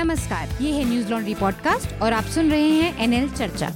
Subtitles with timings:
[0.00, 3.68] नमस्कार, ये है न्यूज़ लॉन्ड्री पॉडकास्ट और आप सुन रहे हैं एनएल चर्चा।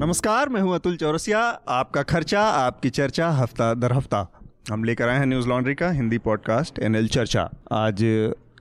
[0.00, 4.26] नमस्कार, मैं हूँ अतुल चौरसिया। आपका खर्चा, आपकी चर्चा, हफ़्ता दर हफ़्ता।
[4.70, 8.04] हम लेकर आए हैं न्यूज़ लॉन्ड्री का हिंदी पॉडकास्ट एनएल चर्चा। आज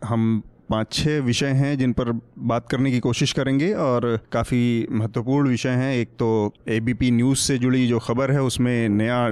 [0.05, 5.49] हम पाँच छः विषय हैं जिन पर बात करने की कोशिश करेंगे और काफ़ी महत्वपूर्ण
[5.49, 9.25] विषय हैं। एक तो एबीपी न्यूज़ से जुड़ी जो खबर है, उसमें नया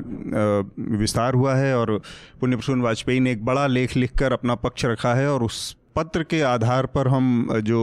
[0.97, 1.97] विस्तार हुआ है और
[2.41, 6.23] पुण्य प्रसून वाजपेयी ने एक बड़ा लेख लिखकर अपना पक्ष रखा है और उस पत्र
[6.23, 7.81] के आधार पर हम जो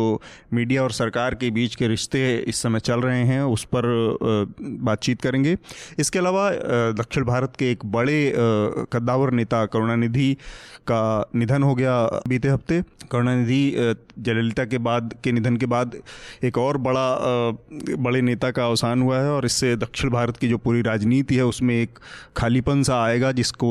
[0.55, 3.87] मीडिया और सरकार के बीच के रिश्ते इस समय चल रहे हैं, उस पर
[4.63, 5.57] बातचीत करेंगे।
[5.99, 6.51] इसके अलावा
[6.95, 8.33] दक्षिण भारत के एक बड़े
[8.93, 10.33] कद्दावर नेता करुणानिधि
[10.91, 15.97] का निधन हो गया बीते हफ़्ते। करुणानिधि जयललिता के बाद, के निधन के बाद
[16.45, 17.07] एक और बड़ा
[17.99, 21.45] बड़े नेता का अवसान हुआ है और इससे दक्षिण भारत की जो पूरी राजनीति है,
[21.45, 21.99] उसमें एक
[22.37, 23.71] खालीपन सा आएगा, जिसको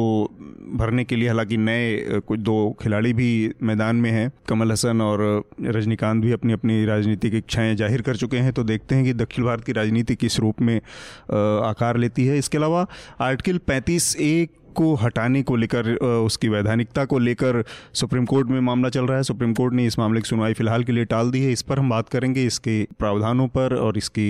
[0.76, 3.30] भरने के लिए हालाँकि नए कुछ दो खिलाड़ी भी
[3.64, 5.22] मैदान में हैं। कमल हसन और
[5.62, 9.46] रजनीकांत भी अपनी अपनी राजनीतिक इच्छाएँ ज़ाहिर कर चुके हैं तो देखते हैं कि दक्षिण
[9.46, 12.86] भारत की राजनीति किस रूप में आकार लेती है। इसके अलावा
[13.22, 18.90] आर्टिकल पैंतीस एक को हटाने को लेकर उसकी वैधानिकता को लेकर सुप्रीम कोर्ट में मामला
[18.90, 21.42] चल रहा है। सुप्रीम कोर्ट ने इस मामले की सुनवाई फ़िलहाल के लिए टाल दी
[21.44, 24.30] है। इस पर हम बात करेंगे इसके प्रावधानों पर और इसकी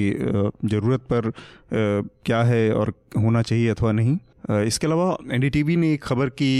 [0.66, 1.32] ज़रूरत पर
[1.74, 4.18] क्या है और होना चाहिए अथवा नहीं।
[4.48, 6.52] इसके अलावा एनडीटीवी ने एक खबर की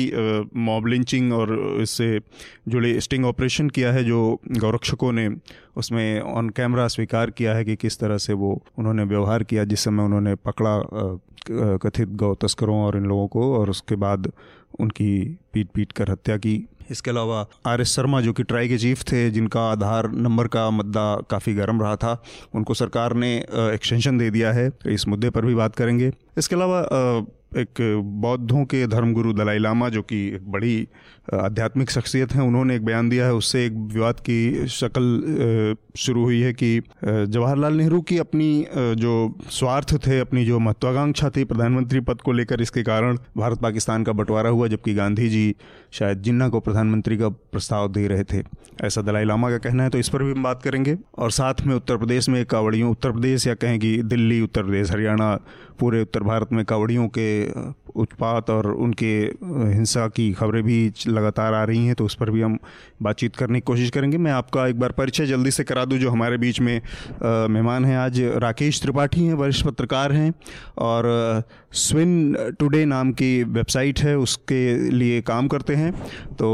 [0.56, 2.20] मॉब लिंचिंग और इससे
[2.68, 5.30] जुड़े स्टिंग ऑपरेशन किया है, जो गौरक्षकों ने
[5.78, 9.84] उसमें ऑन कैमरा स्वीकार किया है कि किस तरह से वो उन्होंने व्यवहार किया, जिस
[9.84, 10.80] समय उन्होंने पकड़ा
[11.80, 14.32] कथित गौ तस्करों और इन लोगों को, और उसके बाद
[14.80, 18.78] उनकी पीट पीट कर हत्या की। इसके अलावा आर एस शर्मा, जो कि ट्राई के
[18.78, 22.22] चीफ थे, जिनका आधार नंबर का मुद्दा काफ़ी गर्म रहा था,
[22.56, 26.82] उनको सरकार ने एक्सटेंशन दे दिया है। इस मुद्दे पर भी बात करेंगे। इसके अलावा
[27.56, 27.80] एक
[28.22, 30.88] बौद्धों के धर्मगुरु दलाई लामा जो कि बड़ी
[31.28, 36.40] आध्यात्मिक शख्सियत हैं, उन्होंने एक बयान दिया है, उससे एक विवाद की शक्ल शुरू हुई
[36.42, 38.66] है कि जवाहरलाल नेहरू की अपनी
[38.98, 39.14] जो
[39.52, 44.12] स्वार्थ थे, अपनी जो महत्वाकांक्षा थी प्रधानमंत्री पद को लेकर, इसके कारण भारत पाकिस्तान का
[44.12, 45.56] बंटवारा हुआ, जबकि गांधी जी
[45.92, 48.44] शायद जिन्ना को प्रधानमंत्री का प्रस्ताव दे रहे थे,
[48.82, 51.66] ऐसा दलाई लामा का कहना है। तो इस पर भी हम बात करेंगे। और साथ
[51.68, 55.36] में उत्तर प्रदेश में कावड़ियों, उत्तर प्रदेश या कहें कि दिल्ली, उत्तर प्रदेश, हरियाणा,
[55.80, 57.28] पूरे उत्तर भारत में कावड़ियों के
[57.96, 59.14] उत्पात और उनके
[59.74, 62.58] हिंसा की खबरें भी लगातार आ रही हैं तो उस पर भी हम
[63.04, 66.10] बातचीत करने की कोशिश करेंगे। मैं आपका एक बार परिचय जल्दी से करा दूँ जो
[66.10, 66.82] हमारे बीच में
[67.24, 70.34] मेहमान हैं आज। राकेश त्रिपाठी हैं वरिष्ठ पत्रकार हैं
[70.80, 71.44] और
[71.76, 75.92] स्विन टुडे नाम की वेबसाइट है उसके लिए काम करते हैं।
[76.34, 76.50] तो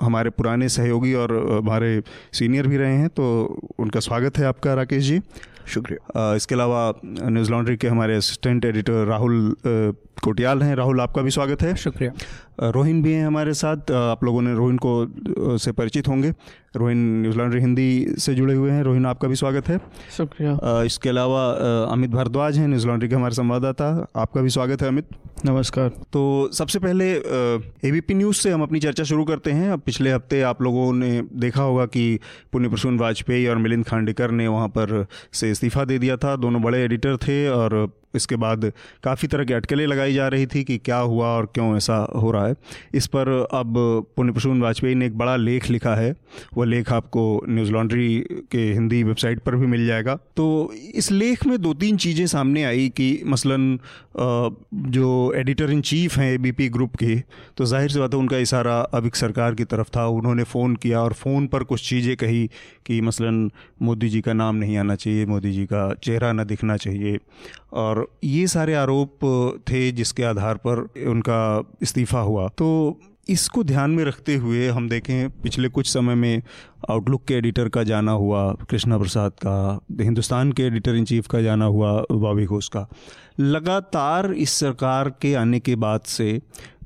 [0.00, 2.02] हमारे पुराने सहयोगी और हमारे
[2.32, 3.24] सीनियर भी रहे हैं तो
[3.78, 5.20] उनका स्वागत है आपका राकेश जी।
[5.66, 9.54] शुक्रिया। इसके अलावा न्यूज़ लॉन्ड्री के हमारे असिस्टेंट एडिटर राहुल
[10.22, 12.12] कोटियाल हैं। राहुल आपका भी स्वागत है। शुक्रिया।
[12.62, 16.32] रोहिन भी हैं हमारे साथ। आप लोगों ने रोहिन को से परिचित होंगे।
[16.76, 19.78] रोहिन न्यूजीलैंड हिंदी से जुड़े हुए हैं। रोहिन आपका भी स्वागत है।
[20.16, 21.44] शुक्रिया। इसके अलावा
[21.92, 25.08] अमित भारद्वाज हैं न्यूजीलैंड के हमारे संवाददाता। आपका भी स्वागत है अमित।
[25.46, 27.10] नमस्कार। तो सबसे पहले
[27.88, 31.10] एबीपी न्यूज़ से हम अपनी चर्चा शुरू करते हैं। अब पिछले हफ़्ते आप लोगों ने
[31.36, 32.18] देखा होगा कि
[32.52, 36.62] पुण्य प्रसून वाजपेयी और मिलिंद खांडेकर ने वहाँ पर से इस्तीफा दे दिया था। दोनों
[36.62, 38.70] बड़े एडिटर थे और इसके बाद
[39.04, 42.30] काफ़ी तरह की अटकलें लगाई जा रही थी कि क्या हुआ और क्यों ऐसा हो
[42.30, 42.54] रहा है।
[42.94, 43.74] इस पर अब
[44.16, 46.14] पुण्य प्रसून वाजपेयी ने एक बड़ा लेख लिखा है।
[46.56, 48.08] वह लेख आपको न्यूज़ लॉन्ड्री
[48.52, 52.64] के हिंदी वेबसाइट पर भी मिल जाएगा। तो इस लेख में दो तीन चीज़ें सामने
[52.64, 53.78] आई कि मसलन
[54.16, 57.14] जो एडिटर इन चीफ हैं ए ग्रुप के
[57.56, 61.00] तो ज़ाहिर सी बात है उनका इशारा अभिक सरकार की तरफ़ था। उन्होंने फ़ोन किया
[61.02, 62.46] और फ़ोन पर कुछ चीज़ें कही
[62.86, 63.50] कि मसलन,
[63.82, 67.18] मोदी जी का नाम नहीं आना चाहिए, मोदी जी का चेहरा ना दिखना चाहिए।
[67.72, 69.24] और ये सारे आरोप
[69.70, 75.30] थे जिसके आधार पर उनका इस्तीफ़ा हुआ। तो इसको ध्यान में रखते हुए हम देखें,
[75.30, 76.42] पिछले कुछ समय में
[76.90, 81.40] आउटलुक के एडिटर का जाना हुआ, कृष्णा प्रसाद का, हिंदुस्तान के एडिटर इन चीफ का
[81.40, 82.88] जाना हुआ, बॉबी घोष का।
[83.40, 86.40] लगातार इस सरकार के आने के बाद से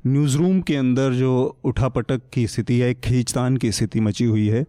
[0.07, 4.65] न्यूज़ रूम के अंदर जो उठापटक की स्थिति है खींचतान की स्थिति मची हुई है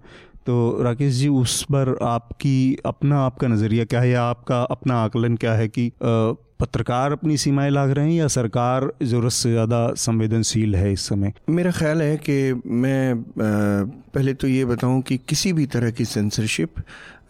[0.48, 5.34] तो राकेश जी, उस पर आपकी, अपना आपका नज़रिया क्या है या आपका अपना आकलन
[5.36, 5.90] क्या है कि
[6.60, 11.32] पत्रकार अपनी सीमाएँ लाग रहे हैं या सरकार ज़रूरत से ज़्यादा संवेदनशील है इस समय?
[11.50, 16.80] मेरा ख्याल है कि मैं पहले तो ये बताऊँ कि किसी भी तरह की सेंसरशिप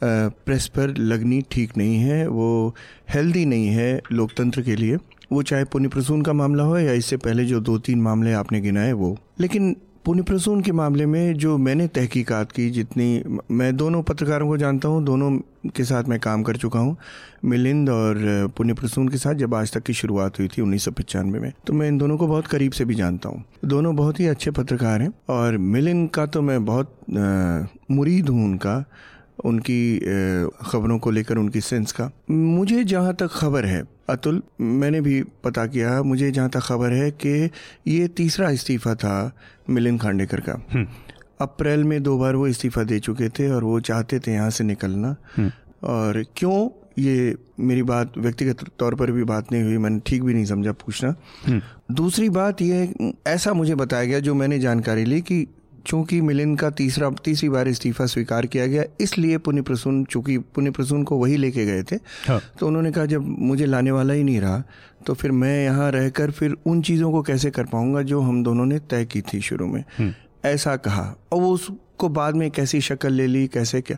[0.05, 2.75] प्रेस पर लगनी ठीक नहीं है, वो
[3.15, 4.97] हेल्दी नहीं है लोकतंत्र के लिए।
[5.32, 8.61] वो चाहे पुण्य प्रसून का मामला हो या इससे पहले जो दो तीन मामले आपने
[8.61, 9.75] गिनाए वो। लेकिन
[10.08, 14.88] पुण्य प्रसून के मामले में जो मैंने तहकीकात की, जितनी मैं दोनों पत्रकारों को जानता
[14.88, 15.31] हूँ, दोनों
[15.76, 16.96] के साथ मैं काम कर चुका हूँ,
[17.44, 21.52] मिलिंद और पुण्य प्रसून के साथ, जब आज तक की शुरुआत हुई थी उन्नीस में।
[21.66, 24.50] तो मैं इन दोनों को बहुत करीब से भी जानता हूँ। दोनों बहुत ही अच्छे
[24.50, 26.96] पत्रकार हैं और मिलिंद का तो मैं बहुत
[27.90, 28.84] मुरीद हूँ उनका,
[29.44, 29.99] उनकी
[30.62, 35.66] ख़बरों को लेकर, उनकी सेंस का। मुझे जहाँ तक खबर है अतुल मैंने भी पता
[35.66, 37.50] किया मुझे जहाँ तक खबर है कि
[37.88, 39.14] ये तीसरा इस्तीफ़ा था
[39.70, 40.87] मिलिंद खांडेकर का हम्म।
[41.40, 44.64] अप्रैल में दो बार वो इस्तीफ़ा दे चुके थे और वो चाहते थे यहाँ से
[44.64, 45.50] निकलना हम्म।
[45.88, 46.69] और क्यों
[46.99, 50.72] ये मेरी बात व्यक्तिगत तौर पर भी बात नहीं हुई मैंने ठीक भी नहीं समझा
[50.75, 51.14] पूछना
[51.46, 55.46] हम्म। दूसरी बात ये ऐसा मुझे बताया गया जो मैंने जानकारी ली कि
[55.88, 60.70] चूँकि मिलिंद का तीसरा तीसरी बार इस्तीफा स्वीकार किया गया इसलिए पुण्य प्रसून चूँकि पुण्य
[60.70, 61.96] प्रसून को वही लेके गए थे
[62.26, 64.62] हाँ। तो उन्होंने कहा जब मुझे लाने वाला ही नहीं रहा
[65.06, 68.67] तो फिर मैं यहाँ रहकर फिर उन चीज़ों को कैसे कर पाऊँगा जो हम दोनों
[68.67, 70.12] ने तय की थी शुरू में हम्म।
[70.44, 71.02] ऐसा कहा
[71.32, 73.96] और वो उसको बाद में कैसी शक्ल ले ली कैसे क्या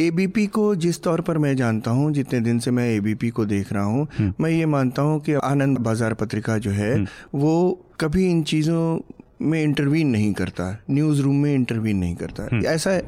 [0.00, 3.72] एबीपी को जिस तौर पर मैं जानता हूँ जितने दिन से मैं एबीपी को देख
[3.72, 7.88] रहा हूँ हम्म। मैं ये मानता हूँ कि आनंद बाज़ार पत्रिका जो है हम्म। वो
[8.00, 8.98] कभी इन चीज़ों
[9.42, 13.00] में इंटरवीन नहीं करता न्यूज़ रूम में इंटरवीन नहीं करता। हम्म। ऐसा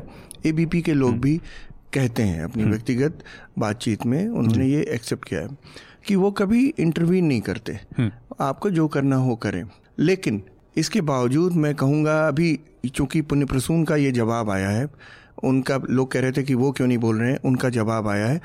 [0.46, 1.40] एबीपी के लोग हम्म। भी
[1.94, 3.19] कहते हैं अपनी हम्म। व्यक्तिगत
[3.58, 5.49] बातचीत में उन्होंने ये एक्सेप्ट किया है
[6.06, 7.79] कि वो कभी इंटरवीन नहीं करते।
[8.40, 9.64] आपको जो करना हो करें।
[9.99, 10.43] लेकिन
[10.76, 12.61] इसके बावजूद मैं कहूँगा अभी
[12.94, 14.88] चूँकि पुण्य प्रसून का ये जवाब आया है
[15.44, 18.26] उनका लोग कह रहे थे कि वो क्यों नहीं बोल रहे हैं उनका जवाब आया
[18.26, 18.40] है।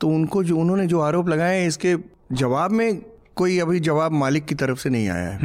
[0.00, 1.96] तो उनको जो उन्होंने जो आरोप लगाए हैं इसके
[2.32, 3.02] जवाब में
[3.36, 5.38] कोई अभी जवाब मालिक की तरफ़ से नहीं आया है।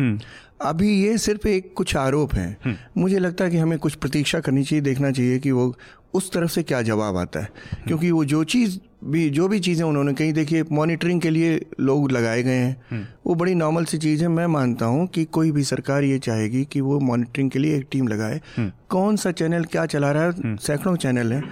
[0.61, 4.39] अभी ये सिर्फ़ एक कुछ आरोप हैं। हम्म। मुझे लगता है कि हमें कुछ प्रतीक्षा
[4.39, 5.77] करनी चाहिए देखना चाहिए कि वो
[6.13, 7.49] उस तरफ़ से क्या जवाब आता है।
[7.87, 12.11] क्योंकि वो जो चीज़ भी जो भी चीज़ें उन्होंने कही देखिए मॉनिटरिंग के लिए लोग
[12.11, 15.51] लगाए गए हैं। हम्म। वो बड़ी नॉर्मल सी चीज़ है। मैं मानता हूँ कि कोई
[15.51, 19.31] भी सरकार ये चाहेगी कि वो मॉनिटरिंग के लिए एक टीम लगाए। हम्म। कौन सा
[19.31, 20.55] चैनल क्या चला रहा है?
[20.55, 21.43] सैकड़ों चैनल हैं।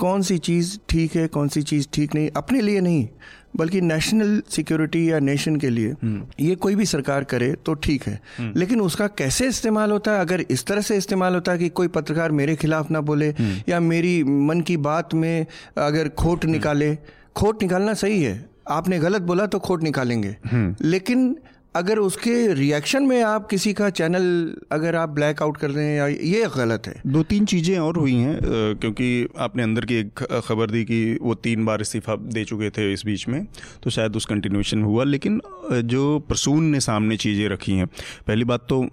[0.00, 2.30] कौन सी चीज़ ठीक है कौन सी चीज़ ठीक नहीं?
[2.36, 3.08] अपने लिए नहीं।
[3.54, 8.02] बल्कि नेशनल सिक्योरिटी या नेशन के लिए हम्म। ये कोई भी सरकार करे तो ठीक
[8.02, 11.58] है हम्म। लेकिन उसका कैसे इस्तेमाल होता है अगर इस तरह से इस्तेमाल होता है
[11.58, 15.46] कि कोई पत्रकार मेरे खिलाफ ना बोले हम्म। या मेरी मन की बात में
[15.78, 16.96] अगर खोट निकाले
[17.36, 18.38] खोट निकालना सही है
[18.68, 20.36] आपने गलत बोला तो खोट निकालेंगे
[20.84, 21.34] लेकिन
[21.74, 24.24] अगर उसके रिएक्शन में आप किसी का चैनल
[24.72, 26.94] अगर आप ब्लैक आउट कर रहे हैं या ये गलत है?
[27.06, 28.38] दो तीन चीज़ें और हुई हैं
[28.76, 32.92] क्योंकि आपने अंदर की एक खबर दी कि वो तीन बार इस्तीफा दे चुके थे
[32.92, 33.46] इस बीच में
[33.82, 35.40] तो शायद उस कंटिन्यूशन हुआ। लेकिन
[35.72, 37.86] जो प्रसून ने सामने चीज़ें रखी हैं,
[38.26, 38.84] पहली बात तो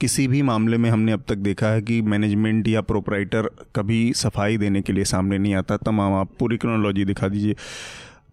[0.00, 4.56] किसी भी मामले में हमने अब तक देखा है कि मैनेजमेंट या प्रोपराइटर कभी सफ़ाई
[4.56, 7.54] देने के लिए सामने नहीं आता। तमाम आप पूरी क्रोनोलॉजी दिखा दीजिए।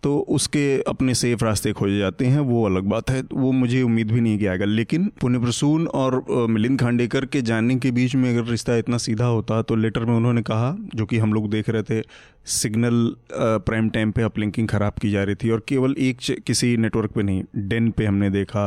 [0.04, 4.12] तो उसके अपने सेफ़ रास्ते खोजे जाते हैं, वो अलग बात है। वो मुझे उम्मीद
[4.12, 8.30] भी नहीं किया आएगा। लेकिन पुण्य प्रसून और मिलिंद खांडेकर के जानने के बीच में
[8.30, 11.70] अगर रिश्ता इतना सीधा होता तो लेटर में उन्होंने कहा, जो कि हम लोग देख
[11.70, 12.04] रहे थे
[12.48, 12.94] सिग्नल
[13.34, 17.24] प्राइम टाइम पे अपलिंकिंग ख़राब की जा रही थी और केवल एक किसी नेटवर्क पे
[17.24, 18.64] नहीं डेन पे हमने देखा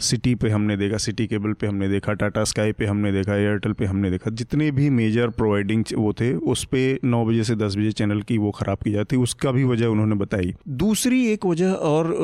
[0.00, 3.72] सिटी पे हमने देखा सिटी केबल पे हमने देखा टाटा स्काई पे हमने देखा एयरटेल
[3.72, 7.76] पे हमने देखा, जितने भी मेजर प्रोवाइडिंग वो थे, उस पर नौ बजे से दस
[7.76, 11.72] बजे चैनल की वो ख़राब की जाती उसका भी वजह उन्होंने बताई। दूसरी एक वजह
[11.86, 12.14] और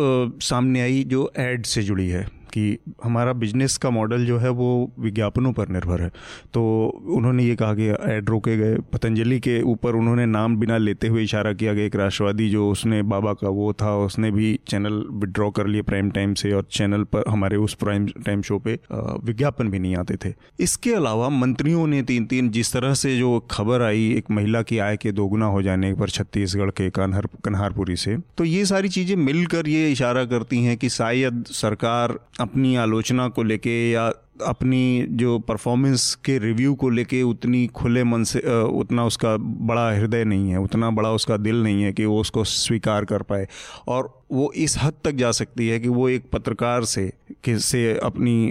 [0.43, 4.69] सामने आई जो एड से जुड़ी है। कि हमारा बिज़नेस का मॉडल जो है वो
[5.01, 6.09] विज्ञापनों पर निर्भर है।
[6.55, 6.63] तो
[7.11, 11.23] उन्होंने ये कहा कि ऐड रोके गए, पतंजलि के ऊपर उन्होंने नाम बिना लेते हुए
[11.23, 15.51] इशारा किया गया एक राष्ट्रवादी जो उसने बाबा का वो था, उसने भी चैनल विड्रॉ
[15.51, 19.69] कर लिए प्राइम टाइम से और चैनल पर हमारे उस प्राइम टाइम शो पे विज्ञापन
[19.71, 23.83] भी नहीं आते थे। इसके अलावा मंत्रियों ने तीन तीन जिस तरह से जो खबर
[23.83, 28.17] आई, एक महिला की आय के दोगुना हो जाने पर छत्तीसगढ़ के कन्हर, कन्हारपुरी से
[28.39, 33.43] तो ये सारी चीज़ें मिलकर ये इशारा करती हैं कि शायद सरकार अपनी आलोचना को
[33.43, 34.13] लेके या
[34.47, 40.25] अपनी जो परफॉर्मेंस के रिव्यू को लेके उतनी खुले मन से उतना उसका बड़ा हृदय
[40.25, 43.47] नहीं है, उतना बड़ा उसका दिल नहीं है कि वो उसको स्वीकार कर पाए।
[43.89, 47.13] और वो इस हद तक जा सकती है कि वो एक पत्रकार से
[47.47, 48.51] से अपनी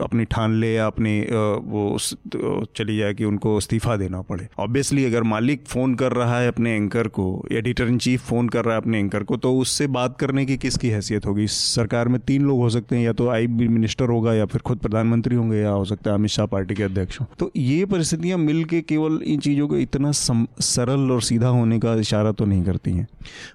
[0.00, 1.20] अपनी ठान ले या अपनी
[1.66, 1.96] वो
[2.76, 6.74] चली जाए कि उनको इस्तीफ़ा देना पड़े। ऑब्वियसली अगर मालिक फ़ोन कर रहा है अपने
[6.76, 10.16] एंकर को एडिटर इन चीफ फ़ोन कर रहा है अपने एंकर को तो उससे बात
[10.20, 11.46] करने की किसकी हैसियत होगी?
[11.46, 14.78] सरकार में तीन लोग हो सकते हैं, या तो आई मिनिस्टर होगा, या फिर खुद
[14.78, 18.38] प्रधानमंत्री होंगे, या हो सकता है अमित शाह पार्टी के अध्यक्ष हों। तो ये परिस्थितियाँ
[18.38, 22.64] मिल के केवल इन चीज़ों को इतना सरल और सीधा होने का इशारा तो नहीं
[22.64, 23.06] करती हैं।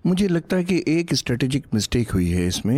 [0.05, 1.13] मुझे लगता है कि एक
[1.51, 2.75] स्ट्रेटेजिक मिस्टेक हुई है इसमें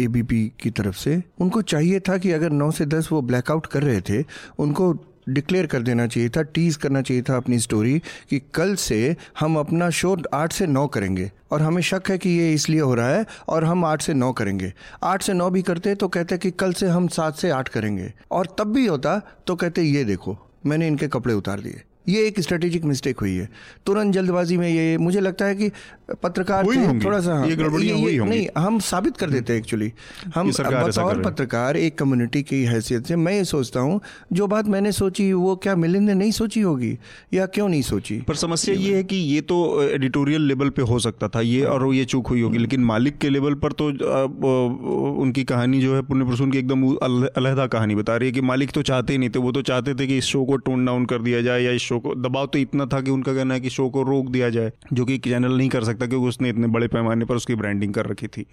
[0.00, 3.66] एबीपी हम्म। की तरफ़ से। उनको चाहिए था कि अगर नौ से दस वो ब्लैकआउट
[3.66, 4.24] कर रहे थे
[4.58, 4.92] उनको
[5.28, 7.98] डिक्लेयर कर देना चाहिए था टीज करना चाहिए था अपनी स्टोरी
[8.30, 8.98] कि कल से
[9.40, 12.94] हम अपना शो आठ से नौ करेंगे। और हमें शक है कि ये इसलिए हो
[12.94, 14.72] रहा है और हम आठ से नौ करेंगे।
[15.02, 18.12] आठ से नौ भी करते तो कहते कि कल से हम सात से आठ करेंगे।
[18.30, 22.40] और तब भी होता तो कहते ये देखो मैंने इनके कपड़े उतार दिए। ये एक
[22.40, 23.48] स्ट्रेटेजिक मिस्टेक हुई है।
[23.86, 25.70] तुरंत जल्दबाजी में ये मुझे लगता है कि
[26.22, 26.66] पत्रकार
[27.04, 29.92] थोड़ा सा ये गड़बड़ियाँ हुई नहीं हम साबित कर देते हैं एक्चुअली
[30.34, 34.00] हम ये बतौर पत्रकार एक कम्युनिटी की हैसियत से मैं ये सोचता हूँ
[34.32, 36.98] जो बात मैंने सोची वो क्या मिलिंद ने नहीं सोची होगी
[37.34, 38.20] या क्यों नहीं सोची?
[38.20, 41.94] पर समस्या ये है कि ये तो एडिटोरियल लेवल पे हो सकता था ये और
[41.94, 43.86] ये चूक हुई होगी लेकिन मालिक के लेवल पर तो
[45.14, 46.94] उनकी कहानी जो है पुण्य प्रसून की एकदम
[47.36, 49.94] अलहदा कहानी बता रही है कि मालिक तो चाहते ही नहीं थे वो तो चाहते
[49.94, 52.46] थे कि इस शो को टोन डाउन कर दिया जाए या इस शो को दबाव
[52.46, 55.18] तो इतना था कि उनका कहना है कि शो को रोक दिया जाए जो कि
[55.18, 58.46] चैनल नहीं कर सकता क्योंकि उसने इतने बड़े पैमाने पर उसकी ब्रांडिंग कर रखी थी।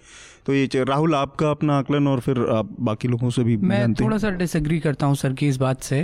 [0.46, 4.18] तो ये राहुल आपका अपना आकलन और फिर आप बाकी लोगों से भी मैं थोड़ा
[4.18, 6.02] सा डिसएग्री करता हूँ सर की इस बात से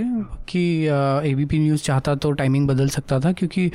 [0.48, 0.62] कि
[1.30, 3.70] एबीपी न्यूज़ चाहता तो टाइमिंग बदल सकता था क्योंकि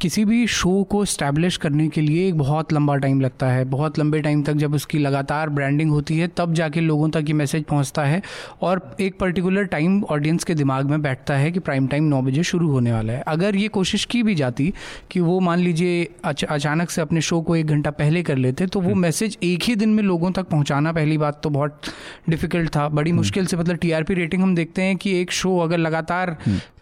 [0.00, 3.98] किसी भी शो को स्टैब्लिश करने के लिए एक बहुत लंबा टाइम लगता है। बहुत
[3.98, 7.64] लंबे टाइम तक जब उसकी लगातार ब्रांडिंग होती है तब जाके लोगों तक ये मैसेज
[7.64, 8.22] पहुँचता है
[8.62, 12.42] और एक पर्टिकुलर टाइम ऑडियंस के दिमाग में बैठता है कि प्राइम टाइम नौ बजे
[12.44, 14.72] शुरू होने वाला है। अगर ये कोशिश की भी जाती
[15.10, 18.66] कि वो मान लीजिए अच, अचानक से अपने शो को एक घंटा पहले कर लेते
[18.68, 21.92] तो वो मैसेज एक ही दिन में लोगों तक पहुंचाना पहली बात तो बहुत
[22.28, 25.78] डिफ़िकल्ट था। बड़ी मुश्किल से मतलब टीआरपी रेटिंग हम देखते हैं कि एक शो अगर
[25.78, 26.36] लगातार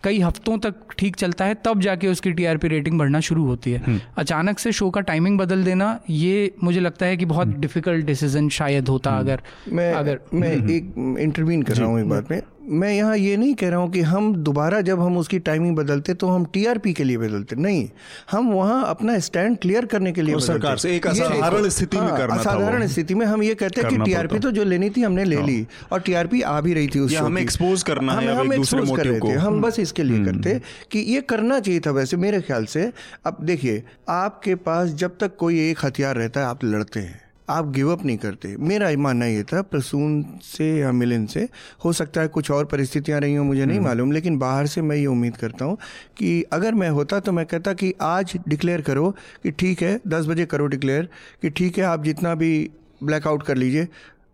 [0.05, 4.01] कई हफ्तों तक ठीक चलता है तब जाके उसकी टीआरपी रेटिंग बढ़ना शुरू होती है।
[4.17, 8.49] अचानक से शो का टाइमिंग बदल देना ये मुझे लगता है कि बहुत डिफ़िकल्ट डिसीज़न
[8.51, 12.93] शायद होता अगर मैं अगर मैं एक इंटरवीन कर रहा हूँ एक बात में। मैं
[12.93, 16.29] यहाँ ये नहीं कह रहा हूँ कि हम दोबारा जब हम उसकी टाइमिंग बदलते तो
[16.29, 17.89] हम टीआरपी के लिए बदलते। नहीं
[18.31, 22.17] हम वहाँ अपना स्टैंड क्लियर करने के लिए सरकार से एक असाधारण स्थिति में हाँ,
[22.19, 25.25] करना असाधारण स्थिति में हम ये कहते हैं कि टीआरपी तो जो लेनी थी हमने
[25.25, 28.59] ले ली और टीआरपी आ भी रही थी उस हमें expose करना है हम एक
[28.59, 30.61] दूसरे expose कर रहे थे। हम बस इसके लिए करते
[30.93, 32.91] कि ये करना चाहिए था वैसे मेरे ख्याल से।
[33.27, 37.71] अब देखिए आपके पास जब तक कोई एक हथियार रहता है आप लड़ते हैं। आप
[37.71, 41.49] गिव अप नहीं करते। मेरा मानना ये था प्रसून से या मिलन से।
[41.85, 44.97] हो सकता है कुछ और परिस्थितियाँ रही हों मुझे नहीं मालूम लेकिन बाहर से मैं
[44.97, 45.79] ये उम्मीद करता हूँ
[46.17, 49.11] कि अगर मैं होता तो मैं कहता कि आज डिक्लेयर करो
[49.43, 51.09] कि ठीक है दस बजे करो डिक्लेयर
[51.43, 52.71] कि ठीक है आप जितना भी
[53.05, 53.89] ब्लैकआउट कर लीजिए।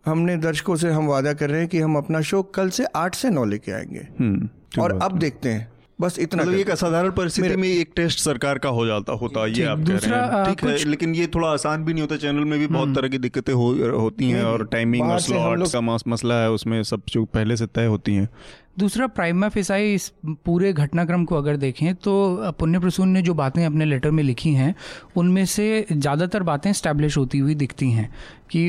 [0.07, 3.15] हमने दर्शकों से हम वादा कर रहे हैं कि हम अपना शो कल से आठ
[3.15, 4.49] से नौ लेके आएँगे। हम्म,
[4.83, 5.72] और अब देखते हैं।
[6.03, 9.65] बस इतना मतलब एक असाधारण परिस्थिति में एक टेस्ट सरकार का हो जाता होता ये
[9.65, 12.59] आप कह रहे हैं। ठीक है लेकिन ये थोड़ा आसान भी नहीं होता चैनल में
[12.59, 16.35] भी बहुत तरह की दिक्कतें हो, होती हैं और टाइमिंग और स्लॉट्स का मस- मसला
[16.35, 18.29] है उसमें सब जो पहले से तय होती हैं।
[18.79, 20.13] दूसरा प्राइमा फिसाई इस
[20.45, 24.53] पूरे घटनाक्रम को अगर देखें तो पुण्य प्रसून ने जो बातें अपने लेटर में लिखी
[24.55, 24.75] हैं
[25.17, 28.09] उनमें से ज़्यादातर बातें स्टैब्लिश होती हुई दिखती हैं
[28.51, 28.69] कि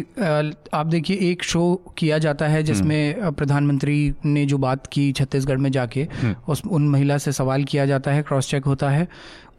[0.74, 5.72] आप देखिए एक शो किया जाता है जिसमें प्रधानमंत्री ने जो बात की छत्तीसगढ़ में
[5.72, 6.08] जाके
[6.48, 9.08] उस उन महिला से सवाल किया जाता है क्रॉस चेक होता है।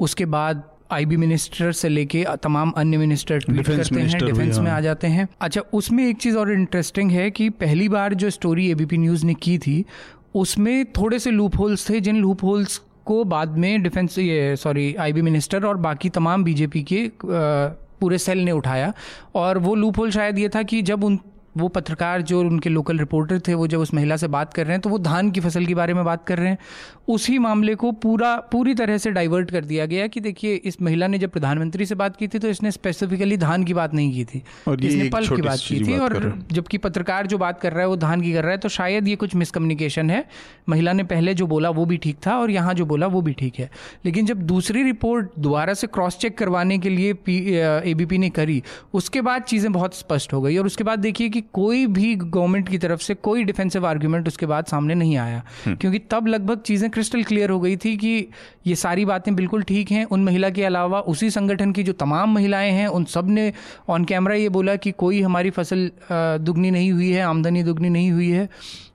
[0.01, 4.71] उसके बाद आईबी मिनिस्टर से लेके तमाम अन्य मिनिस्टर ट्वीट डिफेंस करते हैं डिफेंस में
[4.71, 8.31] हाँ। आ जाते हैं। अच्छा उसमें एक चीज़ और इंटरेस्टिंग है कि पहली बार जो
[8.31, 9.85] स्टोरी एबीपी न्यूज़ ने की थी
[10.35, 14.95] उसमें थोड़े से लूप होल्स थे, जिन लूप होल्स को बाद में डिफेंस ये सॉरी
[14.95, 18.93] आईबी मिनिस्टर और बाकी तमाम बीजेपी के पूरे सेल ने उठाया।
[19.35, 21.19] और वो लूप होल शायद ये था कि जब उन
[21.56, 24.73] वो पत्रकार जो उनके लोकल रिपोर्टर थे वो जब उस महिला से बात कर रहे
[24.73, 26.58] हैं तो वो धान की फ़सल के बारे में बात कर रहे हैं।
[27.08, 31.06] उसी मामले को पूरा पूरी तरह से डाइवर्ट कर दिया गया कि देखिए इस महिला
[31.06, 34.25] ने जब प्रधानमंत्री से बात की थी तो इसने स्पेसिफिकली धान की बात नहीं की
[34.25, 36.16] थी। और इसने पल्प की बात की थी और।
[36.52, 39.08] जबकि पत्रकार जो बात कर रहा है वो धान की कर रहा है तो शायद
[39.08, 40.25] ये कुछ मिसकम्युनिकेशन है।
[40.68, 43.32] महिला ने पहले जो बोला वो भी ठीक था और यहाँ जो बोला वो भी
[43.34, 43.70] ठीक है।
[44.04, 47.11] लेकिन जब दूसरी रिपोर्ट दोबारा से क्रॉस चेक करवाने के लिए
[47.87, 48.62] एबीपी ने करी
[48.94, 52.69] उसके बाद चीज़ें बहुत स्पष्ट हो गई और उसके बाद देखिए कि कोई भी गवर्नमेंट
[52.69, 56.89] की तरफ़ से कोई डिफेंसिव आर्ग्यूमेंट उसके बाद सामने नहीं आया। क्योंकि तब लगभग चीज़ें
[56.91, 58.27] क्रिस्टल क्लियर हो गई थी कि
[58.67, 62.35] ये सारी बातें बिल्कुल ठीक हैं। उन महिला के अलावा उसी संगठन की जो तमाम
[62.35, 63.53] महिलाएँ हैं उन सबने
[63.89, 68.11] ऑन कैमरा ये बोला कि कोई हमारी फ़सल दुगनी नहीं हुई है आमदनी दुगनी नहीं
[68.11, 68.49] हुई है।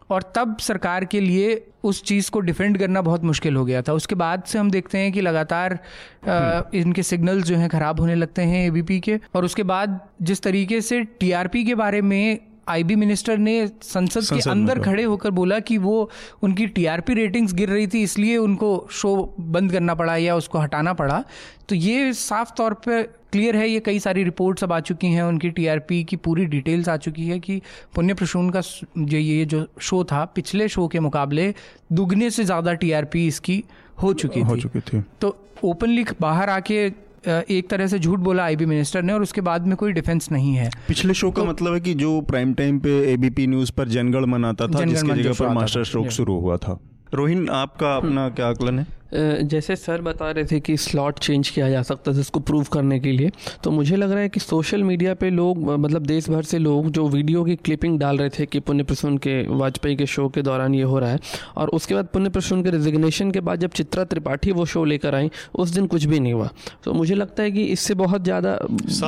[0.09, 3.93] और तब सरकार के लिए उस चीज़ को डिफेंड करना बहुत मुश्किल हो गया था।
[3.93, 5.79] उसके बाद से हम देखते हैं कि लगातार
[6.27, 10.41] आ, इनके सिग्नल जो हैं ख़राब होने लगते हैं एबीपी के। और उसके बाद जिस
[10.41, 15.31] तरीके से टीआरपी के बारे में आईबी मिनिस्टर ने संसद संसद के अंदर खड़े होकर
[15.31, 16.09] बोला कि वो
[16.43, 20.93] उनकी टीआरपी रेटिंग्स गिर रही थी इसलिए उनको शो बंद करना पड़ा या उसको हटाना
[20.93, 21.23] पड़ा।
[21.69, 25.23] तो ये साफ़ तौर पे क्लियर है ये कई सारी रिपोर्ट्स अब आ चुकी हैं
[25.23, 27.61] उनकी टीआरपी की पूरी डिटेल्स आ चुकी है कि
[27.95, 31.53] पुण्य प्रसून का जो ये जो शो था पिछले शो के मुकाबले
[31.91, 33.63] दुगने से ज़्यादा टीआरपी इसकी
[34.01, 36.89] हो चुकी हो थी। चुकी थी। तो ओपनली बाहर आके
[37.27, 40.53] एक तरह से झूठ बोला आईबी मिनिस्टर ने और उसके बाद में कोई डिफेंस नहीं
[40.55, 43.88] है। पिछले शो का तो, मतलब है कि जो प्राइम टाइम पे एबीपी न्यूज़ पर
[43.88, 46.79] जनगण मनाता था जिसकी जगह पर मास्टर स्ट्रोक शुरू हुआ था।
[47.13, 48.99] रोहिन आपका अपना क्या आकलन है?
[49.13, 52.99] जैसे सर बता रहे थे कि स्लॉट चेंज किया जा सकता है इसको प्रूव करने
[52.99, 53.31] के लिए
[53.63, 56.89] तो मुझे लग रहा है कि सोशल मीडिया पे लोग मतलब देश भर से लोग
[56.89, 60.41] जो वीडियो की क्लिपिंग डाल रहे थे कि पुण्य प्रसून के वाजपेयी के शो के
[60.41, 61.19] दौरान ये हो रहा है
[61.57, 65.15] और उसके बाद पुण्य प्रसून के रिजिग्नेशन के बाद जब चित्रा त्रिपाठी वो शो लेकर
[65.15, 66.49] आई उस दिन कुछ भी नहीं हुआ।
[66.83, 68.57] तो मुझे लगता है कि इससे बहुत ज़्यादा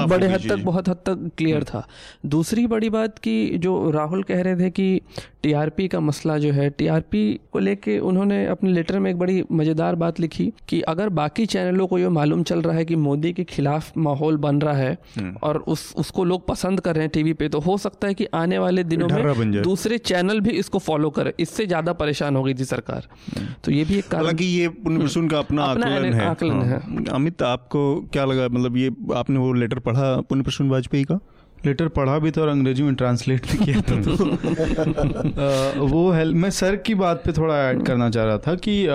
[0.08, 1.86] बड़े हद तक बहुत हद तक क्लियर था।
[2.26, 5.02] दूसरी बड़ी बात कि जो राहुल कह रहे थे कि
[5.44, 9.91] टीआरपी का मसला जो है टीआरपी को लेके उन्होंने अपने लेटर में एक बड़ी मज़ेदार
[9.96, 13.44] बात लिखी कि अगर बाकी चैनलों को ये मालूम चल रहा है कि मोदी के
[13.44, 17.34] खिलाफ माहौल बन रहा है हम्म। और उस उसको लोग पसंद कर रहे हैं टीवी
[17.34, 21.10] पे तो हो सकता है कि आने वाले दिनों में दूसरे चैनल भी इसको फॉलो
[21.10, 23.08] करें। इससे ज़्यादा परेशान हो गई थी सरकार।
[23.38, 26.80] हम्म। तो ये भी एक कारण कि ये पुनर्वसून का अपना आकलन है आकलन है।
[26.80, 28.46] हाँ। अमित आपको क्या लगा?
[28.46, 31.20] मतलब ये आपने वो लेटर पढ़ा पुण्य वाजपेयी का?
[31.66, 36.50] लेटर पढ़ा भी था और अंग्रेज़ी में ट्रांसलेट भी किया था तो। वो हेल्प मैं
[36.50, 38.88] सर की बात पे थोड़ा ऐड करना चाह रहा था कि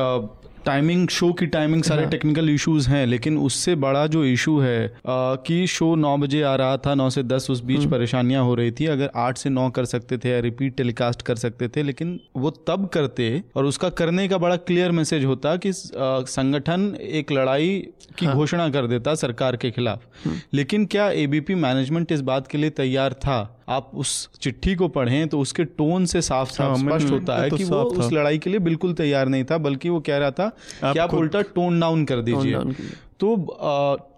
[0.67, 4.87] टाइमिंग शो की टाइमिंग सारे हाँ। टेक्निकल इश्यूज़ हैं लेकिन उससे बड़ा जो इशू है
[4.87, 8.43] आ, कि शो नौ बजे आ रहा था नौ से दस उस बीच हम्म। परेशानियाँ
[8.45, 11.69] हो रही थी अगर आठ से नौ कर सकते थे या रिपीट टेलीकास्ट कर सकते
[11.69, 16.95] थे लेकिन वो तब करते और उसका करने का बड़ा क्लियर मैसेज होता कि संगठन
[17.01, 17.77] एक लड़ाई
[18.19, 22.47] की हाँ। घोषणा कर देता सरकार के खिलाफ हम्म। लेकिन क्या एबीपी मैनेजमेंट इस बात
[22.47, 26.63] के लिए तैयार था आप उस चिट्ठी को पढ़ें तो उसके टोन से साफ़ साफ़
[26.63, 29.59] हाँ, स्पष्ट होता है तो कि वो उस लड़ाई के लिए बिल्कुल तैयार नहीं था
[29.59, 30.49] बल्कि वो कह रहा था
[30.93, 32.57] कि आप उल्टा टोन डाउन कर दीजिए।
[33.21, 33.37] तो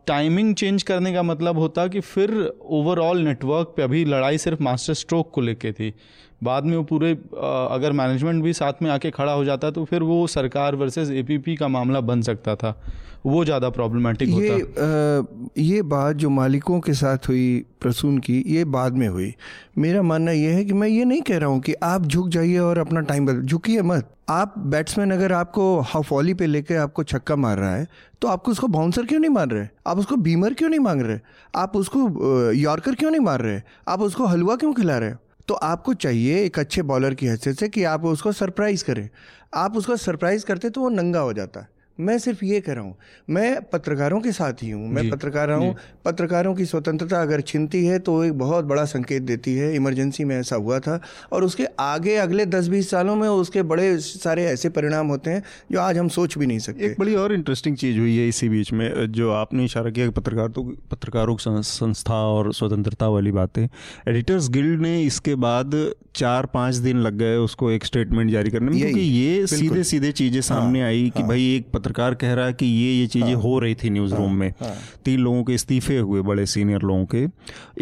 [0.06, 4.94] टाइमिंग चेंज करने का मतलब होता कि फिर ओवरऑल नेटवर्क पे अभी लड़ाई सिर्फ़ मास्टर
[4.94, 5.94] स्ट्रोक को लेके थी।
[6.40, 10.02] बाद में वो पूरे अगर मैनेजमेंट भी साथ में आके खड़ा हो जाता तो फिर
[10.02, 12.80] वो सरकार वर्सेस एपीपी का मामला बन सकता था।
[13.26, 15.22] वो ज़्यादा प्रॉब्लमेटिक होता। ये आ,
[15.58, 19.34] ये बात जो मालिकों के साथ हुई प्रसून की ये बाद में हुई।
[19.78, 22.58] मेरा मानना यह है कि मैं ये नहीं कह रहा हूँ कि आप झुक जाइए
[22.58, 27.36] और अपना टाइम बदल झुकिए मत। आप बैट्समैन अगर आपको हफॉली पे लेके आपको छक्का
[27.36, 27.86] मार रहा है
[28.22, 29.66] तो आपको उसको बाउंसर क्यों नहीं मार रहे?
[29.86, 31.18] आप उसको बीमर क्यों नहीं मांग रहे?
[31.54, 33.60] आप उसको यॉर्कर क्यों नहीं मार रहे?
[33.88, 35.12] आप उसको हलवा क्यों खिला रहे?
[35.48, 39.08] तो आपको चाहिए एक अच्छे बॉलर की हैसियत से कि आप उसको सरप्राइज़ करें।
[39.54, 42.84] आप उसको सरप्राइज़ करते तो वो नंगा हो जाता। है मैं सिर्फ़ ये कह रहा
[42.84, 42.94] हूँ
[43.30, 45.74] मैं पत्रकारों के साथ ही हूँ मैं पत्रकार हूँ।
[46.04, 50.36] पत्रकारों की स्वतंत्रता अगर छिनती है तो एक बहुत बड़ा संकेत देती है। इमरजेंसी में
[50.36, 51.00] ऐसा हुआ था
[51.32, 55.42] और उसके आगे अगले दस बीस सालों में उसके बड़े सारे ऐसे परिणाम होते हैं
[55.72, 58.48] जो आज हम सोच भी नहीं सकते। एक बड़ी और इंटरेस्टिंग चीज़ हुई है इसी
[58.48, 63.66] बीच में जो आपने इशारा किया पत्रकार तो पत्रकारों संस्था और स्वतंत्रता वाली बातें।
[64.08, 65.74] एडिटर्स गिल्ड ने इसके बाद
[66.18, 70.12] चार पाँच दिन लग गए उसको एक स्टेटमेंट जारी करने में क्योंकि ये सीधे सीधे
[70.12, 73.06] चीज़ें सामने हाँ, आई कि हाँ, भाई एक पत्रकार कह रहा है कि ये ये
[73.06, 76.22] चीज़ें हाँ, हो रही थी न्यूज़ हाँ, रूम में। हाँ, तीन लोगों के इस्तीफे हुए
[76.22, 77.26] बड़े सीनियर लोगों के।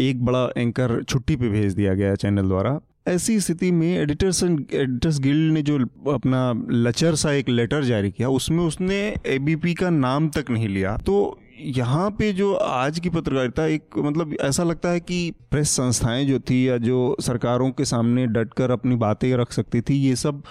[0.08, 5.18] एक बड़ा एंकर छुट्टी पे भेज दिया गया चैनल द्वारा। ऐसी स्थिति में एडिटर्स एडिटर्स
[5.20, 5.78] गिल्ड ने जो
[6.12, 10.96] अपना लचर सा एक लेटर जारी किया उसमें उसने एबीपी का नाम तक नहीं लिया।
[10.96, 16.24] तो यहाँ पे जो आज की पत्रकारिता, एक मतलब ऐसा लगता है कि प्रेस संस्थाएँ
[16.24, 20.42] जो थी या जो सरकारों के सामने डटकर अपनी बातें रख सकती थी, ये सब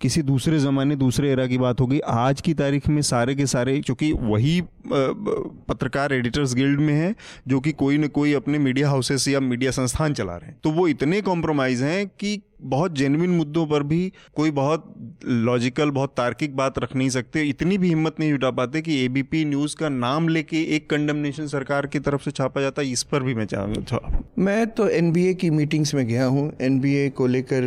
[0.00, 3.80] किसी दूसरे ज़माने, दूसरे एरा की बात होगी। आज की तारीख में सारे के सारे,
[3.80, 7.14] क्योंकि वही पत्रकार एडिटर्स गिल्ड में है,
[7.48, 10.70] जो कि कोई ना कोई अपने मीडिया हाउसेस या मीडिया संस्थान चला रहे हैं। तो
[10.70, 16.56] वो इतने कॉम्प्रोमाइज़ हैं कि बहुत जेनविन मुद्दों पर भी कोई बहुत लॉजिकल बहुत तार्किक
[16.56, 20.28] बात रख नहीं सकते। इतनी भी हिम्मत नहीं जुटा पाते कि एबीपी न्यूज़ का नाम
[20.28, 24.22] लेके एक कंडमनेशन सरकार की तरफ़ से छापा जाता है इस पर भी मैं चाहूँगा
[24.38, 27.62] मैं तो एनबीए की मीटिंग्स में गया हूँ। एन को लेकर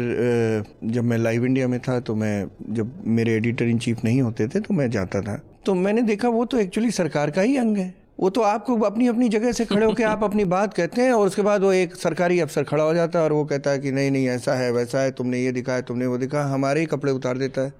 [0.85, 4.47] जब मैं लाइव इंडिया में था तो मैं, जब मेरे एडिटर इन चीफ नहीं होते
[4.47, 7.77] थे तो मैं जाता था। तो मैंने देखा वो तो एक्चुअली सरकार का ही अंग
[7.77, 11.11] है। वो तो आपको अपनी अपनी जगह से खड़े होकर आप अपनी बात कहते हैं
[11.13, 13.79] और उसके बाद वो एक सरकारी अफसर खड़ा हो जाता है और वो कहता है
[13.79, 16.85] कि नहीं नहीं ऐसा है वैसा है तुमने ये दिखाया तुमने वो दिखाया हमारे ही
[16.85, 17.73] कपड़े उतार देता है।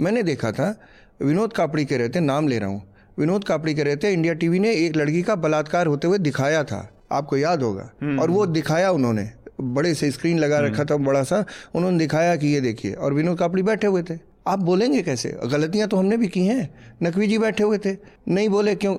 [0.00, 0.74] मैंने देखा था
[1.22, 2.82] विनोद कापड़ी के रहते नाम ले रहा हूँ
[3.18, 6.88] विनोद कापड़ी के रहते इंडिया टीवी ने एक लड़की का बलात्कार होते हुए दिखाया था
[7.12, 9.28] आपको याद होगा। हम्म, और वो हम्म। दिखाया उन्होंने
[9.60, 13.12] बड़े से स्क्रीन लगा हम्म। रखा था बड़ा सा उन्होंने दिखाया कि ये देखिए और
[13.14, 15.28] विनोद कापड़ी बैठे हुए थे। आप बोलेंगे कैसे?
[15.44, 16.68] गलतियाँ तो हमने भी की हैं
[17.02, 17.96] नकवी जी बैठे हुए थे
[18.28, 18.96] नहीं बोले क्यों?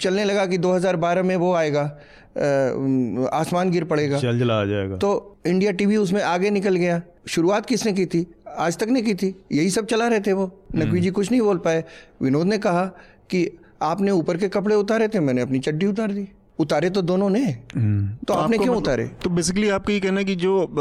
[0.00, 1.82] चलने लगा कि 2012 में वो आएगा
[3.32, 7.66] आसमान गिर पड़ेगा। चल जला आ जाएगा। तो इंडिया टीवी उसमें आगे निकल गया। शुरुआत
[7.66, 8.26] किसने की थी?
[8.58, 11.40] आज तक नहीं की थी। यही सब चला रहे थे वो। नकवी जी कुछ नहीं
[11.40, 11.84] बोल पाए।
[12.22, 12.84] विनोद ने कहा
[13.30, 13.48] कि
[13.82, 17.46] आपने ऊपर के कपड़े उतारे थे मैंने अपनी चड्डी उतार दी। उतारे तो दोनों ने।
[17.46, 19.10] तो आपने आपको क्यों मतलब- उतारे?
[19.24, 20.74] तो बेसिकली आपका ये कहना है कि जो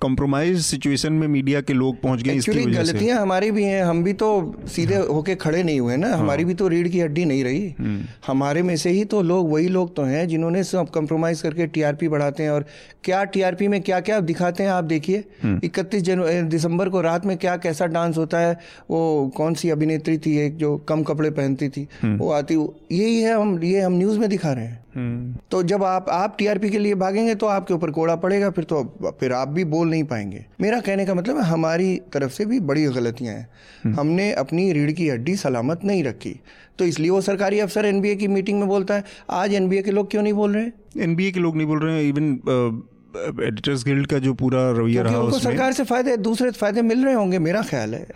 [0.00, 3.84] कॉम्प्रोमाइज सिचुएशन में मीडिया के लोग पहुँच गए इसकी वजह से। गलतियाँ हमारी भी हैं।
[3.84, 7.00] हम भी तो सीधे हाँ। होके खड़े नहीं हुए ना। हमारी भी तो रीढ़ की
[7.00, 10.64] हड्डी नहीं रही। हम्म। हमारे में से ही तो लोग वही लोग तो हैं जिन्होंने
[10.64, 12.64] सब कंप्रोमाइज करके टीआरपी बढ़ाते हैं। और
[13.04, 16.02] क्या टीआरपी में क्या क्या दिखाते हैं आप देखिए। हम्म। इकतीस
[16.44, 18.58] दिसंबर को रात में क्या कैसा डांस होता है
[18.90, 22.54] वो कौन सी अभिनेत्री थी एक जो कम कपड़े पहनती थी हम्म। वो आती
[22.92, 26.34] यही है हम ये हम न्यूज़ में दिखा रहे हैं। हम्म। तो जब आप आप
[26.38, 28.82] टीआरपी के लिए भागेंगे तो आपके ऊपर कोड़ा पड़ेगा फिर तो
[29.20, 32.60] फिर आप भी बोल नहीं पाएँगे। मेरा कहने का मतलब है हमारी तरफ़ से भी
[32.62, 36.34] बड़ी गलतियाँ हैं। हमने अपनी रीढ़ की हड्डी सलामत नहीं रखी।
[36.78, 40.10] तो इसलिए वो सरकारी अफसर एनबीए की मीटिंग में बोलता है आज एनबीए के लोग
[40.10, 40.66] क्यों नहीं बोल रहे?
[41.02, 42.82] एनबीए के लोग नहीं बोल रहे हैं इवन
[43.16, 47.04] एडिटर्स गिल्ड का जो पूरा रवैया रहा उनको उसमें। सरकार से फ़ायदे दूसरे फ़ायदे मिल
[47.04, 48.06] रहे होंगे मेरा ख्याल है।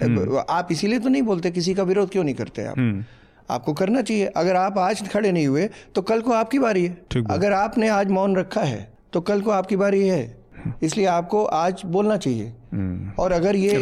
[0.50, 3.04] आप इसीलिए तो नहीं बोलते किसी का विरोध क्यों नहीं करते आप?
[3.50, 6.96] आपको करना चाहिए। अगर आप आज खड़े नहीं हुए तो कल को आपकी बारी है।
[7.10, 10.36] ठीक अगर आपने आज मौन रखा है तो कल को आपकी बारी है।
[10.82, 12.52] इसलिए आपको आज बोलना चाहिए।
[13.18, 13.76] और अगर ये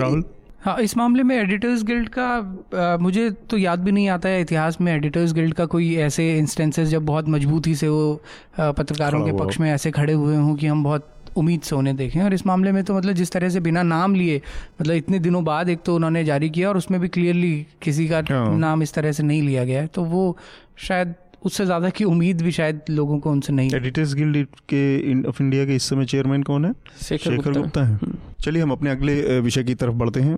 [0.62, 2.26] हाँ इस मामले में एडिटर्स गिल्ड का
[2.74, 6.38] आ, मुझे तो याद भी नहीं आता है इतिहास में एडिटर्स गिल्ड का कोई ऐसे
[6.38, 8.22] इंस्टेंसेस जब बहुत मजबूती से वो
[8.60, 11.96] आ, पत्रकारों के पक्ष में ऐसे खड़े हुए हों कि हम बहुत उम्मीद से उन्हें
[11.96, 14.40] देखें और इस मामले में तो मतलब जिस तरह से बिना नाम लिए
[14.80, 18.22] मतलब इतने दिनों बाद एक तो उन्होंने जारी किया और उसमें भी क्लियरली किसी का
[18.30, 20.36] हाँ। नाम इस तरह से नहीं लिया गया है तो वो
[20.78, 25.42] शायद उससे ज़्यादा की उम्मीद भी शायद लोगों को उनसे नहीं एडिटर्स गिल्ड के ऑफ़
[25.42, 26.72] इंडिया के इस समय चेयरमैन कौन है?
[27.02, 27.98] शेखर शेखर गुप्ता। है।
[28.44, 30.36] चलिए हम अपने अगले विषय की तरफ़ बढ़ते हैं।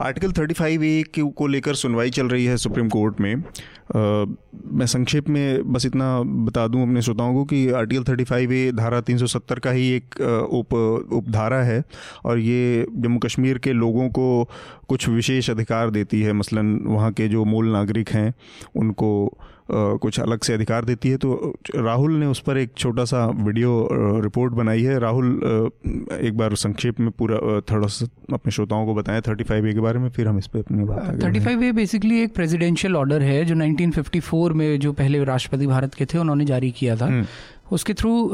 [0.00, 3.44] आर्टिकल थर्टी फाइव ए के- को लेकर सुनवाई चल रही है सुप्रीम कोर्ट में। अ,
[4.72, 9.00] मैं संक्षेप में बस इतना बता दूँ अपने श्रोताओं को कि आर्टिकल 35 ए धारा
[9.00, 10.20] 370 का ही एक
[10.52, 10.74] उप
[11.12, 11.84] उपधारा है
[12.24, 14.48] और ये जम्मू कश्मीर के लोगों को
[14.88, 18.34] कुछ विशेष अधिकार देती है। मसलन वहाँ के जो मूल नागरिक हैं
[18.76, 19.38] उनको
[19.70, 23.88] कुछ अलग से अधिकार देती है तो राहुल ने उस पर एक छोटा सा वीडियो
[23.92, 25.40] रिपोर्ट बनाई है। राहुल
[26.20, 29.72] एक बार संक्षेप में पूरा थर्ड थोड़ा सा अपने श्रोताओं को बताएँ थर्टी फाइव ए
[29.72, 32.96] के बारे में फिर हम इस पर अपनी बात थर्टी फाइव ए बेसिकली एक प्रेसिडेंशियल
[32.96, 37.06] ऑर्डर है जो 1954 में जो पहले राष्ट्रपति भारत के थे उन्होंने जारी किया था।
[37.06, 37.26] हम्म।
[37.72, 38.28] उसके थ्रू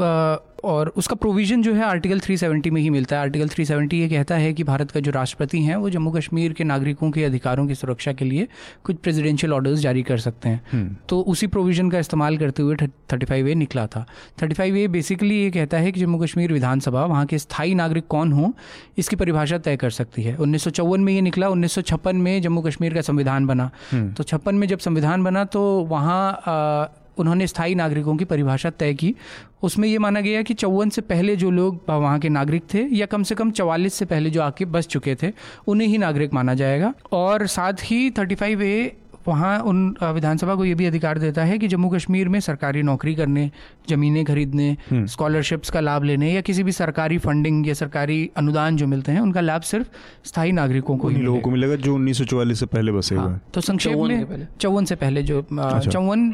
[0.63, 4.35] और उसका प्रोविज़न जो है आर्टिकल 370 में ही मिलता है। आर्टिकल 370 ये कहता
[4.35, 7.75] है कि भारत का जो राष्ट्रपति हैं वो जम्मू कश्मीर के नागरिकों के अधिकारों की
[7.75, 8.47] सुरक्षा के लिए
[8.83, 12.75] कुछ प्रेसिडेंशियल ऑर्डर्स जारी कर सकते हैं। हम्म। तो उसी प्रोविज़न का इस्तेमाल करते हुए
[12.75, 14.05] थर्टी फाइव ए निकला था।
[14.41, 18.07] थर्टी फाइव ए बेसिकली ये कहता है कि जम्मू कश्मीर विधानसभा वहाँ के स्थायी नागरिक
[18.07, 18.51] कौन हों
[18.97, 22.61] इसकी परिभाषा तय कर सकती है। उन्नीस में ये निकला उन्नीस सौ छप्पन में जम्मू
[22.61, 28.15] कश्मीर का संविधान बना। तो छप्पन में जब संविधान बना तो वहाँ उन्होंने स्थायी नागरिकों
[28.15, 29.15] की परिभाषा तय की।
[29.63, 33.05] उसमें ये माना गया कि चौवन से पहले जो लोग वहाँ के नागरिक थे या
[33.05, 35.31] कम से कम चवालीस से पहले जो आके बस चुके थे,
[35.67, 40.65] उन्हें ही नागरिक माना जाएगा। और साथ ही थर्टी फाइव ए वहाँ उन विधानसभा को
[40.65, 43.49] ये भी अधिकार देता है कि जम्मू कश्मीर में सरकारी नौकरी करने
[43.89, 48.87] ज़मीनें खरीदने स्कॉलरशिप्स का लाभ लेने या किसी भी सरकारी फंडिंग या सरकारी अनुदान जो
[48.87, 49.87] मिलते हैं उनका लाभ सिर्फ़
[50.25, 53.31] स्थायी नागरिकों को ही लोगों मिलेगा। को मिलेगा। जो 1944 से पहले बसे हुए हाँ,
[53.33, 56.33] हैं तो संक्षेप चौवन में चौवन से पहले जो चौवन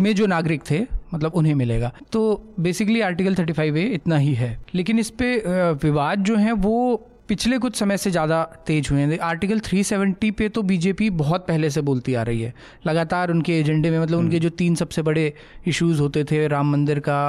[0.00, 0.80] में जो नागरिक थे
[1.14, 2.20] मतलब उन्हें मिलेगा। तो
[2.60, 5.34] बेसिकली आर्टिकल 35 ए इतना ही है। लेकिन इस पे
[5.82, 10.48] विवाद जो है वो पिछले कुछ समय से ज़्यादा तेज हुए हैं। आर्टिकल 370 पे
[10.48, 12.52] तो बीजेपी बहुत पहले से बोलती आ रही है।
[12.86, 15.32] लगातार उनके एजेंडे में मतलब उनके जो तीन सबसे बड़े
[15.66, 17.20] इश्यूज़ होते थे राम मंदिर का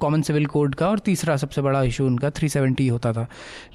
[0.00, 3.26] कॉमन सिविल कोड का और तीसरा सबसे बड़ा इशू उनका 370 होता था।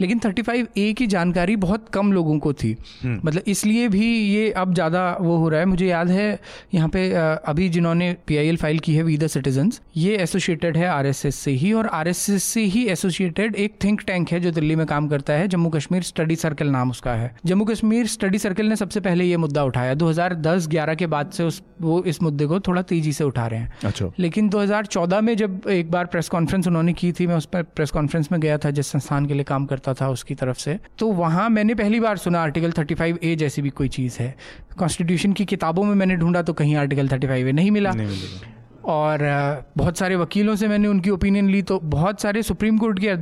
[0.02, 4.74] लेकिन 35 ए की जानकारी बहुत कम लोगों को थी। मतलब इसलिए भी ये अब
[4.74, 6.40] ज़्यादा वो हो रहा है। मुझे याद है
[6.74, 7.10] यहाँ पे
[7.46, 11.72] अभी जिन्होंने पीआईएल फ़ाइल की है वी द सिटीजन्स ये एसोसिएटेड है आरएसएस से ही
[11.74, 15.48] और आरएसएस से ही एसोसिएटेड एक थिंक टैंक है जो दिल्ली में काम करता है
[15.48, 19.38] जम्मू कश्मीर स्टडी सर्कल नाम उसका है। जम्मू कश्मीर स्टडी सर्कल ने सबसे पहले ये
[19.38, 23.48] मुद्दा उठाया। 2010-11 के बाद से उस वो इस मुद्दे को थोड़ा तेज़ी से उठा
[23.48, 27.36] रहे हैं। अच्छा। लेकिन 2014 में जब एक बार प्रेस कॉन्फ्रेंस उन्होंने की थी मैं
[27.36, 30.36] उस पर प्रेस कॉन्फ्रेंस में गया था जिस संस्थान के लिए काम करता था उसकी
[30.36, 34.18] तरफ़ से। तो वहाँ मैंने पहली बार सुना आर्टिकल 35 ए जैसी भी कोई चीज़
[34.20, 34.36] है।
[34.78, 38.18] कॉन्स्टिट्यूशन की किताबों में मैंने ढूंढा तो कहीं आर्टिकल 35 ए नहीं मिला। नहीं
[38.86, 39.20] और
[39.78, 43.14] बहुत सारे वकीलों से मैंने उनकी ओपिनियन ली तो बहुत सारे सुप्रीम कोर्ट के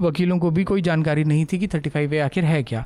[0.00, 2.84] वकीलों को भी कोई जानकारी नहीं थी कि 35 ए आखिर है क्या।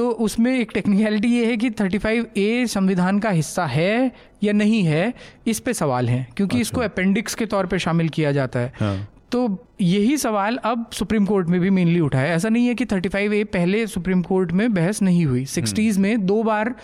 [0.00, 4.82] तो उसमें एक टेक्निकलिटी ये है कि 35 ए संविधान का हिस्सा है या नहीं
[4.82, 5.02] है
[5.46, 8.72] इस पे सवाल है क्योंकि अच्छा। इसको अपेंडिक्स के तौर पे शामिल किया जाता है
[8.76, 8.96] हाँ
[9.32, 9.46] तो
[9.80, 13.32] यही सवाल अब सुप्रीम कोर्ट में भी मेनली उठा है। ऐसा नहीं है कि 35
[13.32, 16.74] ए पहले सुप्रीम कोर्ट में बहस नहीं हुई। सिक्सटीज में दो बार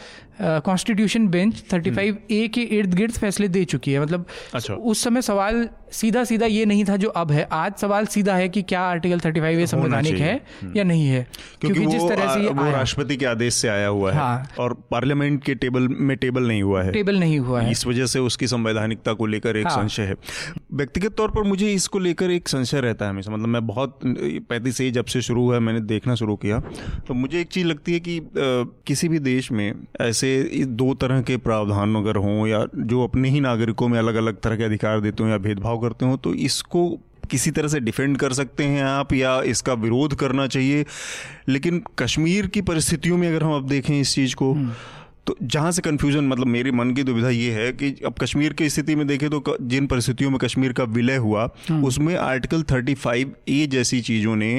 [0.41, 5.23] कॉन्स्टिट्यूशन बेंच 35 ए के इर्द गिर्द फैसले दे चुकी है। मतलब अच्छा। उस समय
[5.23, 8.81] सवाल सीधा सीधा ये नहीं था जो अब है। आज सवाल सीधा है कि क्या
[8.81, 10.35] आर्टिकल 35 ए संवैधानिक है
[10.77, 11.27] या नहीं है?
[11.61, 14.75] क्योंकि, क्योंकि जिस तरह से वो राष्ट्रपति के आदेश से आया हुआ है हाँ। और
[14.91, 18.19] पार्लियामेंट के टेबल में टेबल नहीं हुआ है। टेबल नहीं हुआ है। इस वजह से
[18.19, 20.15] उसकी संवैधानिकता को लेकर एक हाँ। संशय है।
[20.75, 24.77] व्यक्तिगत तौर पर मुझे इसको लेकर एक संशय रहता है हमेशा। मतलब मैं बहुत पैंतीस
[24.77, 26.59] से जब से शुरू हुआ मैंने देखना शुरू किया।
[27.09, 28.21] तो मुझे एक चीज़ लगती है कि
[28.87, 33.41] किसी भी देश में ऐसे दो तरह के प्रावधान अगर हों या जो अपने ही
[33.41, 36.89] नागरिकों में अलग अलग तरह के अधिकार देते हों या भेदभाव करते हों तो इसको
[37.31, 40.85] किसी तरह से डिफेंड कर सकते हैं आप या इसका विरोध करना चाहिए।
[41.49, 44.55] लेकिन कश्मीर की परिस्थितियों में अगर हम अब देखें इस चीज़ को
[45.27, 48.69] तो जहाँ से कन्फ्यूज़न मतलब मेरे मन की दुविधा ये है कि अब कश्मीर की
[48.71, 51.49] स्थिति में देखें तो जिन परिस्थितियों में कश्मीर का विलय हुआ
[51.85, 54.53] उसमें आर्टिकल 35 ए जैसी चीज़ों ने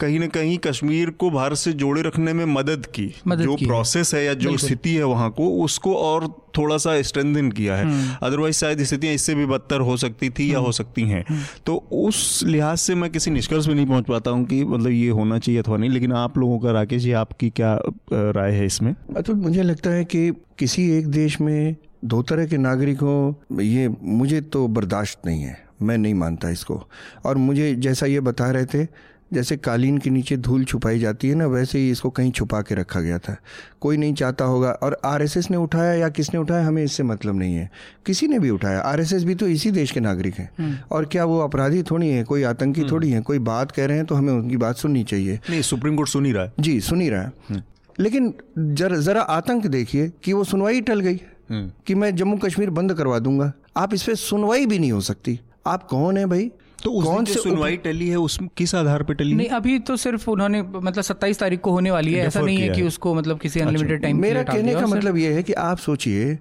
[0.00, 3.66] कहीं ना कहीं कश्मीर को भारत से जोड़े रखने में मदद की। मदद जो की।
[3.66, 6.26] प्रोसेस है या जो स्थिति है वहाँ को उसको और
[6.58, 10.58] थोड़ा सा स्ट्रेंथन किया है। अदरवाइज़ शायद स्थितियाँ इससे भी बदतर हो सकती थी या
[10.58, 11.24] हो सकती हैं।
[11.66, 15.08] तो उस लिहाज से मैं किसी निष्कर्ष में नहीं पहुँच पाता हूँ कि मतलब ये
[15.10, 17.78] होना चाहिए अथवा नहीं लेकिन आप लोगों का राकेश जी आपकी क्या
[18.12, 18.94] राय है इसमें?
[19.16, 24.40] अतुल मुझे लगता है कि किसी एक देश में दो तरह के नागरिकों ये मुझे
[24.40, 26.82] तो बर्दाश्त नहीं है। मैं नहीं मानता इसको।
[27.24, 28.86] और मुझे जैसा ये बता रहे थे
[29.34, 32.74] जैसे कालीन के नीचे धूल छुपाई जाती है ना वैसे ही इसको कहीं छुपा के
[32.74, 33.36] रखा गया था।
[33.80, 37.54] कोई नहीं चाहता होगा। और आरएसएस ने उठाया या किसने उठाया हमें इससे मतलब नहीं
[37.54, 37.70] है।
[38.06, 41.40] किसी ने भी उठाया। आरएसएस भी तो इसी देश के नागरिक हैं। और क्या वो
[41.40, 42.24] अपराधी थोड़ी है?
[42.24, 43.20] कोई आतंकी थोड़ी है?
[43.20, 46.32] कोई बात कह रहे हैं तो हमें उनकी बात सुननी चाहिए। नहीं सुप्रीम कोर्ट सुनी
[46.32, 47.64] रहा है। जी सुनी रहा है।
[48.00, 51.20] लेकिन जरा जरा आतंक देखिए कि वो सुनवाई टल गई।
[51.52, 55.40] कि मैं जम्मू कश्मीर बंद करवा दूँगा। आप इस पर सुनवाई भी नहीं हो सकती।
[55.66, 56.50] आप कौन है भाई?
[56.84, 59.96] तो उस कौन से सुनवाई टली है उस किस आधार पर टली नहीं अभी तो
[59.96, 63.38] सिर्फ़ उन्होंने मतलब सत्ताईस तारीख को होने वाली है ऐसा नहीं है कि उसको मतलब
[63.38, 66.34] किसी अनलिमिटेड टाइम मेरा कहने का मतलब ये है कि आप सोचिए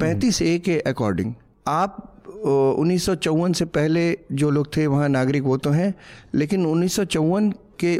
[0.00, 1.34] पैंतीस ए के अकॉर्डिंग
[1.68, 2.06] आप
[2.44, 5.92] उन्नीस सौ चौवन से पहले जो लोग थे वहाँ नागरिक वो तो हैं
[6.34, 7.50] लेकिन उन्नीस सौ चौवन
[7.84, 7.96] के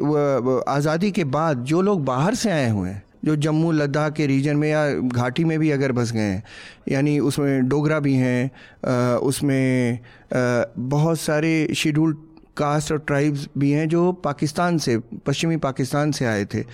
[0.70, 4.56] आज़ादी के बाद जो लोग बाहर से आए हुए हैं जो जम्मू लद्दाख के रीजन
[4.56, 6.42] में या घाटी में भी अगर बस गए हैं,
[6.88, 9.98] यानी उसमें डोगरा भी हैं उसमें
[10.32, 12.16] बहुत सारे शेड्यूल्ड
[12.56, 16.64] कास्ट और ट्राइब्स भी हैं जो पाकिस्तान से, पश्चिमी पाकिस्तान से आए थे।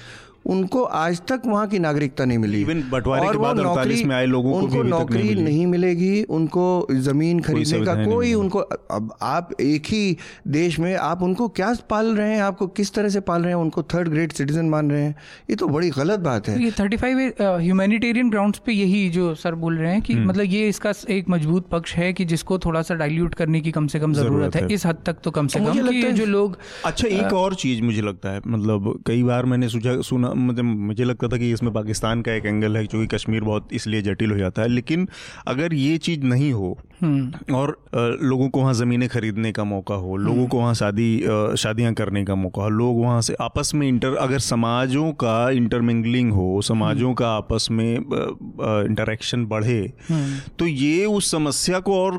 [0.47, 4.05] उनको आज तक वहाँ की नागरिकता नहीं मिली। Even बंटवारे और के वो बाद 48
[4.05, 7.85] में आए लोगों को भी उनको तक नहीं नौकरी मिली। नहीं मिलेगी उनको ज़मीन खरीदने
[7.87, 10.17] का कोई उनको अब आप एक ही
[10.49, 12.41] देश में आप उनको क्या पाल रहे हैं?
[12.43, 13.61] आपको किस तरह से पाल रहे हैं?
[13.61, 15.15] उनको थर्ड ग्रेड सिटीजन मान रहे हैं।
[15.51, 19.79] ये तो बड़ी गलत बात है। ये 35 ह्यूमैनिटेरियन ग्राउंड पे यही जो सर बोल
[19.79, 22.95] रहे हैं कि हम्म। मतलब ये इसका एक मज़बूत पक्ष है कि जिसको थोड़ा सा
[22.95, 26.13] डाइल्यूट करने की कम से कम ज़रूरत है। इस हद तक तो कम से कम
[26.13, 30.35] जो लोग अच्छा एक और चीज़ मुझे लगता है मतलब कई बार मैंने सुझा सुना
[30.37, 34.03] मतलब मुझे लगता था कि इसमें पाकिस्तान का एक एंगल है, क्योंकि कश्मीर बहुत इसलिए
[34.03, 35.09] जटिल हो जाता है। लेकिन
[35.47, 37.77] अगर ये चीज़ नहीं हो और
[38.23, 41.09] लोगों को वहाँ ज़मीनें खरीदने का मौका हो लोगों को वहाँ शादी
[41.59, 46.33] शादियाँ करने का मौका हो लोग वहाँ से आपस में इंटर अगर समाजों का इंटरमिंगलिंग
[46.33, 49.81] हो समाजों का आपस में इंटरेक्शन बढ़े
[50.59, 52.15] तो ये उस समस्या को और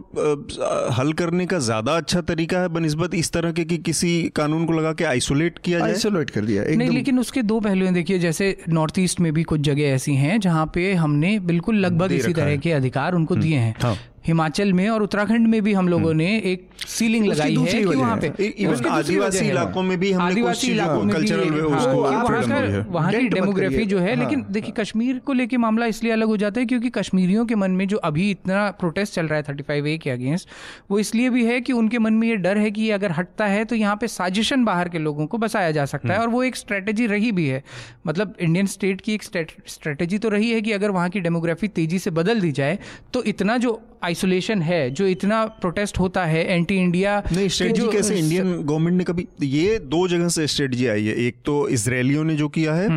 [0.97, 4.73] हल करने का ज़्यादा अच्छा तरीका है बनस्बत इस तरह के कि किसी कानून को
[4.73, 5.89] लगा के आइसोलेट किया जाए?
[5.89, 9.43] आइसोलेट कर दिया नहीं लेकिन उसके दो पहलू हैं। देखिए जैसे नॉर्थ ईस्ट में भी
[9.43, 13.57] कुछ जगह ऐसी हैं जहाँ पे हमने बिल्कुल लगभग इसी तरह के अधिकार उनको दिए
[13.57, 13.95] हैं। हाँ।
[14.27, 18.17] हिमाचल में और उत्तराखंड में भी हम लोगों ने एक सीलिंग लगाई है कि वहाँ
[18.17, 23.99] पे आदिवासी इलाकों में भी आदिवासी इलाकों में वहाँ का दी। वहाँ की डेमोग्राफी जो
[23.99, 27.45] है हाँ। लेकिन देखिए कश्मीर को लेके मामला इसलिए अलग हो जाता है क्योंकि कश्मीरियों
[27.45, 30.49] के मन में जो अभी इतना प्रोटेस्ट चल रहा है थर्टी फाइव ए के अगेंस्ट
[30.91, 33.45] वो इसलिए भी है कि उनके मन में ये डर है कि ये अगर हटता
[33.45, 36.43] है तो यहाँ पे साजिशन बाहर के लोगों को बसाया जा सकता है और वो
[36.43, 37.63] एक स्ट्रेटेजी रही भी है।
[38.07, 41.99] मतलब इंडियन स्टेट की एक स्ट्रेटेजी तो रही है कि अगर वहाँ की डेमोग्राफी तेज़ी
[41.99, 42.77] से बदल दी जाए
[43.13, 43.79] तो इतना जो
[44.17, 49.03] आइसोलेशन है जो इतना प्रोटेस्ट होता है एंटी इंडिया नहीं स्ट्रेटजी कैसे इंडियन गवर्नमेंट ने
[49.03, 52.87] कभी ये दो जगह से स्ट्रेटजी आई है। एक तो इसराइलियों ने जो किया है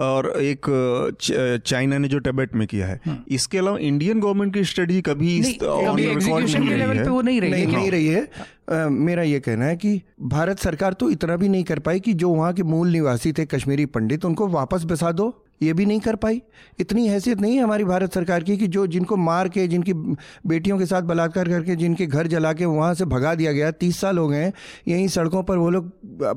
[0.00, 0.70] और एक
[1.66, 5.36] चाइना ने जो टिबेट में किया है। इसके अलावा इंडियन गवर्नमेंट की स्ट्रेटजी कभी
[6.98, 10.92] है। वो नहीं रही नहीं रही है। अ, मेरा ये कहना है कि भारत सरकार
[10.92, 14.24] तो इतना भी नहीं कर पाई कि जो वहाँ के मूल निवासी थे कश्मीरी पंडित
[14.24, 15.28] उनको वापस बसा दो।
[15.62, 16.42] ये भी नहीं कर पाई।
[16.78, 19.92] इतनी हैसियत नहीं है हमारी भारत सरकार की कि जो जिनको मार के, जिनकी
[20.46, 24.00] बेटियों के साथ बलात्कार करके, जिनके घर जला के वहाँ से भगा दिया गया, तीस
[24.00, 24.52] साल हो गए
[24.88, 25.92] यहीं सड़कों पर वो लोग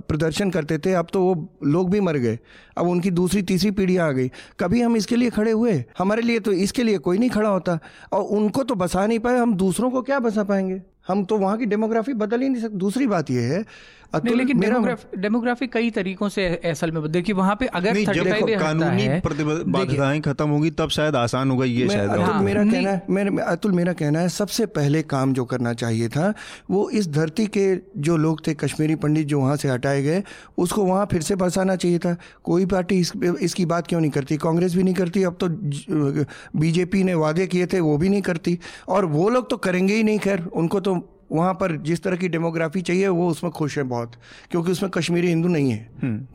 [0.07, 2.39] प्रदर्शन करते थे, अब तो वो लोग भी मर गए।
[2.77, 5.83] अब उनकी दूसरी, तीसरी पीढ़ी आ गई। कभी हम इसके लिए खड़े हुए?
[5.97, 7.79] हमारे लिए तो इसके लिए कोई नहीं खड़ा होता।
[8.11, 10.81] और उनको तो बसा नहीं पाए, हम दूसरों को क्या बसा पाएँगे?
[11.07, 13.65] हम तो वहाँ की डेमोग्राफी बदल ही नहीं सकते दूसरी बात यह है
[14.13, 18.05] नहीं अतुल, लेकिन डेमोग्राफी डेमोग्राफी कई तरीकों से असल में देखिए वहाँ पे अगर नहीं
[18.05, 22.23] जब 35 देखो, हटता कानूनी बाध्यताएँ खत्म होगी तब शायद आसान होगा ये शायद अतुल
[22.23, 26.09] हाँ, मेरा कहना है मेरे अतुल मेरा कहना है सबसे पहले काम जो करना चाहिए
[26.09, 26.33] था
[26.71, 27.63] वो इस धरती के
[27.97, 30.23] जो लोग थे कश्मीरी पंडित जो वहाँ से हटाए गए
[30.57, 33.11] उसको वहाँ फिर से बसाना चाहिए था। कोई पार्टी इस,
[33.41, 34.37] इसकी बात क्यों नहीं करती?
[34.37, 35.47] कांग्रेस भी नहीं करती अब तो
[36.59, 40.03] बीजेपी ने वादे किए थे वो भी नहीं करती। और वो लोग तो करेंगे ही
[40.03, 40.90] नहीं खैर उनको तो
[41.31, 44.15] वहाँ पर जिस तरह की डेमोग्राफी चाहिए वो उसमें खुश हैं बहुत
[44.51, 45.89] क्योंकि उसमें कश्मीरी हिंदू नहीं है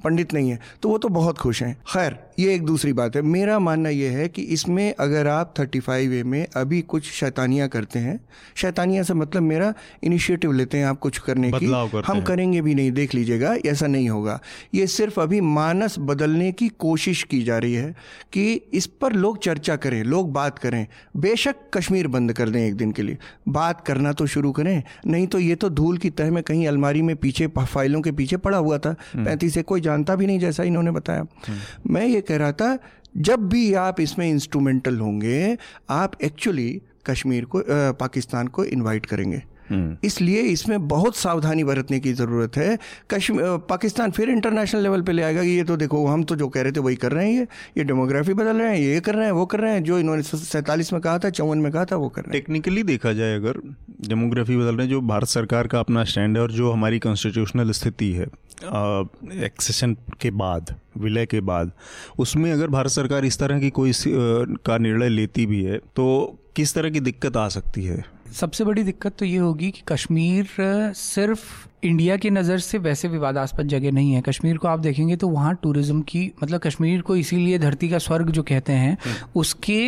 [0.04, 3.22] पंडित नहीं है तो वो तो बहुत खुश हैं। खैर ये एक दूसरी बात है।
[3.22, 7.68] मेरा मानना यह है कि इसमें अगर आप थर्टी फाइव ए में अभी कुछ शैतानियाँ
[7.68, 8.18] करते हैं
[8.56, 9.72] शैतानियाँ से मतलब मेरा
[10.02, 13.86] इनिशिएटिव लेते हैं आप कुछ करने की। करते हम करेंगे भी नहीं देख लीजिएगा ऐसा
[13.86, 14.38] नहीं होगा।
[14.74, 17.94] ये सिर्फ़ अभी मानस बदलने की कोशिश की जा रही है
[18.32, 22.76] कि इस पर लोग चर्चा करें लोग बात करें। बेशक कश्मीर बंद कर दें एक
[22.76, 23.18] दिन के लिए।
[23.48, 27.02] बात करना तो शुरू करें नहीं तो ये तो धूल की तह में कहीं अलमारी
[27.02, 30.62] में पीछे फाइलों के पीछे पड़ा हुआ था। पैंतीस से कोई जानता भी नहीं जैसा
[30.62, 31.26] इन्होंने बताया।
[31.86, 32.78] मैं ये कह रहा था
[33.16, 35.56] जब भी आप इसमें इंस्ट्रूमेंटल होंगे
[35.90, 36.70] आप एक्चुअली
[37.06, 37.64] कश्मीर को अ,
[38.00, 39.42] पाकिस्तान को इनवाइट करेंगे।
[40.04, 42.78] इसलिए इसमें बहुत सावधानी बरतने की ज़रूरत है।
[43.10, 46.48] कश्मीर पाकिस्तान फिर इंटरनेशनल लेवल पे ले आएगा कि ये तो देखो हम तो जो
[46.48, 47.46] कह रहे थे वही कर रहे हैं ये।
[47.78, 50.22] ये डेमोग्राफी बदल रहे हैं ये कर रहे हैं वो कर रहे हैं जो इन्होंने
[50.22, 53.34] सैंतालीस में कहा था चौवन में कहा था वो कर रहे हैं। टेक्निकली देखा जाए
[53.36, 53.60] अगर
[54.08, 57.70] डेमोग्राफी बदल रहे हैं जो भारत सरकार का अपना स्टैंड है और जो हमारी कॉन्स्टिट्यूशनल
[57.72, 58.26] स्थिति है
[59.44, 61.72] एक्सेशन के बाद विलय के बाद।
[62.18, 63.92] उसमें अगर भारत सरकार इस तरह की कोई
[64.66, 66.06] का निर्णय लेती भी है तो
[66.56, 68.04] किस तरह की दिक्कत आ सकती है?
[68.32, 70.46] सबसे बड़ी दिक्कत तो ये होगी कि कश्मीर
[70.96, 71.42] सिर्फ़
[71.84, 75.54] इंडिया की नज़र से वैसे विवादास्पद जगह नहीं है। कश्मीर को आप देखेंगे तो वहाँ
[75.62, 78.96] टूरिज़्म की मतलब कश्मीर को इसीलिए धरती का स्वर्ग जो कहते हैं
[79.36, 79.78] उसके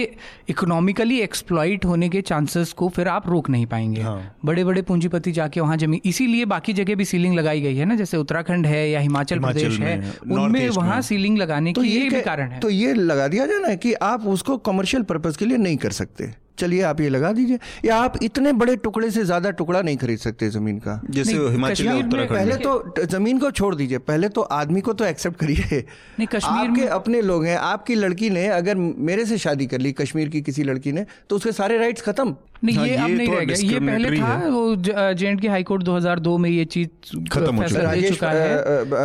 [0.51, 5.33] इकोनॉमिकली एक्सप्लॉइट होने के चांसेस को फिर आप रोक नहीं पाएँगे। हाँ। बड़े बड़े पूंजीपति
[5.33, 8.89] जाके वहाँ ज़मीन इसीलिए बाकी जगह भी सीलिंग लगाई गई है ना जैसे उत्तराखंड है
[8.91, 12.61] या हिमाचल हिमाचल प्रदेश है उनमें वहाँ सीलिंग लगाने तो की ये भी कारण है।
[12.61, 15.93] तो ये लगा दिया जाए ना कि आप उसको कमर्शियल पर्पज के लिए नहीं कर
[15.93, 19.97] सकते। चलिए आप ये लगा दीजिए। या आप इतने बड़े टुकड़े से ज़्यादा टुकड़ा नहीं
[19.97, 24.41] खरीद सकते ज़मीन का। जैसे हिमाचल उत्तराखंड पहले तो ज़मीन को छोड़ दीजिए। पहले तो
[24.41, 25.85] आदमी को तो एक्सेप्ट करिए।
[26.27, 30.29] कश्मीर के अपने लोग हैं आपकी लड़की ने अगर मेरे से शादी कर ली कश्मीर
[30.29, 33.39] की किसी लड़की ने तो उसके सारे राइट्स खत्म। नहीं हाँ, ये अब नहीं थोड़ा
[33.39, 34.77] रह गया। ये पहले था। वो
[35.15, 36.89] J and K high court 2002 में ये चीज़
[37.33, 38.57] खत्म हो चुका चुका है।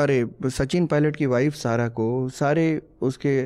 [0.02, 3.40] अरे सचिन पायलट की वाइफ सारा को सारे उसके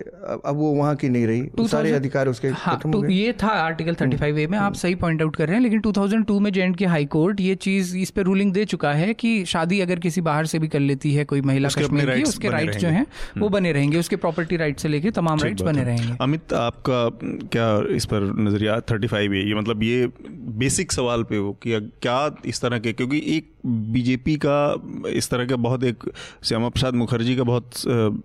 [0.46, 3.32] अब वो वहाँ की नहीं रही। सारे अधिकार उसके हाँ खत्म हो तो गए। ये
[3.34, 6.52] था आर्टिकल 35 ए में आप सही पॉइंट आउट कर रहे हैं लेकिन 2002 में
[6.52, 10.00] जे के हाई कोर्ट ये चीज़ इस पे रूलिंग दे चुका है कि शादी अगर
[10.00, 12.88] किसी बाहर से भी कर लेती है कोई महिला कश्मीर की उसके बने राइट्स जो।
[12.88, 13.06] हैं
[13.38, 17.10] वो बने रहेंगे उसके प्रॉपर्टी राइट से लेके तमाम ठीक राइट्स बने रहेंगे। अमित आपका
[17.48, 21.80] क्या इस पर नज़रिया थर्टी फाइव है ये मतलब ये बेसिक सवाल पे हो कि
[22.02, 26.04] क्या इस तरह के, क्योंकि एक बीजेपी का इस तरह का बहुत एक
[26.44, 27.72] श्यामा प्रसाद मुखर्जी का बहुत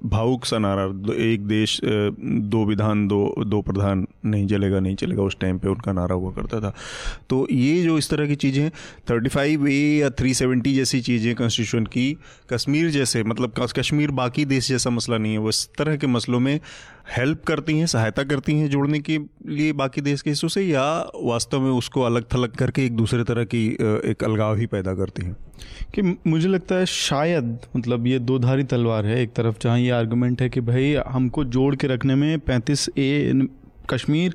[0.04, 0.84] भावुक सा नारा,
[1.24, 5.92] एक देश दो विधान, दो दो प्रधान नहीं चलेगा नहीं चलेगा उस टाइम पे उनका
[5.92, 6.72] नारा हुआ करता था।
[7.30, 8.70] तो ये जो इस तरह की चीज़ें,
[9.10, 12.16] थर्टी फाइव ए या थ्री सेवेंटी जैसी चीज़ें कॉन्स्टिट्यूशन की,
[12.52, 16.40] कश्मीर जैसे मतलब कश्मीर बाकी देश जैसा मसला नहीं है, वो इस तरह के मसलों
[16.40, 16.58] में
[17.06, 20.82] हेल्प करती हैं, सहायता करती हैं जोड़ने के लिए बाकी देश के हिस्सों से या
[21.22, 23.66] वास्तव में उसको अलग थलग करके एक दूसरे तरह की
[24.04, 25.36] एक अलगाव ही पैदा करती हैं?
[25.94, 29.90] कि मुझे लगता है शायद मतलब ये दो धारी तलवार है एक तरफ़, जहाँ ये
[29.90, 33.48] आर्गूमेंट है कि भाई हमको जोड़ के रखने में पैंतीस ए
[33.90, 34.34] कश्मीर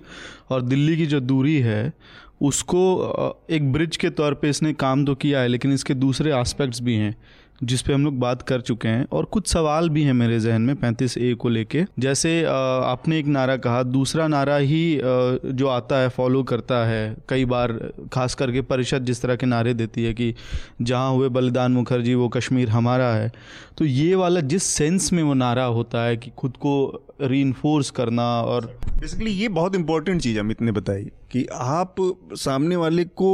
[0.50, 1.94] और दिल्ली की जो दूरी है,
[2.42, 6.82] उसको एक ब्रिज के तौर पे इसने काम तो किया है, लेकिन इसके दूसरे एस्पेक्ट्स
[6.82, 7.16] भी हैं।
[7.64, 10.62] जिस पे हम लोग बात कर चुके हैं और कुछ सवाल भी हैं मेरे जहन
[10.62, 16.00] में पैंतीस ए को लेके। जैसे आपने एक नारा कहा, दूसरा नारा ही जो आता
[16.00, 17.74] है फॉलो करता है, कई बार,
[18.14, 20.34] खास करके परिषद जिस तरह के नारे देती है कि
[20.82, 23.32] जहाँ हुए बलिदान मुखर्जी, वो कश्मीर हमारा है।
[23.78, 28.24] तो ये वाला जिस सेंस में वो नारा होता है कि खुद को री करना
[28.42, 28.66] और
[29.00, 31.96] बेसिकली ये बहुत इंपॉर्टेंट चीज़ अमित ने बताई कि आप
[32.34, 33.30] सामने वाले को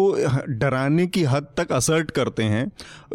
[0.49, 2.65] डराने की हद तक असर्ट करते हैं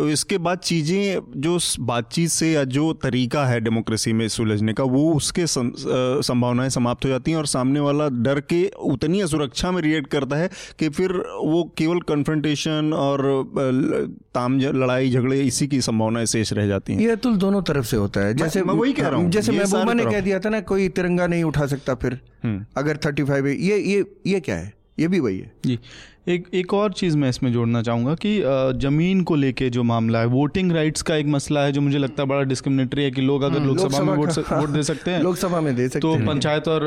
[0.09, 0.98] इसके बाद चीज़ें
[1.37, 5.73] जो बातचीत से या जो तरीका है डेमोक्रेसी में सुलझने का वो उसके सं-
[6.23, 10.37] संभावनाएँ समाप्त हो जाती हैं और सामने वाला डर के उतनी सुरक्षा में रिएक्ट करता
[10.37, 11.13] है कि फिर
[11.45, 13.23] वो केवल कन्फ्रंटेशन और
[14.35, 17.97] ताम लड़ाई झगड़े इसी की संभावनाएँ शेष रह जाती हैं। ये अतुल दोनों तरफ़ से
[17.97, 20.61] होता है। जैसे मैं वही कह रहा हूँ, जैसे महबूबा ने कह दिया था ना
[20.61, 24.73] कोई तिरंगा नहीं उठा सकता फिर हम्म। अगर थर्टी फाइव ये ये ये क्या है?
[24.99, 25.79] ये भी वही है। जी।
[26.29, 28.31] एक एक और चीज़ मैं इसमें जोड़ना चाहूँगा कि
[28.79, 32.23] ज़मीन को लेके जो मामला है वोटिंग राइट्स का एक मसला है जो मुझे लगता
[32.23, 35.23] है बड़ा डिस्क्रिमिनेटरी है कि लोग अगर हम्म, लोकसभा में वोट वोट दे सकते हैं
[35.23, 36.85] लोकसभा में दे सकते तो पंचायत और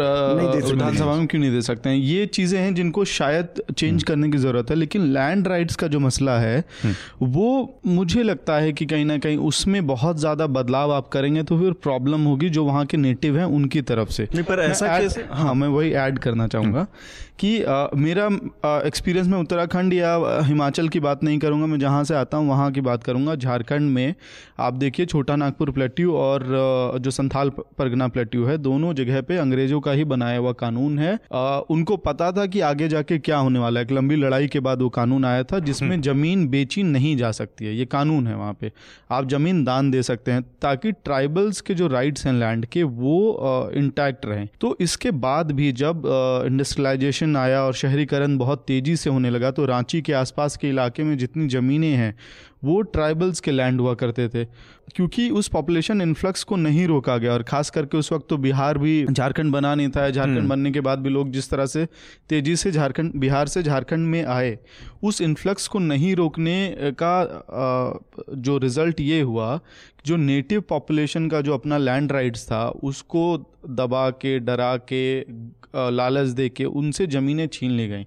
[0.66, 1.98] विधानसभा में क्यों नहीं दे सकते हैं?
[1.98, 5.88] ये चीज़ें हैं जिनको शायद चेंज हम्म। करने की ज़रूरत है लेकिन लैंड राइट्स का
[5.88, 10.48] जो मसला है हम्म। वो मुझे लगता है कि कहीं ना कहीं उसमें बहुत ज़्यादा
[10.48, 14.28] बदलाव आप करेंगे तो फिर प्रॉब्लम होगी जो वहाँ के नेटिव हैं उनकी तरफ़ से।
[14.36, 16.88] पर ऐसा हाँ मैं वही ऐड करना चाहूँगा
[17.40, 17.52] कि
[17.98, 18.26] मेरा
[18.88, 20.14] एक्सपीरियंस में उत्तराखंड या
[20.44, 23.90] हिमाचल की बात नहीं करूँगा मैं जहाँ से आता हूँ वहाँ की बात करूँगा। झारखंड
[23.90, 24.14] में
[24.60, 26.46] आप देखिए छोटा नागपुर प्लेट्यू और
[27.02, 31.18] जो संथाल परगना प्लेट्यू है दोनों जगह पे अंग्रेज़ों का ही बनाया हुआ कानून है।
[31.34, 34.60] आ, उनको पता था कि आगे जाके क्या होने वाला है। एक लंबी लड़ाई के
[34.60, 38.28] बाद वो कानून आया था जिसमें हम्म। ज़मीन बेची नहीं जा सकती है। ये कानून
[38.28, 38.72] है वहाँ पे।
[39.12, 43.72] आप ज़मीन दान दे सकते हैं ताकि ट्राइबल्स के जो राइट्स हैं लैंड के वो
[43.76, 46.04] इंटैक्ट रहें। तो इसके बाद भी जब
[46.48, 51.04] इंडस्ट्रियलाइजेशन आया और शहरीकरण बहुत तेज़ी से होने लगा तो रांची के आसपास के इलाके
[51.04, 52.16] में जितनी ज़मीनें हैं
[52.64, 54.46] वो ट्राइबल्स के लैंड हुआ करते थे।
[54.96, 58.78] क्योंकि उस पॉपुलेशन इन्फ्लक्स को नहीं रोका गया और ख़ास करके उस वक्त तो बिहार
[58.78, 61.86] भी झारखंड बना नहीं था। झारखंड हम्म। बनने के बाद भी लोग जिस तरह से
[62.30, 64.58] तेज़ी से झारखंड बिहार से झारखंड में आए
[65.04, 66.58] उस इन्फ्लक्स को नहीं रोकने
[67.04, 67.16] का
[68.38, 69.60] जो रिज़ल्ट ये हुआ
[70.06, 73.26] जो नेटिव पॉपुलेशन का जो अपना लैंड राइट्स था उसको
[73.70, 75.04] दबा के डरा के
[75.92, 78.06] लालच दे के उनसे ज़मीनें छीन ली गई।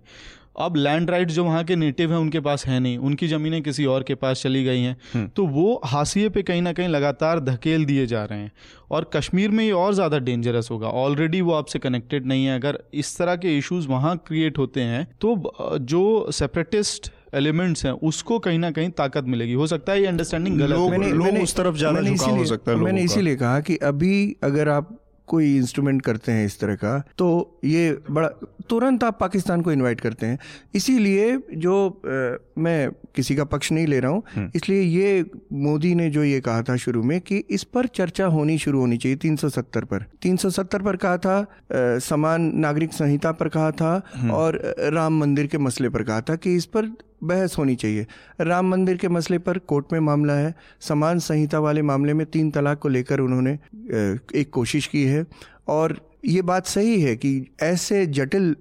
[0.57, 3.85] अब लैंड राइट जो वहाँ के नेटिव हैं उनके पास है नहीं। उनकी ज़मीनें किसी
[3.87, 7.41] और के पास चली गई हैं। हम्म। तो वो हाशिए पे कहीं ना कहीं लगातार
[7.41, 8.53] धकेल दिए जा रहे हैं।
[8.91, 12.79] और कश्मीर में ये और ज़्यादा डेंजरस होगा। ऑलरेडी वो आपसे कनेक्टेड नहीं है। अगर
[12.95, 18.59] इस तरह के इश्यूज़ वहाँ क्रिएट होते हैं तो जो सेपरेटिस्ट एलिमेंट्स हैं उसको कहीं
[18.59, 21.57] ना कहीं ताकत मिलेगी। हो सकता है ये अंडरस्टैंडिंग गलत लोग, मैंने, लोग मैंने, उस
[21.57, 22.01] तरफ़ ज़्यादा
[22.31, 26.59] हो सकता है मैंने इसीलिए कहा कि अभी अगर आप कोई इंस्ट्रूमेंट करते हैं इस
[26.61, 28.29] तरह का तो ये बड़ा,
[28.69, 30.39] तुरंत आप पाकिस्तान को इनवाइट करते हैं।
[30.75, 32.03] इसीलिए जो
[32.57, 35.25] मैं किसी का पक्ष नहीं ले रहा हूँ हम्म। इसलिए ये
[35.61, 38.97] मोदी ने जो ये कहा था शुरू में कि इस पर चर्चा होनी शुरू होनी
[38.97, 44.31] चाहिए 370 पर 370 पर कहा था आ, समान नागरिक संहिता पर कहा था हम्म।
[44.33, 44.61] और
[44.95, 46.91] राम मंदिर के मसले पर कहा था कि इस पर
[47.25, 48.07] बहस होनी चाहिए
[48.43, 52.51] राम मंदिर के मसले पर कोर्ट में मामला है समान संहिता वाले मामले में तीन
[52.51, 53.59] तलाक को लेकर उन्होंने
[54.35, 55.25] एक कोशिश की है
[55.69, 57.31] और ये बात सही है कि
[57.63, 58.55] ऐसे जटिल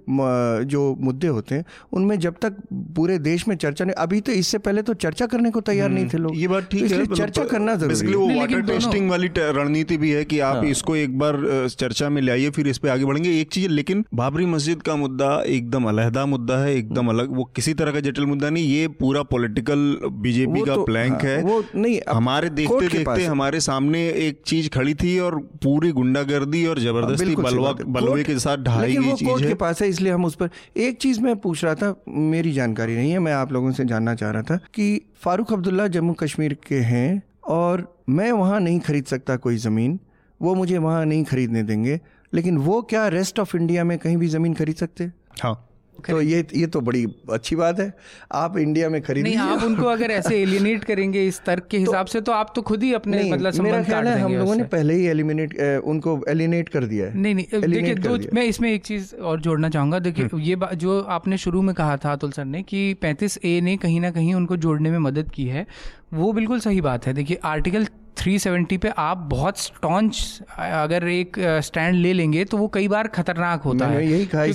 [0.67, 2.55] जो मुद्दे होते हैं उनमें जब तक
[2.95, 6.07] पूरे देश में चर्चा नहीं अभी तो इससे पहले तो चर्चा करने को तैयार नहीं
[6.13, 9.97] थे लोग। ये बात ठीक तो है चर्चा करना ज़रूरी वो वाटर टेस्टिंग वाली रणनीति
[9.97, 11.37] भी है कि आप हाँ। इसको एक बार
[11.69, 14.95] चर्चा में ले आइए फिर इस पे आगे बढ़ेंगे। एक चीज़ लेकिन बाबरी मस्जिद का
[14.95, 18.87] मुद्दा एकदम अलहदा मुद्दा है एकदम अलग। वो किसी तरह का जटिल मुद्दा नहीं ये
[18.99, 24.07] पूरा पोलिटिकल बीजेपी का प्लैंक तो, हाँ, है। वो नहीं हमारे देखते देखते हमारे सामने
[24.27, 29.15] एक चीज़ खड़ी थी और पूरी गुंडागर्दी और ज़बरदस्ती बलवा बलवे के साथ ढाई है
[29.41, 32.95] के पास है इसलिए हम उस पर एक चीज़ मैं पूछ रहा था मेरी जानकारी
[32.95, 36.57] नहीं है मैं आप लोगों से जानना चाह रहा था कि फारूक अब्दुल्ला जम्मू कश्मीर
[36.67, 39.99] के हैं और मैं वहाँ नहीं खरीद सकता कोई ज़मीन
[40.41, 41.99] वो मुझे वहाँ नहीं खरीदने देंगे
[42.33, 45.11] लेकिन वो क्या रेस्ट ऑफ़ इंडिया में कहीं भी ज़मीन खरीद सकते?
[45.41, 45.69] हाँ।
[46.07, 47.91] तो ये ये तो बड़ी अच्छी बात है।
[48.33, 51.83] आप इंडिया में खरीद नहीं आप उनको अगर ऐसे एलिमिनेट करेंगे इस तर्क के तो
[51.83, 54.63] हिसाब से तो आप तो खुद ही अपने मतलब मेरा ख्याल है हम लोगों ने
[54.73, 58.83] पहले ही एलिमिनेट उनको एलिनेट कर दिया है। नहीं नहीं देखिए दो मैं इसमें एक
[58.85, 62.45] चीज़ और जोड़ना चाहूँगा। देखिए हम्म। ये जो आपने शुरू में कहा था अतुल सर
[62.45, 65.65] ने कि पैंतीस ए ने कहीं ना कहीं उनको जोड़ने में मदद की है
[66.13, 67.85] वो बिल्कुल सही बात है। देखिए आर्टिकल
[68.17, 73.61] 370 पे आप बहुत स्टॉन्च अगर एक स्टैंड ले लेंगे तो वो कई बार खतरनाक
[73.61, 74.45] होता है यही कहा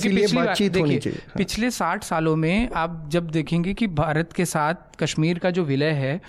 [0.81, 5.39] होनी चाहिए हाँ। पिछले साठ सालों में आप जब देखेंगे कि भारत के साथ कश्मीर
[5.39, 6.21] का जो विलय है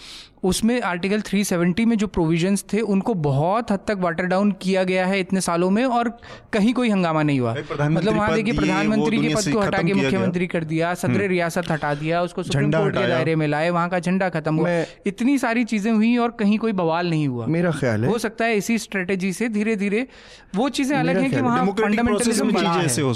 [0.44, 5.06] उसमें आर्टिकल 370 में जो प्रोविजंस थे उनको बहुत हद तक वाटर डाउन किया गया
[5.06, 6.10] है इतने सालों में और
[6.54, 10.48] कहीं कोई हंगामा नहीं हुआ। मतलब वहाँ देखिए प्रधानमंत्री के पद को हटा के मुख्यमंत्री
[10.48, 13.90] कर दिया सदर हम्म। रियासत हटा दिया उसको सुप्रीम कोर्ट के दायरे में लाए वहाँ
[13.90, 14.70] का झंडा खत्म हुआ।
[15.08, 18.46] इतनी सारी चीज़ें हुई और कहीं कोई बवाल नहीं हुआ। मेरा ख्याल है हो सकता
[18.46, 20.08] है इसी स्ट्रेटेजी से धीरे धीरे
[20.56, 22.52] वो चीज़ें अलग है कि वहाँ फंडामेंटलिज्म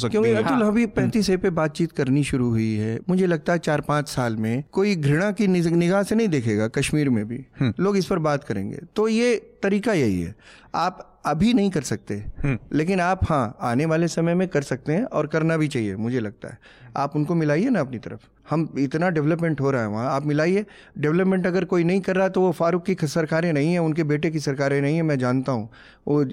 [0.09, 4.35] क्योंकि हाँ। पैंतीस पे बातचीत करनी शुरू हुई है। मुझे लगता है चार पाँच साल
[4.35, 8.19] में कोई घृणा की निगाह से नहीं देखेगा कश्मीर में भी। हम्म। लोग इस पर
[8.19, 10.35] बात करेंगे। तो ये तरीका यही है।
[10.75, 14.93] आप अभी नहीं कर सकते। हम्म। लेकिन आप हाँ आने वाले समय में कर सकते
[14.93, 16.57] हैं और करना भी चाहिए मुझे लगता है।
[16.97, 20.65] आप उनको मिलाइए ना अपनी तरफ़। हम इतना डेवलपमेंट हो रहा है वहाँ। आप मिलाइए।
[20.97, 24.31] डेवलपमेंट अगर कोई नहीं कर रहा तो वो फारूक की सरकारें नहीं हैं उनके बेटे
[24.31, 25.69] की सरकारें नहीं हैं मैं जानता हूँ।
[26.07, 26.23] वो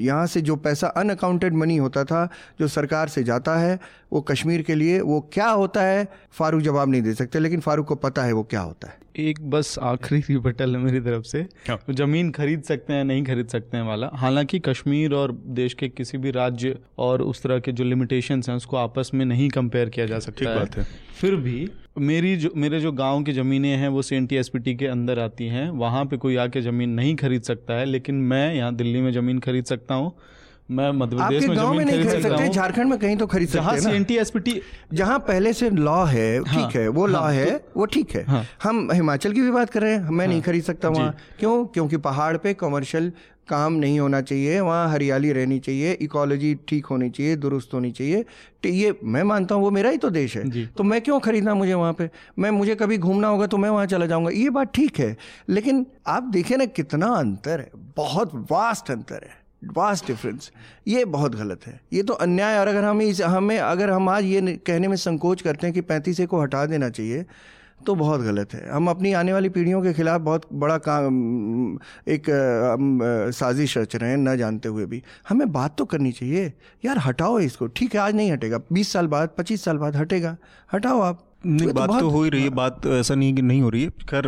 [0.00, 2.28] यहाँ से जो पैसा अनअकाउंटेड मनी होता था
[2.60, 3.78] जो सरकार से जाता है
[4.12, 6.08] वो कश्मीर के लिए वो क्या होता है?
[6.32, 9.40] फारूक जवाब नहीं दे सकते लेकिन फारूक को पता है वो क्या होता है। एक
[9.50, 11.46] बस आखिरी रिबटल है मेरी तरफ़ से।
[11.90, 16.18] ज़मीन खरीद सकते हैं नहीं खरीद सकते हैं वाला। हालाँकि कश्मीर और देश के किसी
[16.18, 20.06] भी राज्य और उस तरह के जो लिमिटेशंस हैं उसको आपस में नहीं कंपेयर किया
[20.06, 20.86] जा सकता है, बात है।
[21.20, 21.68] फिर भी
[21.98, 25.68] मेरी जो मेरे जो गाँव की ज़मीनें हैं वो सी एन के अंदर आती हैं।
[25.70, 29.38] वहाँ पे कोई आके ज़मीन नहीं खरीद सकता है लेकिन मैं यहाँ दिल्ली में ज़मीन
[29.38, 30.12] खरीद सकता हूँ।
[30.70, 33.26] मैं मध्य प्रदेश में गाँव में ज़मीन नहीं खरीद सकते हूँ। झारखंड में कहीं तो
[33.26, 34.60] खरीद सकते हैं एन ना टी एस टी
[34.94, 38.10] जहाँ पहले से लॉ है हाँ, ठीक है वो लॉ हाँ, है तो- वो ठीक
[38.10, 41.14] है। हाँ। हम हिमाचल की भी बात कर रहे हैं मैं नहीं खरीद सकता। वहाँ।
[41.40, 41.64] क्यों?
[41.66, 43.12] क्योंकि पहाड़ पे कमर्शियल
[43.50, 48.22] काम नहीं होना चाहिए वहाँ हरियाली रहनी चाहिए इकोलॉजी ठीक होनी चाहिए दुरुस्त होनी चाहिए।
[48.62, 51.54] तो ये मैं मानता हूँ वो मेरा ही तो देश है। तो मैं क्यों खरीदना
[51.54, 52.08] मुझे वहाँ पे?
[52.38, 55.16] मैं मुझे कभी घूमना होगा तो मैं वहाँ चला जाऊँगा। ये बात ठीक है
[55.48, 59.38] लेकिन आप देखिए ना कितना अंतर है बहुत वास्ट अंतर है
[59.74, 60.50] वास्ट डिफरेंस
[60.88, 64.24] ये बहुत गलत है। ये तो अन्याय और अगर हम इस हमें अगर हम आज
[64.24, 67.24] ये कहने में संकोच करते हैं कि पैंतीस ए को हटा देना चाहिए
[67.86, 71.78] तो बहुत गलत है। हम अपनी आने वाली पीढ़ियों के खिलाफ बहुत बड़ा काम
[72.08, 72.30] एक
[72.72, 72.98] हम,
[73.32, 76.52] साजिश रच रहे हैं न जानते हुए भी। हमें बात तो करनी चाहिए।
[76.84, 80.36] यार हटाओ इसको। ठीक है आज नहीं हटेगा। बीस साल बाद पच्चीस साल बाद हटेगा।
[80.72, 83.62] हटाओ आप। नहीं ये बात तो हो ही रही है। बात ऐसा नहीं कि नहीं
[83.62, 84.26] हो रही है। खैर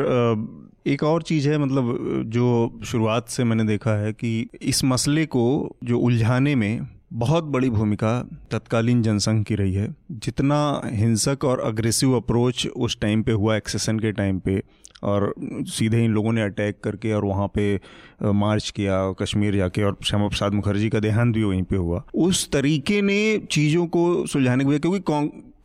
[0.87, 5.77] एक और चीज़ है मतलब जो शुरुआत से मैंने देखा है कि इस मसले को
[5.85, 8.11] जो उलझाने में बहुत बड़ी भूमिका
[8.51, 13.99] तत्कालीन जनसंघ की रही है। जितना हिंसक और अग्रेसिव अप्रोच उस टाइम पे हुआ एक्सेसन
[13.99, 14.63] के टाइम पे,
[15.03, 15.35] और
[15.69, 17.81] सीधे इन लोगों ने अटैक करके और वहाँ पे
[18.25, 22.51] मार्च किया, कश्मीर जाके और श्यामा प्रसाद मुखर्जी का देहांत भी वहीं पे हुआ। उस
[22.51, 25.01] तरीके ने चीज़ों को सुलझाने के लिए, क्योंकि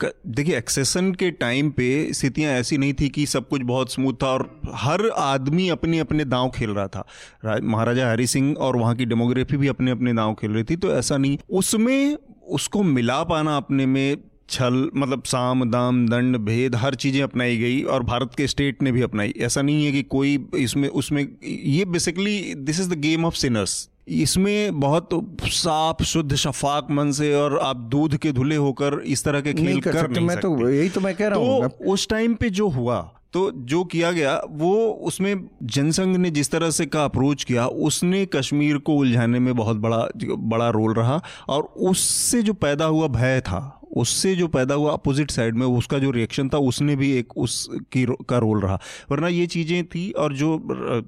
[0.04, 4.28] देखिए एक्सेसन के टाइम पे स्थितियाँ ऐसी नहीं थी कि सब कुछ बहुत स्मूथ था
[4.28, 9.06] और हर आदमी अपने अपने दांव खेल रहा था। महाराजा हरि सिंह और वहाँ की
[9.06, 12.18] डेमोग्राफी भी अपने अपने दांव खेल रही थी तो ऐसा नहीं। उसमें
[12.50, 14.18] उसको मिला पाना अपने में
[14.50, 18.92] छल मतलब साम, दाम, दंड, भेद, हर चीज़ें अपनाई गई और भारत के स्टेट ने
[18.92, 23.26] भी अपनाई। ऐसा नहीं है कि कोई इसमें, उसमें, ये basically this is the game
[23.26, 25.10] of sinners इसमें बहुत
[25.44, 29.82] साफ़ शुद्ध शफाक मन से और आप दूध के धुले होकर इस तरह के खेल
[29.82, 32.50] कर कर नहीं मैं तो यही तो मैं कह रहा हूँ तो उस टाइम पे
[32.50, 37.44] जो हुआ तो जो किया गया वो उसमें जनसंघ ने जिस तरह से का अप्रोच
[37.44, 42.86] किया उसने कश्मीर को उलझाने में बहुत बड़ा बड़ा रोल रहा और उससे जो पैदा
[42.86, 46.96] हुआ भय था। उससे जो पैदा हुआ अपोजिट साइड में, उसका जो रिएक्शन था, उसने
[46.96, 48.82] भी एक उसकी रो- का रोल रहा।
[49.12, 50.60] वरना ये चीज़ें थी और जो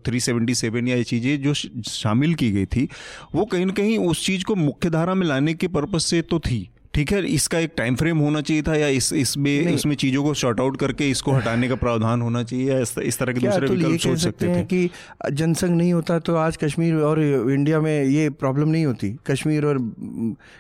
[0.06, 1.54] थ्री सेवेंटी सेवन या ये चीज़ें जो
[1.90, 2.90] शामिल की गई थी,
[3.36, 6.40] वो कहीं ना कहीं उस चीज़ को मुख्य धारा में लाने के पर्पज से तो
[6.40, 6.70] थी।
[7.00, 10.34] ठीक है इसका एक टाइम फ्रेम होना चाहिए था या इस इसमें इसमें चीज़ों को
[10.34, 13.68] शॉर्ट आउट करके इसको हटाने का प्रावधान होना चाहिए या इस, इस तरह के दूसरे
[13.68, 14.90] तो विकल्प सोच सकते हैं कि
[15.32, 19.78] जनसंघ नहीं होता तो आज कश्मीर और इंडिया में ये प्रॉब्लम नहीं होती। कश्मीर और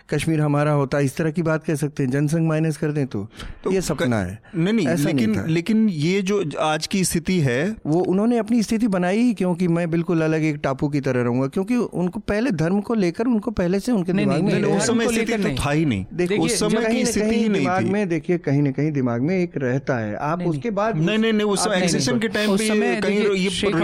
[0.10, 3.28] कश्मीर हमारा होता। इस तरह की बात कह सकते हैं। जनसंघ माइनस कर दें तो,
[3.64, 8.00] तो ये सपना है। नहीं नहीं लेकिन। लेकिन ये जो आज की स्थिति है वो
[8.00, 11.76] उन्होंने अपनी स्थिति बनाई ही क्योंकि मैं बिल्कुल अलग एक टापू की तरह रहूँगा। क्योंकि
[11.76, 15.32] उनको पहले धर्म को लेकर उनको पहले से उनके नहीं, नहीं, नहीं। उस समय स्थिति
[15.32, 16.06] तो नहीं। था ही नहीं।
[16.38, 19.36] उस समय कहीं की स्थिति ही नहीं दिमाग में देखिए कहीं ना कहीं दिमाग में
[19.38, 23.20] एक रहता है। आप उसके बाद नहीं नहीं नहीं उस एक्सेशन के टाइम पे कहीं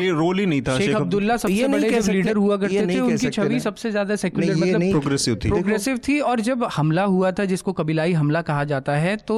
[0.03, 3.59] ये रोल ही नहीं था। शेख अब्दुल्ला सबसे बड़े लीडर हुआ करते थे उनकी छवि
[3.59, 8.13] सबसे ज़्यादा सेक्युलर मतलब प्रोग्रेसिव थी। प्रोग्रेसिव थी और जब हमला हुआ था जिसको कबीलाई
[8.13, 9.37] हमला कहा जाता है तो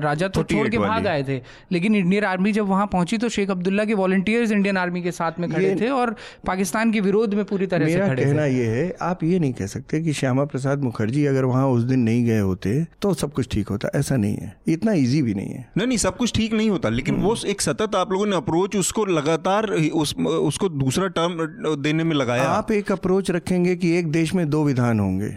[0.00, 1.40] राजा तो छोड़ के भाग आए थे।
[1.72, 5.40] लेकिन इंडियन आर्मी जब वहाँ पहुँची तो शेख अब्दुल्ला के वॉलंटियर्स इंडियन आर्मी के साथ
[5.40, 6.14] में खड़े थे और
[6.46, 9.66] पाकिस्तान के विरोध में पूरी तरह से खड़े कहना ये है आप ये नहीं कह
[9.68, 13.48] सकते कि श्यामा प्रसाद मुखर्जी अगर वहाँ उस दिन नहीं गए होते तो सब कुछ
[13.50, 16.52] ठीक होता। ऐसा नहीं है। इतना इजी भी नहीं है। नहीं नहीं सब कुछ ठीक
[16.52, 21.08] नहीं होता लेकिन वो एक सतत आप लोगों ने अप्रोच उसको लगातार उस उसको दूसरा
[21.10, 25.28] टर्म देने में लगाया। आप एक अप्रोच रखेंगे कि एक देश में दो विधान होंगे।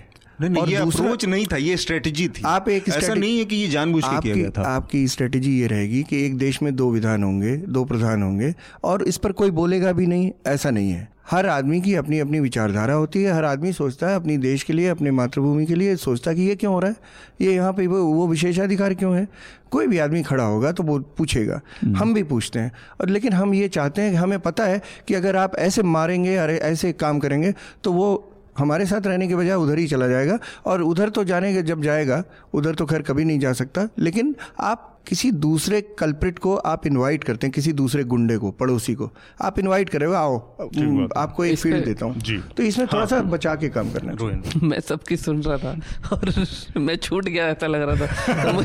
[0.41, 3.45] नहीं नहीं और ये अप्रोच नहीं था ये स्ट्रेटजी थी। आप एक ऐसा नहीं है
[3.45, 6.75] कि ये जानबूझ के किया गया था। आपकी स्ट्रेटेजी ये रहेगी कि एक देश में
[6.75, 8.53] दो विधान होंगे दो प्रधान होंगे
[8.83, 12.39] और इस पर कोई बोलेगा भी नहीं ऐसा नहीं है। हर आदमी की अपनी अपनी
[12.39, 15.95] विचारधारा होती है हर आदमी सोचता है अपनी देश के लिए अपने मातृभूमि के लिए
[15.95, 16.95] सोचता है कि ये क्यों हो रहा है?
[17.41, 19.27] ये यहाँ पे वो, वो विशेषाधिकार क्यों है?
[19.71, 22.71] कोई भी आदमी खड़ा होगा तो वो पूछेगा। हम भी पूछते हैं।
[23.01, 26.35] और लेकिन हम ये चाहते हैं कि हमें पता है कि अगर आप ऐसे मारेंगे
[26.35, 27.53] अरे ऐसे काम करेंगे
[27.83, 31.53] तो वो हमारे साथ रहने के बजाय उधर ही चला जाएगा। और उधर तो जाने
[31.53, 36.39] के जब जाएगा उधर तो खैर कभी नहीं जा सकता। लेकिन आप किसी दूसरे कल्प्रिट
[36.39, 39.09] को आप इनवाइट करते हैं किसी दूसरे गुंडे को पड़ोसी को
[39.41, 40.37] आप इनवाइट करे हो, आओ
[41.17, 42.21] आपको एक फ़ील्ड देता हूँ।
[42.57, 44.13] तो इसमें थोड़ा सा बचा के काम करना
[44.63, 45.71] मैं सबकी सुन रहा था
[46.11, 46.33] और
[46.77, 48.07] मैं छूट गया ऐसा लग रहा था।
[48.43, 48.61] तो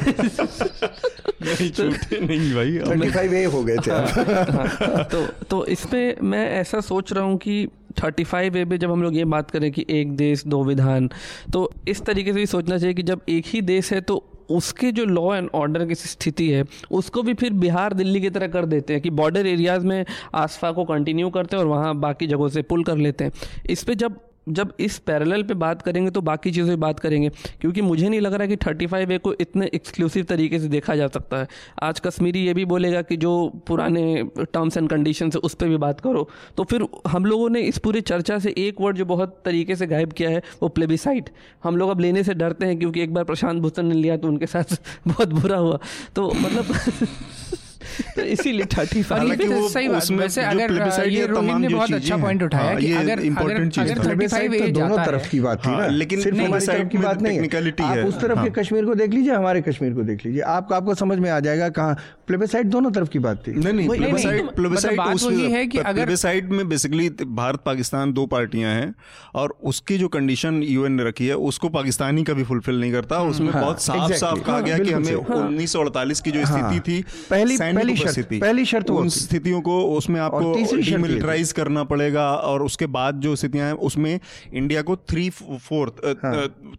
[1.44, 6.50] नहीं छूटे नहीं भाई थर्टी फाइव ए हो गए थे हाँ, तो तो इसमें मैं
[6.50, 7.68] ऐसा सोच रहा हूँ कि
[8.02, 11.10] थर्टी फाइव ए पे जब हम लोग ये बात करें कि एक देश, दो विधान
[11.52, 14.92] तो इस तरीके से भी सोचना चाहिए कि जब एक ही देश है तो उसके
[14.92, 18.66] जो लॉ एंड ऑर्डर की स्थिति है, उसको भी फिर बिहार दिल्ली की तरह कर
[18.66, 22.48] देते हैं कि बॉर्डर एरियाज़ में आसफा को कंटिन्यू करते हैं और वहाँ बाकी जगहों
[22.48, 23.32] से पुल कर लेते हैं।
[23.70, 24.20] इस पर जब
[24.50, 27.28] जब इस पैरेलल पे बात करेंगे तो बाकी चीज़ों पे बात करेंगे,
[27.60, 30.96] क्योंकि मुझे नहीं लग रहा कि थर्टी फाइव ए को इतने एक्सक्लूसिव तरीके से देखा
[30.96, 31.48] जा सकता है।
[31.82, 33.32] आज कश्मीरी ये भी बोलेगा कि जो
[33.66, 37.60] पुराने टर्म्स एंड कंडीशन है, उस पर भी बात करो। तो फिर हम लोगों ने
[37.62, 41.30] इस पूरी चर्चा से एक वर्ड जो बहुत तरीके से गायब किया है, वो प्लेबिसाइट
[41.64, 44.28] हम लोग अब लेने से डरते हैं, क्योंकि एक बार प्रशांत भूषण ने लिया तो
[44.28, 44.76] उनके साथ
[45.08, 45.78] बहुत बुरा हुआ।
[46.16, 46.74] तो मतलब
[48.16, 51.56] तो इसीलिए थर्टी हालाँकि ये तो वो सही बात उसमें वैसे अगर ये है, रोहित
[51.56, 54.80] ने बहुत अच्छा पॉइंट उठाया हाँ, कि अगर अगर चीज़ अगर था। 35 वेबसाइट तो
[54.80, 58.00] दोनों तरफ़ की बात थी हाँ, ना लेकिन सिर्फ़ हमारी वेबसाइट की बात नहीं। है।
[58.00, 60.72] आप उस तरफ़ हाँ। के कश्मीर को देख लीजिए हमारे कश्मीर को देख लीजिए। आप
[60.72, 61.96] आपको समझ में आ जाएगा कहाँ
[62.26, 65.94] प्लेबेसाइट दोनों तरफ़ की बात थी। नहीं नहीं तो प्लेबिसाइट बात वही है कि अगर-
[65.94, 68.94] प्लेबिसाइट में बेसिकली भारत पाकिस्तान दो पार्टियाँ हैं
[69.34, 73.50] और उसकी जो कंडीशन यूएन ने रखी है उसको पाकिस्तानी कभी फुलफिल नहीं करता। उसमें
[73.50, 76.30] हाँ, बहुत साफ़ exactly, साफ़ कहा हाँ, गया कि हमें हाँ। उन्नीस सौ अड़तालीस की
[76.30, 77.58] जो हाँ, स्थिति थी पहली-
[77.94, 83.20] पहली शर्त- पहली शर्त उन स्थितियों को उसमें आपको। डिमिलिटराइज करना पड़ेगा और उसके बाद
[83.20, 84.20] जो स्थितियाँ हैं उसमें
[84.54, 85.92] इंडिया को थ्री फोर्थ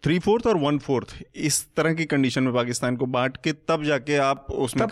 [0.04, 3.84] थ्री फोर्थ और वन फोर्थ इस तरह की कंडीशन में पाकिस्तान को बांट के तब
[3.84, 4.88] जाके आप उसमें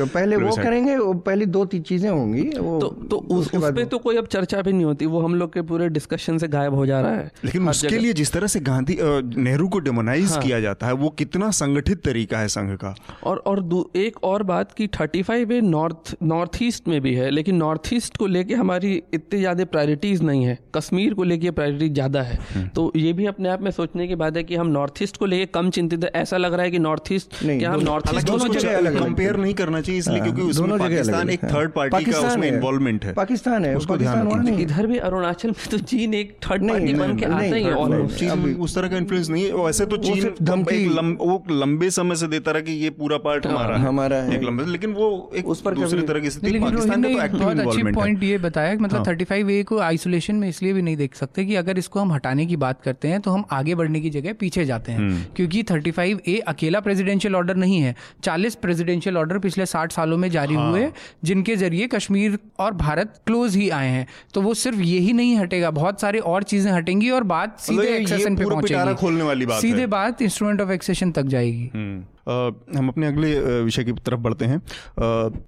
[0.00, 3.98] हो। पहले वो करेंगे पहली दो तीन चीज़ें होंगी तो तो उस, उस पे तो
[3.98, 6.86] कोई अब चर्चा भी नहीं होती वो हम लोग के पूरे डिस्कशन से गायब हो
[6.86, 8.98] जा रहा है। लेकिन उसके लिए जिस तरह से गांधी
[9.42, 12.94] नेहरू को डेमोनाइज हाँ। किया जाता है वो कितना संगठित तरीका है संघ का।
[13.24, 17.30] और और एक और बात की thirty five A north north east में भी है
[17.30, 21.88] लेकिन नॉर्थ ईस्ट को लेके हमारी इतनी ज़्यादा प्रायोरिटीज़ नहीं है। कश्मीर को लेके प्रायोरिटी
[21.88, 24.66] ज़्यादा है। हम्म। तो ये भी अपने आप में सोचने की बात है कि हम
[24.66, 27.70] नॉर्थ ईस्ट को लेके कम चिंतित है। ऐसा लग रहा है कि नॉर्थ ईस्ट क्या
[27.70, 31.30] हम नॉर्थ ईस्ट दोनों जगह कंपेयर नहीं करना चाहिए इसलिए हाँ, क्योंकि दोनों जगह पाकिस्तान
[31.30, 35.66] एक थर्ड पार्टी का उसमें इन्वॉल्वमेंट है। पाकिस्तान है। उसको ध्यान। इधर भी अरुणाचल में
[35.70, 39.44] तो चीन एक थर्ड पार्टी बन के आता ही है उस तरह का इन्फ्लुएंस नहीं
[39.44, 43.46] है। वैसे तो चीन धमकी- वो लंबे समय से देता रहा कि ये पूरा पार्ट
[43.46, 47.16] हमारा हमारा है। लेकिन वो एक उस पर दूसरे तरह की स्थिति पाकिस्तान ने का
[47.16, 50.72] तो एक्टिव इन्वॉल्वमेंट पॉइंट ये बताया कि मतलब। थर्टी फाइव ए को आइसोलेशन में इसलिए
[50.72, 53.44] भी नहीं देख सकते कि अगर इसको हम हटाने की बात करते हैं तो हम
[53.52, 57.56] आगे बढ़ने की जगह पीछे जाते हैं हम्म। क्योंकि थर्टी फाइव ए अकेला प्रेसिडेंशियल ऑर्डर
[57.56, 60.90] नहीं है चालीस प्रेसिडेंशियल ऑर्डर पिछले साठ सालों में जारी हाँ। हुए
[61.24, 65.70] जिनके ज़रिए कश्मीर और भारत क्लोज ही आए हैं तो वो सिर्फ़ यही नहीं हटेगा
[65.72, 69.62] बहुत सारी और चीज़ें हटेंगी और बात मतलब सीधे एक्सेशन पे पहुंचेगी खोलने वाली बात
[69.62, 74.44] सीधे बात इंस्ट्रूमेंट ऑफ़ एक्सेशन तक जाएगी हम्म। हम अपने अगले विषय की तरफ़ बढ़ते
[74.44, 74.56] हैं।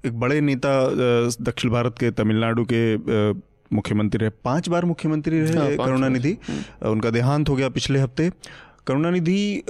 [0.07, 0.71] एक बड़े नेता
[1.43, 2.83] दक्षिण भारत के तमिलनाडु के
[3.73, 6.37] मुख्यमंत्री रहे। पाँच बार मुख्यमंत्री हाँ, रहे करुणानिधि।
[6.87, 8.31] उनका देहांत हो गया पिछले हफ़्ते।
[8.89, 9.63] करुणानिधि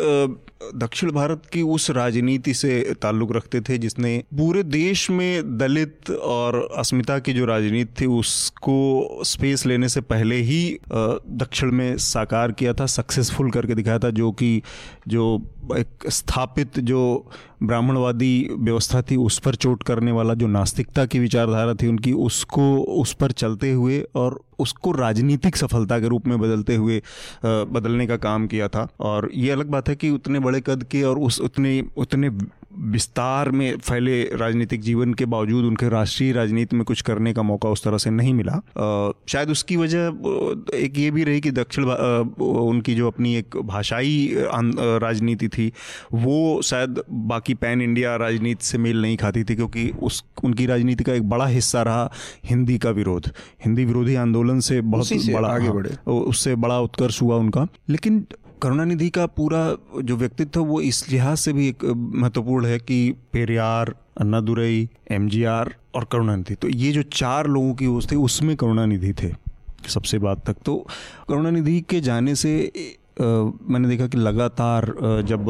[0.75, 6.69] दक्षिण भारत की उस राजनीति से ताल्लुक रखते थे जिसने पूरे देश में दलित और
[6.77, 8.77] अस्मिता की जो राजनीति थी उसको
[9.25, 14.33] स्पेस लेने से पहले ही दक्षिण में साकार किया था सक्सेसफुल करके दिखाया था, जो
[14.33, 14.63] कि,
[15.09, 15.43] जो
[15.77, 17.31] एक स्थापित, जो
[17.63, 22.77] ब्राह्मणवादी व्यवस्था थी, उस पर चोट करने वाला जो नास्तिकता की विचारधारा थी, उनकी उसको,
[22.79, 27.03] उस पर चलते हुए और उसको राजनीतिक सफलता के रूप में बदलते हुए
[27.45, 31.03] बदलने का काम किया था। और ये अलग बात है कि उतने बड़े कद के
[31.03, 32.31] और उस, उतने उतने
[32.77, 37.69] विस्तार में फैले राजनीतिक जीवन के बावजूद उनके राष्ट्रीय राजनीति में कुछ करने का मौका
[37.69, 40.01] उस तरह से नहीं मिला। अ, शायद उसकी वजह
[40.75, 41.85] एक ये भी रही कि दक्षिण
[42.45, 44.35] उनकी जो अपनी एक भाषाई
[44.79, 45.73] राजनीति थी
[46.13, 51.05] वो शायद बाकी पैन इंडिया राजनीति से मेल नहीं खाती थी क्योंकि उस उनकी राजनीति
[51.05, 52.13] का एक बड़ा हिस्सा रहा
[52.45, 53.31] हिंदी का विरोध।
[53.65, 57.67] हिंदी विरोधी आंदोलन से बहुत से बड़ा आगे हाँ, बढ़े। उससे बड़ा उत्कर्ष हुआ उनका।
[57.89, 58.27] लेकिन
[58.63, 59.61] करुणानिधि का पूरा
[60.03, 61.85] जो व्यक्तित्व वो इस लिहाज से भी एक
[62.15, 62.99] महत्वपूर्ण है कि
[63.33, 69.13] पेरियार अन्नादुरई एमजीआर और करुणानिधि। तो ये जो चार लोगों की ओर थी उसमें करुणानिधि
[69.13, 69.33] थे
[69.89, 70.77] सबसे बात तक। तो
[71.29, 72.57] करुणानिधि के जाने से
[73.21, 74.85] अ, मैंने देखा कि लगातार
[75.27, 75.49] जब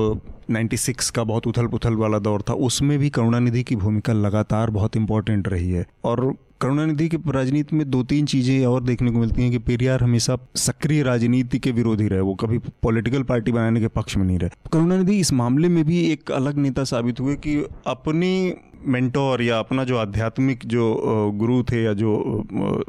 [0.50, 4.96] 96 का बहुत उथल पुथल वाला दौर था उसमें भी करुणानिधि की भूमिका लगातार बहुत
[4.96, 9.42] इंपॉर्टेंट रही है। और करुणानिधि की राजनीति में दो तीन चीज़ें और देखने को मिलती
[9.42, 13.88] हैं कि पेरियार हमेशा सक्रिय राजनीति के विरोधी रहे। वो कभी पॉलिटिकल पार्टी बनाने के
[13.88, 17.66] पक्ष में नहीं रहे। करुणानिधि इस मामले में भी एक अलग नेता साबित हुए कि
[17.86, 18.56] अपने
[18.86, 20.94] मेंटोर या अपना जो आध्यात्मिक जो
[21.34, 22.44] गुरु थे या जो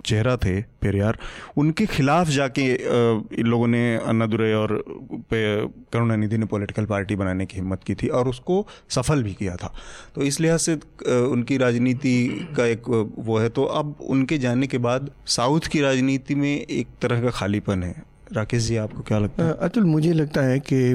[0.05, 1.17] चेहरा थे पेरियार,
[1.57, 4.83] उनके खिलाफ जाके इन लोगों ने अन्नादुरई और
[5.33, 9.73] करुणानिधि ने पॉलिटिकल पार्टी बनाने की हिम्मत की थी और उसको सफल भी किया था।
[10.15, 10.75] तो इस लिहाज से
[11.09, 16.35] उनकी राजनीति का एक वो है। तो अब उनके जाने के बाद साउथ की राजनीति
[16.35, 18.03] में एक तरह का खालीपन है।
[18.33, 19.53] राकेश जी, आपको क्या लगता है?
[19.61, 20.91] अतुल, मुझे लगता है कि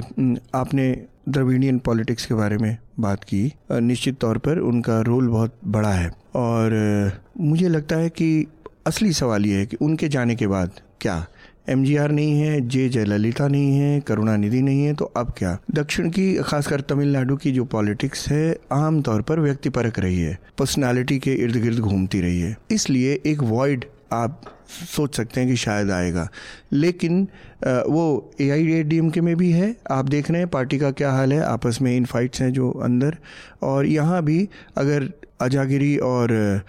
[0.55, 5.93] आपने द्रविडियन पॉलिटिक्स के बारे में बात की। निश्चित तौर पर उनका रोल बहुत बड़ा
[5.93, 8.47] है। और मुझे लगता है कि
[8.87, 10.71] असली सवाल ये है कि उनके जाने के बाद
[11.01, 11.27] क्या?
[11.69, 15.57] एमजीआर नहीं है, जे जयललिता नहीं है, करुणानिधि नहीं है तो अब क्या?
[15.71, 21.35] दक्षिण की, खासकर तमिलनाडु की जो पॉलिटिक्स है, आमतौर पर व्यक्तिपरक रही है। पर्सनालिटी के
[21.35, 24.43] इर्द गिर्द घूमती रही है। इसलिए एक वॉइड आप
[24.87, 26.29] सोच सकते हैं कि शायद आएगा।
[26.73, 27.23] लेकिन
[27.65, 30.91] वो ए आई डी एम के में भी है। आप देख रहे हैं पार्टी का
[30.93, 33.17] क्या हाल है। आपस में इन फाइट्स हैं जो अंदर।
[33.63, 36.63] और यहाँ भी अगर अजागिरी और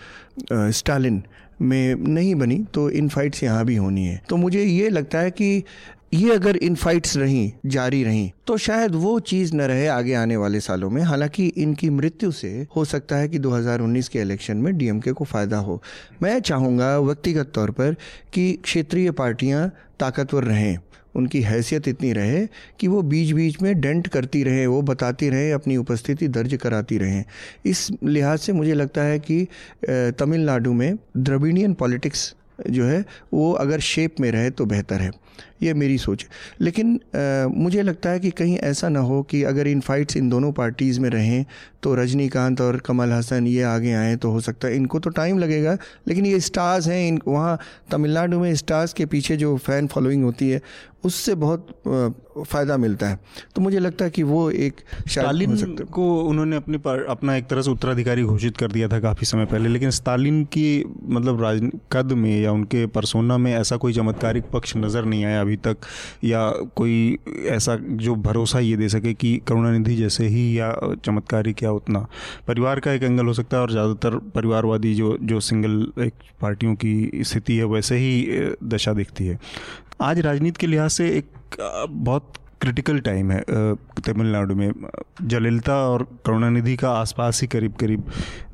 [0.52, 1.24] स्टालिन
[1.62, 5.32] में नहीं बनी तो इन फाइट्स यहाँ भी होनी है। तो मुझे ये लगता है
[5.32, 5.64] कि
[6.16, 10.36] ये अगर इन फाइट्स रहीं, जारी रहीं तो शायद वो चीज़ न रहे आगे आने
[10.38, 14.78] वाले सालों में। हालाँकि इनकी मृत्यु से हो सकता है कि 2019 के इलेक्शन में
[14.78, 15.82] डीएमके को फ़ायदा हो।
[16.24, 17.96] मैं चाहूँगा व्यक्तिगत तौर पर
[18.34, 20.78] कि क्षेत्रीय पार्टियाँ ताकतवर रहें।
[21.16, 22.46] उनकी हैसियत इतनी रहे
[22.80, 26.98] कि वो बीच बीच में डेंट करती रहें, वो बताती रहें, अपनी उपस्थिति दर्ज कराती
[26.98, 27.24] रहें।
[27.66, 29.48] इस लिहाज से मुझे लगता है कि
[29.90, 32.34] तमिलनाडु में द्रविडियन पॉलिटिक्स
[32.70, 33.04] जो है,
[33.34, 35.12] वो अगर शेप में रहे तो बेहतर है।
[35.60, 36.30] ये मेरी सोच। है
[36.62, 40.30] लेकिन आ, मुझे लगता है कि कहीं ऐसा ना हो कि अगर इन फाइट्स इन
[40.30, 41.46] दोनों पार्टीज़ में रहें
[41.84, 45.40] तो रजनीकांत और कमल हसन ये आगे आएँ तो हो सकता है। इनको तो टाइम
[45.40, 45.78] लगेगा
[46.08, 47.58] लेकिन ये स्टार्स हैं इन वहाँ
[47.92, 50.62] तमिलनाडु में स्टार्स के पीछे जो फ़ैन फॉलोइंग होती है
[51.06, 51.68] उससे बहुत
[52.38, 53.20] फ़ायदा मिलता है।
[53.56, 54.80] तो मुझे लगता है कि वो एक
[55.10, 56.78] स्टालिन को उन्होंने अपने
[57.10, 60.84] अपना एक तरह से उत्तराधिकारी घोषित कर दिया था काफ़ी समय पहले लेकिन स्टालिन की
[61.08, 65.44] मतलब राज कद में या उनके परसोना में ऐसा कोई चमत्कारिक पक्ष नज़र नहीं आया
[65.46, 65.78] अभी तक
[66.24, 66.96] या कोई
[67.50, 70.72] ऐसा जो भरोसा ये दे सके कि करुणानिधि जैसे ही या
[71.06, 72.06] चमत्कारी क्या उतना
[72.48, 76.76] परिवार का एक एंगल हो सकता है और ज़्यादातर परिवारवादी जो जो सिंगल एक पार्टियों
[76.76, 78.14] की स्थिति है वैसे ही
[78.66, 79.38] दशा दिखती है।
[80.02, 81.58] आज राजनीति के लिहाज से एक
[81.90, 83.42] बहुत क्रिटिकल टाइम है
[84.06, 84.72] तमिलनाडु में।
[85.22, 88.04] जलिलता और करुणानिधि का आसपास ही करीब करीब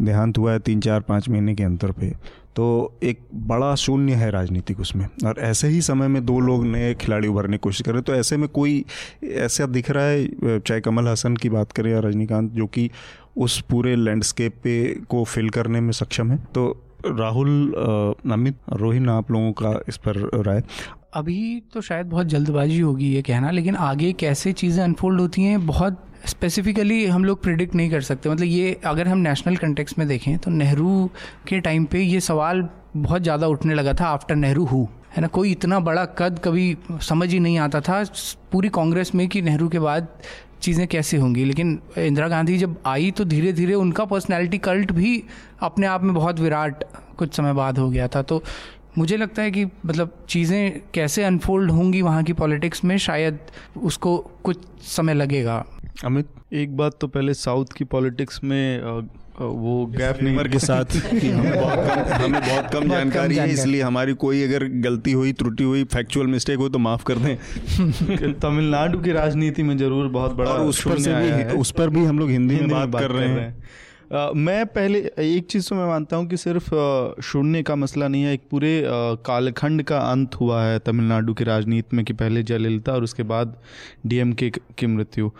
[0.01, 2.11] देहांत हुआ है तीन चार पाँच महीने के अंतर पे।
[2.55, 2.65] तो
[3.03, 7.27] एक बड़ा शून्य है राजनीतिक उसमें। और ऐसे ही समय में दो लोग नए खिलाड़ी
[7.27, 8.83] उभरने की कोशिश करें तो ऐसे में कोई,
[9.23, 12.89] ऐसा दिख रहा है चाहे कमल हसन की बात करें या रजनीकांत, जो कि
[13.37, 16.69] उस पूरे लैंडस्केप पे को फिल करने में सक्षम है। तो
[17.07, 17.73] राहुल
[18.31, 20.63] अमित, रोहिन, आप लोगों का इस पर राय।
[21.13, 25.65] अभी तो शायद बहुत जल्दबाजी होगी ये कहना, लेकिन आगे कैसे चीज़ें अनफोल्ड होती हैं,
[25.67, 30.07] बहुत स्पेसिफिकली हम लोग प्रिडिक्ट नहीं कर सकते। मतलब ये अगर हम नेशनल कंटेक्स में
[30.07, 31.09] देखें तो नेहरू
[31.47, 35.27] के टाइम पे ये सवाल बहुत ज़्यादा उठने लगा था आफ्टर नेहरू हु है ना?
[35.27, 38.03] कोई इतना बड़ा कद कभी समझ ही नहीं आता था
[38.51, 40.07] पूरी कांग्रेस में कि नेहरू के बाद
[40.61, 45.23] चीज़ें कैसे होंगी। लेकिन इंदिरा गांधी जब आई तो धीरे धीरे उनका पर्सनैलिटी कल्ट भी
[45.61, 46.83] अपने आप में बहुत विराट
[47.17, 48.43] कुछ समय बाद हो गया था। तो
[48.97, 53.39] मुझे लगता है कि मतलब चीज़ें कैसे अनफोल्ड होंगी वहाँ की पॉलिटिक्स में, शायद
[53.77, 55.63] उसको कुछ समय लगेगा।
[56.05, 56.27] अमित?
[56.53, 61.79] एक बात तो पहले साउथ की पॉलिटिक्स में वो गैप नहीं के साथ हमें बहुत
[61.79, 66.27] कम हमें बहुत कम जानकारी है इसलिए हमारी कोई अगर गलती हुई त्रुटि हुई फैक्चुअल
[66.27, 70.83] मिस्टेक हो तो माफ़ कर दें। तमिलनाडु की राजनीति में ज़रूर बहुत बड़ा और उस
[70.87, 74.65] पर से भी उस पर भी हम लोग हिंदी में बात कर रहे हैं। मैं
[74.65, 76.69] पहले एक चीज़ तो मैं मानता हूँ कि सिर्फ़
[77.23, 78.81] शून्य का मसला नहीं है एक पूरे
[79.25, 83.55] कालखंड का अंत हुआ है तमिलनाडु की राजनीति में कि पहले जयललिता और उसके बाद
[84.05, 85.31] डीएमके की मृत्यु।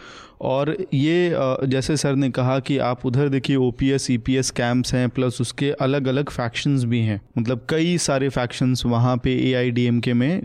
[0.42, 1.32] और ये
[1.70, 4.94] जैसे सर ने कहा कि आप उधर देखिए O P S E P S camps
[4.94, 9.54] हैं प्लस उसके अलग अलग फैक्शंस भी हैं। मतलब कई सारे फैक्शंस वहाँ पे ए
[9.54, 10.42] आई डी एम के में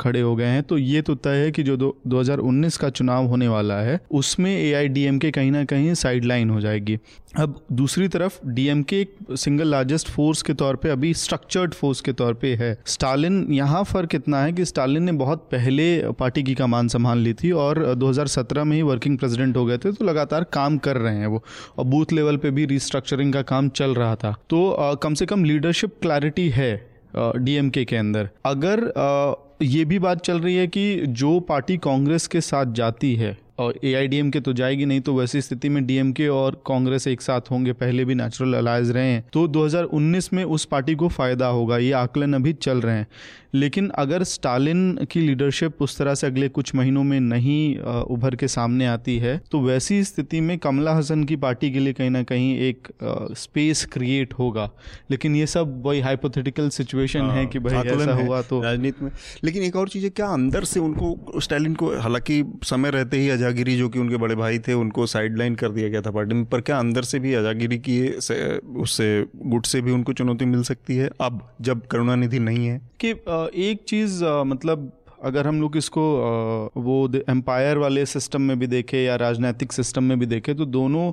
[0.00, 2.90] खड़े हो गए हैं। तो ये तो तय है कि जो दो हज़ार उन्नीस का
[2.90, 6.60] चुनाव होने वाला है, उसमें ए आई डी एम के कहीं ना कहीं साइडलाइन हो
[6.60, 6.98] जाएगी।
[7.36, 12.12] अब दूसरी तरफ़ डीएमके एक सिंगल लार्जेस्ट फोर्स के तौर पे अभी स्ट्रक्चर्ड फोर्स के
[12.12, 16.54] तौर पे है। स्टालिन यहाँ फ़र्क इतना है कि स्टालिन ने बहुत पहले पार्टी की
[16.54, 20.44] कमान संभाल ली थी और 2017 में ही वर्किंग प्रेसिडेंट हो गए थे तो लगातार
[20.44, 21.42] काम कर रहे हैं वो।
[21.78, 25.26] और बूथ लेवल पे भी रिस्ट्रक्चरिंग का काम चल रहा था। तो आ, कम से
[25.26, 26.74] कम लीडरशिप क्लैरिटी है
[27.16, 32.26] डीएमके के अंदर। अगर आ, ये भी बात चल रही है कि जो पार्टी कांग्रेस
[32.26, 35.40] के साथ जाती है और ए आई डी एम के तो जाएगी नहीं तो वैसी
[35.40, 39.08] स्थिति में डी एम के और कांग्रेस एक साथ होंगे पहले भी नेचुरल अलायंस रहे
[39.08, 43.06] हैं। तो 2019 में उस पार्टी को फ़ायदा होगा ये आकलन अभी चल रहे हैं।
[43.54, 48.48] लेकिन अगर स्टालिन की लीडरशिप उस तरह से अगले कुछ महीनों में नहीं उभर के
[48.48, 52.22] सामने आती है तो वैसी स्थिति में कमला हसन की पार्टी के लिए कहीं ना
[52.22, 52.88] कहीं एक
[53.38, 54.68] स्पेस क्रिएट होगा।
[55.10, 59.10] लेकिन ये सब वही हाइपोथेटिकल सिचुएशन है कि भाई ऐसा हुआ तो राजनीति में।
[59.44, 63.28] लेकिन एक और चीज़ है क्या अंदर से उनको स्टालिन को हालाँकि समय रहते ही
[63.44, 66.44] अजागिरी जो कि उनके बड़े भाई थे, उनको साइडलाइन कर दिया गया था पार्टी में।
[66.44, 68.08] पर क्या अंदर से भी अजागिरी की
[68.76, 71.10] उससे, गुट से भी उनको चुनौती मिल सकती है?
[71.20, 73.10] अब जब करुणानिधि नहीं है। कि
[73.68, 74.92] एक चीज़ मतलब
[75.24, 76.02] अगर हम लोग इसको
[76.76, 76.96] वो
[77.28, 81.12] एम्पायर वाले सिस्टम में भी देखें या राजनीतिक सिस्टम में भी देखें तो दोनों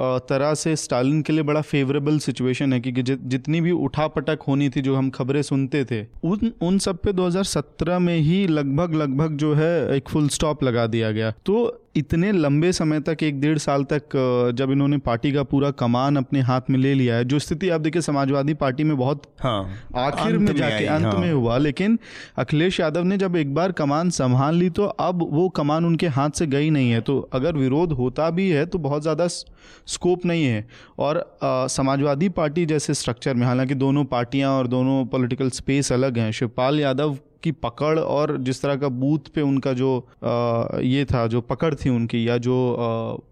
[0.00, 4.80] तरह से स्टालिन के लिए बड़ा फेवरेबल सिचुएशन है, क्योंकि जितनी भी उठापटक होनी थी,
[4.80, 9.54] जो हम खबरें सुनते थे, उन उन सब पे 2017 में ही लगभग लगभग जो
[9.54, 13.84] है, एक फुल स्टॉप लगा दिया गया। तो इतने लंबे समय तक एक डेढ़ साल
[13.84, 14.16] तक
[14.56, 17.80] जब इन्होंने पार्टी का पूरा कमान अपने हाथ में ले लिया है जो स्थिति आप
[17.80, 19.62] देखिए समाजवादी पार्टी में बहुत हाँ
[19.96, 21.98] आखिर में जाके अंत हाँ। में हुआ। लेकिन
[22.38, 26.30] अखिलेश यादव ने जब एक बार कमान संभाल ली तो अब वो कमान उनके हाथ
[26.30, 30.44] से गई नहीं है। तो अगर विरोध होता भी है तो बहुत ज़्यादा स्कोप नहीं
[30.44, 30.66] है।
[30.98, 31.24] और
[31.70, 36.80] समाजवादी पार्टी जैसे स्ट्रक्चर में हालाँकि दोनों पार्टियाँ और दोनों पॉलिटिकल स्पेस अलग हैं शिवपाल
[36.80, 41.40] यादव की पकड़ और जिस तरह का बूथ पे उनका जो अ, ये था जो
[41.40, 42.56] पकड़ थी उनकी या जो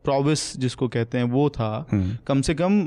[0.04, 1.86] प्रोविस जिसको कहते हैं वो था।
[2.26, 2.86] कम से कम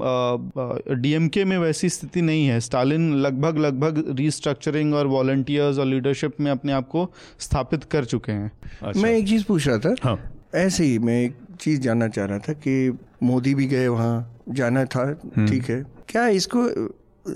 [1.01, 6.51] डीएमके में वैसी स्थिति नहीं है। स्टालिन लगभग लगभग रीस्ट्रक्चरिंग और वॉलंटियर्स और लीडरशिप में
[6.51, 7.09] अपने आप को
[7.39, 8.51] स्थापित कर चुके हैं।
[8.83, 10.17] अच्छा। मैं एक चीज़ पूछ रहा था। हाँ।
[10.55, 14.85] ऐसे ही मैं एक चीज़ जानना चाह रहा था कि मोदी भी गए वहाँ जाना
[14.85, 16.63] था ठीक है। क्या इसको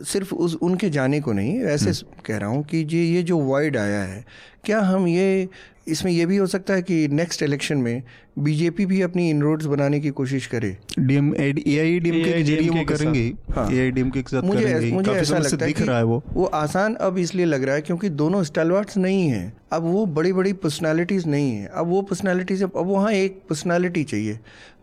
[0.03, 1.91] सिर्फ़ उस उनके जाने को नहीं ऐसे
[2.25, 4.23] कह रहा हूँ कि ये ये जो वाइड आया है
[4.65, 5.47] क्या हम ये
[5.87, 8.03] इसमें ये भी हो सकता है कि नेक्स्ट इलेक्शन में
[8.39, 10.77] बीजेपी भी अपनी इनरोड्स बनाने की कोशिश करे?
[10.99, 15.37] डीएम एआईडीएमके के ज़रिए वो करेंगे। हाँ। एआईडीएमके के साथ मुझे करेंगे। मुझे काफ़ी ऐसा
[15.37, 18.97] लगता है रहा है वो। वो आसान अब इसलिए लग रहा है क्योंकि दोनों स्टालवार्ट्स
[18.97, 23.41] नहीं हैं। अब वो बड़ी बड़ी पर्सनालिटीज़ नहीं है। अब वो पर्सनालिटीज अब वहाँ एक
[23.49, 24.39] पर्सनालिटी चाहिए।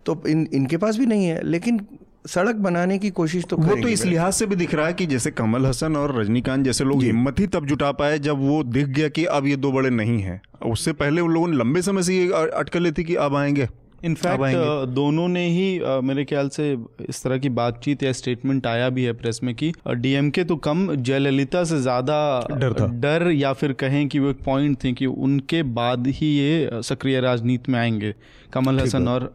[0.07, 1.81] तो इन इनके पास भी नहीं है लेकिन
[2.29, 5.07] सड़क बनाने की कोशिश तो वो तो इस लिहाज से भी दिख रहा है कि
[5.07, 8.87] जैसे कमल हसन और रजनीकांत जैसे लोग हिम्मत ही तब जुटा पाए जब वो दिख
[8.87, 12.03] गया कि अब ये दो बड़े नहीं हैं। उससे पहले उन लोगों ने लंबे समय
[12.03, 13.69] से ये अटकलें थी कि अब आएँगे।
[14.05, 16.73] इनफैक्ट दोनों ने ही अ, मेरे ख्याल से
[17.09, 20.95] इस तरह की बातचीत या स्टेटमेंट आया भी है प्रेस में कि डीएमके तो कम
[20.95, 22.19] जयललिता से ज़्यादा
[22.51, 26.27] डर था। डर या फिर कहें कि वो एक पॉइंट थी कि उनके बाद ही
[26.29, 28.15] ये सक्रिय राजनीति में आएँगे
[28.53, 29.33] कमल हसन और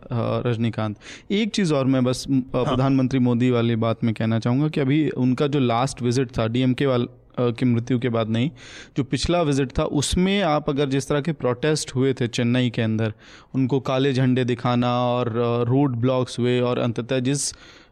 [0.48, 0.96] रजनीकांत।
[1.32, 5.10] एक चीज़ और मैं बस अ, प्रधानमंत्री मोदी वाली बात में कहना चाहूँगा कि अभी
[5.10, 7.08] उनका जो लास्ट विज़िट था डीएमके वाल
[7.40, 8.50] की मृत्यु के बाद नहीं
[8.98, 12.82] जो पिछला विज़िट था उसमें आप अगर जिस तरह के प्रोटेस्ट हुए थे चेन्नई के
[12.82, 13.14] अंदर
[13.56, 15.32] उनको काले झंडे दिखाना और
[15.68, 17.52] रोड ब्लॉक्स हुए और अंततः जिस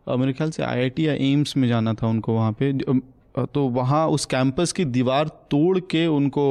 [0.09, 2.71] मेरे ख्याल से आईआईटी या एम्स में जाना था उनको वहाँ पे
[3.37, 6.45] तो वहाँ उस कैंपस की दीवार तोड़ के उनको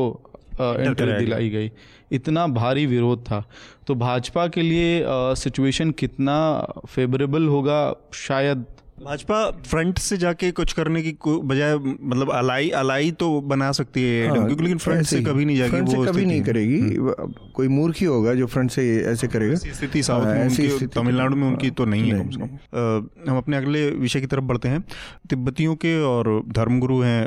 [0.61, 1.71] एंट्री दिलाई गई।
[2.13, 3.43] इतना भारी विरोध था।
[3.87, 6.37] तो भाजपा के लिए सिचुएशन कितना
[6.89, 8.65] फेवरेबल होगा शायद
[9.01, 14.29] भाजपा फ्रंट से जाके कुछ करने की बजाय मतलब अलाई अलाई तो बना सकती है
[14.29, 16.97] हाँ, AIDMK, लेकिन फ्रंट से कभी नहीं जाएगी फ्रंट से वो कभी नहीं करेगी।
[17.55, 20.95] कोई मूर्ख ही होगा जो फ्रंट से ऐसे करेगा। स्थिति साउथ हाँ, में उनकी तो-
[20.95, 24.45] तमिलनाडु में उनकी तो नहीं है कम से कम। हम अपने अगले विषय की तरफ़
[24.45, 24.85] बढ़ते हैं।
[25.31, 27.27] तिब्बतियों के और धर्मगुरु हैं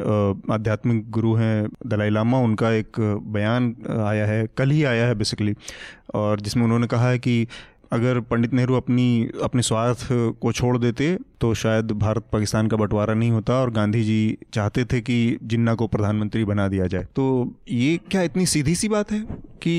[0.53, 5.55] आध्यात्मिक गुरु हैं दलाई लामा उनका एक बयान आया है कल ही आया है बेसिकली
[6.13, 7.47] और जिसमें उन्होंने कहा है कि
[7.95, 10.07] अगर पंडित नेहरू अपनी, अपने स्वार्थ
[10.41, 14.85] को छोड़ देते तो शायद भारत पाकिस्तान का बंटवारा नहीं होता और गांधी जी चाहते
[14.85, 17.25] थे कि जिन्ना को प्रधानमंत्री बना दिया जाए। तो
[17.69, 19.19] ये क्या इतनी सीधी सी बात है
[19.61, 19.75] कि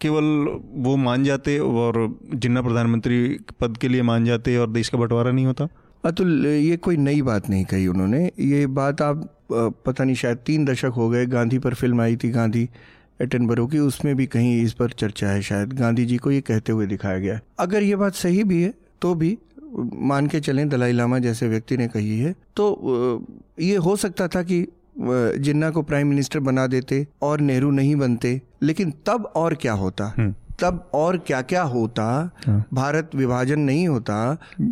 [0.00, 0.24] केवल
[0.84, 3.20] वो मान जाते और जिन्ना प्रधानमंत्री
[3.60, 5.68] पद के लिए मान जाते और देश का बंटवारा नहीं होता?
[6.04, 10.64] अतुल, ये कोई नई बात नहीं कही उन्होंने। ये बात आप पता नहीं, शायद तीन
[10.64, 12.68] दशक हो गए, गांधी पर फ़िल्म आई थी, गांधी
[13.20, 16.72] एटनबरो की, उसमें भी कहीं इस पर चर्चा है शायद। गांधी जी को ये कहते
[16.72, 19.36] हुए दिखाया गया। है। अगर ये बात सही भी है तो भी,
[20.02, 23.26] मान के चलें, दलाई लामा जैसे व्यक्ति ने कही है तो
[23.60, 24.66] ये हो सकता था कि
[24.98, 30.14] जिन्ना को प्राइम मिनिस्टर बना देते और नेहरू नहीं बनते, लेकिन तब और क्या होता?
[30.60, 32.04] तब और क्या क्या होता
[32.74, 34.16] भारत विभाजन नहीं होता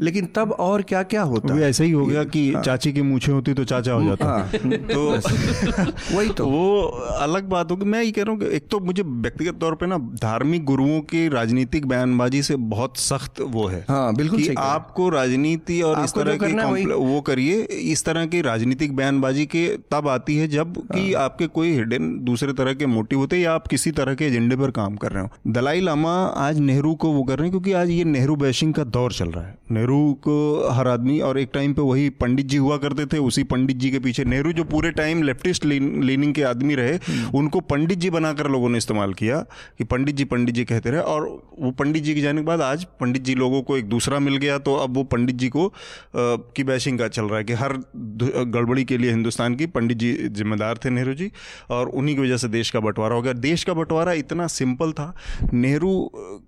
[0.03, 3.55] लेकिन तब और क्या क्या होता ऐसा ही हो गया कि चाची की मूछें होती
[3.55, 6.83] तो चाचा हो जाता। हाँ। तो वही तो। वो
[7.20, 9.87] अलग बात होगी। मैं ये कह रहा हूँ कि एक तो मुझे व्यक्तिगत तौर पे
[9.87, 14.55] ना धार्मिक गुरुओं की राजनीतिक बयानबाजी से बहुत सख्त वो है हाँ, बिल्कुल कि हैं।
[14.59, 17.62] आपको राजनीति और इस तरह की है वो करिए।
[17.93, 22.18] इस तरह की राजनीतिक बयानबाजी के तब आती है जब कि हाँ। आपके कोई हिडन
[22.24, 25.22] दूसरे तरह के मोटिव होते या आप किसी तरह के एजेंडे पर काम कर रहे
[25.22, 28.73] हो। दलाई लामा आज नेहरू को वो कर रहे हैं क्योंकि आज ये नेहरू बैशिंग
[28.75, 32.47] का दौर चल रहा है। नेहरू को हर आदमी और एक टाइम पे वही पंडित
[32.47, 36.35] जी हुआ करते थे उसी पंडित जी के पीछे। नेहरू जो पूरे टाइम लेफ्टिस्ट लीनिंग
[36.35, 36.99] के आदमी रहे
[37.35, 39.39] उनको पंडित जी बनाकर लोगों ने इस्तेमाल किया
[39.79, 41.27] कि पंडित जी पंडित जी कहते रहे। और
[41.59, 44.37] वो पंडित जी के जाने के बाद आज पंडित जी लोगों को एक दूसरा मिल
[44.37, 45.73] गया तो अब वो पंडित जी को
[46.16, 50.12] की बैशिंग का चल रहा है कि हर गड़बड़ी के लिए हिंदुस्तान की पंडित जी
[50.12, 51.31] जिम्मेदार थे नेहरू जी
[51.70, 54.93] और उन्हीं की वजह से देश का बंटवारा हो गया। देश का बंटवारा इतना सिंपल
[54.93, 55.14] था
[55.62, 55.94] नेहरू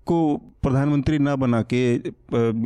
[0.07, 0.19] को
[0.65, 1.97] प्रधानमंत्री ना बना के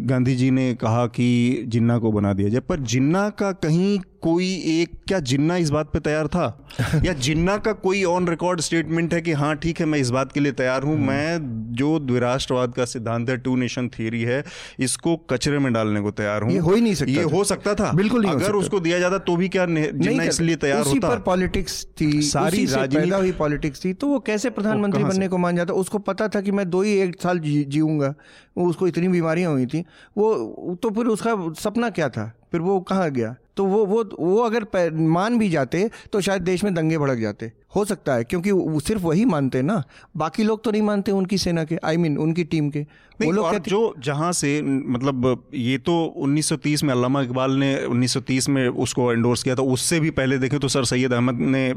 [0.07, 4.53] गांधी जी ने कहा कि जिन्ना को बना दिया जाए। पर जिन्ना का कहीं कोई
[4.53, 6.67] एक क्या जिन्ना इस बात पे तैयार था?
[7.05, 10.31] या जिन्ना का कोई ऑन रिकॉर्ड स्टेटमेंट है कि हाँ ठीक है मैं इस बात
[10.31, 11.39] के लिए तैयार हूँ मैं
[11.73, 14.43] जो द्विराष्ट्रवाद का सिद्धांत है टू नेशन थियरी है
[14.79, 17.73] इसको कचरे में डालने को तैयार हूँ। ये हो ही नहीं सकता ये हो सकता
[17.75, 21.09] था। बिल्कुल नहीं अगर उसको दिया जाता तो भी क्या जिन्ना इसलिए तैयार होता?
[21.09, 25.55] पर पॉलिटिक्स थी सारी राजनीति- हुई पॉलिटिक्स थी तो वो कैसे प्रधानमंत्री बनने को मान
[25.55, 25.73] जाता?
[25.73, 27.63] उसको पता था कि मैं दो ही एक साल जी,
[27.97, 29.83] वो उसको इतनी बीमारियाँ हुई थी।
[30.17, 32.31] वो तो फिर उसका सपना क्या था?
[32.51, 33.35] फिर वो कहाँ गया?
[33.57, 37.51] तो वो वो वो अगर मान भी जाते तो शायद देश में दंगे भड़क जाते।
[37.75, 39.83] हो सकता है क्योंकि वो सिर्फ़ वही मानते हैं ना।
[40.17, 42.85] बाकी लोग तो नहीं मानते उनकी सेना के आई I मीन mean, उनकी टीम के।
[43.21, 48.67] वो लोग जो जहाँ से मतलब ये तो 1930 में अल्लामा इकबाल ने 1930 में
[48.67, 51.69] उसको एंडोर्स किया था उससे भी पहले देखे तो सर सैयद अहमद ने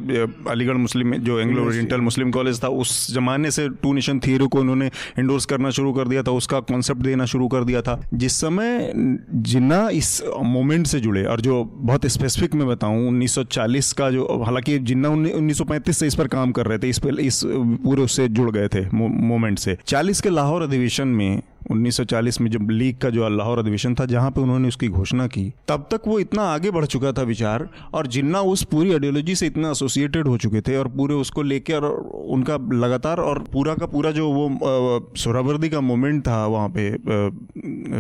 [0.51, 4.61] अलीगढ़ मुस्लिम जो एंग्लो ओरिएंटल मुस्लिम कॉलेज था उस जमाने से टू नेशन थियरी को
[4.61, 4.87] उन्होंने
[5.19, 8.93] एंडोर्स करना शुरू कर दिया था उसका कॉन्सेप्ट देना शुरू कर दिया था। जिस समय
[9.35, 14.79] जिन्ना इस मोमेंट से जुड़े और जो बहुत स्पेसिफिक मैं बताऊँ 1940 का जो हालाँकि
[14.79, 15.61] जिन्ना उन्नीस
[15.91, 18.89] से इस पर काम कर रहे थे इस पर इस पूरे उससे जुड़ गए थे
[18.91, 23.95] मोमेंट से। 40 के लाहौर अधिवेशन में 1940 में जब लीग का जो लाहौर अधिवेशन
[23.95, 27.23] था जहाँ पे उन्होंने उसकी घोषणा की तब तक वो इतना आगे बढ़ चुका था
[27.23, 31.43] विचार और जिन्ना उस पूरी आइडियोलॉजी से इतना एसोसिएटेड हो चुके थे और पूरे उसको
[31.43, 31.85] लेके और
[32.29, 36.91] उनका लगातार और पूरा का पूरा जो वो सोहरावर्दी का मोमेंट था वहाँ पे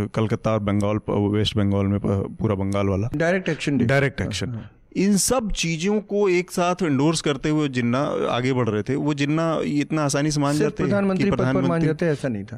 [0.08, 1.00] कलकत्ता और बंगाल
[1.32, 4.58] वेस्ट बंगाल में पूरा बंगाल वाला। डायरेक्ट एक्शन डायरेक्ट एक्शन
[4.96, 9.14] इन सब चीज़ों को एक साथ एंडोर्स करते हुए जिन्ना आगे बढ़ रहे थे वो
[9.14, 12.56] जिन्ना इतना आसानी से मान जाते प्रधानमंत्री प्रधानमंत्री मान जाते ऐसा नहीं था।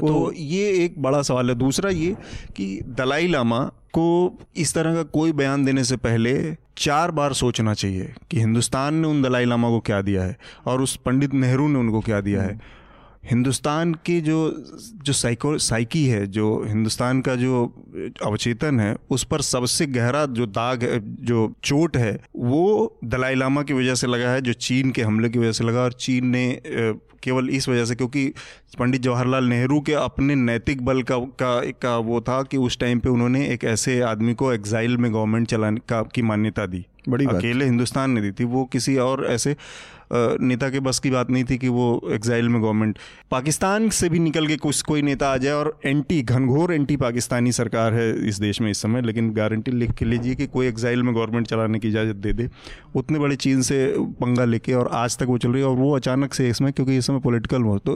[0.00, 2.16] तो ये एक बड़ा सवाल है। दूसरा ये
[2.56, 3.62] कि दलाई लामा
[3.92, 8.94] को इस तरह का कोई बयान देने से पहले चार बार सोचना चाहिए कि हिंदुस्तान
[8.94, 12.20] ने उन दलाई लामा को क्या दिया है और उस पंडित नेहरू ने उनको क्या
[12.20, 12.83] दिया है।
[13.30, 14.64] हिंदुस्तान की जो
[15.04, 17.84] जो साइको साइकी है जो हिंदुस्तान का जो
[18.26, 23.74] अवचेतन है उस पर सबसे गहरा जो दाग जो चोट है वो दलाई लामा की
[23.74, 26.60] वजह से लगा है जो चीन के हमले की वजह से लगा और चीन ने
[27.22, 28.32] केवल इस वजह से क्योंकि
[28.78, 32.98] पंडित जवाहरलाल नेहरू के अपने नैतिक बल का का का वो था कि उस टाइम
[32.98, 37.26] पे उन्होंने एक ऐसे आदमी को एग्जाइल में गवर्नमेंट चलाने का की मान्यता दी। बड़ी
[37.26, 39.56] अकेले हिंदुस्तान ने दी थी वो किसी और ऐसे
[40.40, 42.98] नेता के बस की बात नहीं थी कि वो एग्जाइल में गवर्नमेंट
[43.30, 47.52] पाकिस्तान से भी निकल के कुछ कोई नेता आ जाए और एंटी घनघोर एंटी पाकिस्तानी
[47.52, 51.02] सरकार है इस देश में इस समय लेकिन गारंटी लिख के लीजिए कि कोई एग्जाइल
[51.02, 52.48] में गवर्नमेंट चलाने की इजाज़त दे दे।
[52.94, 55.96] उतने बड़े चीन से पंगा लेके और आज तक वो चल रही है और वो
[55.96, 57.92] अचानक से इसमें क्योंकि इस समय पोलिटिकल हो तो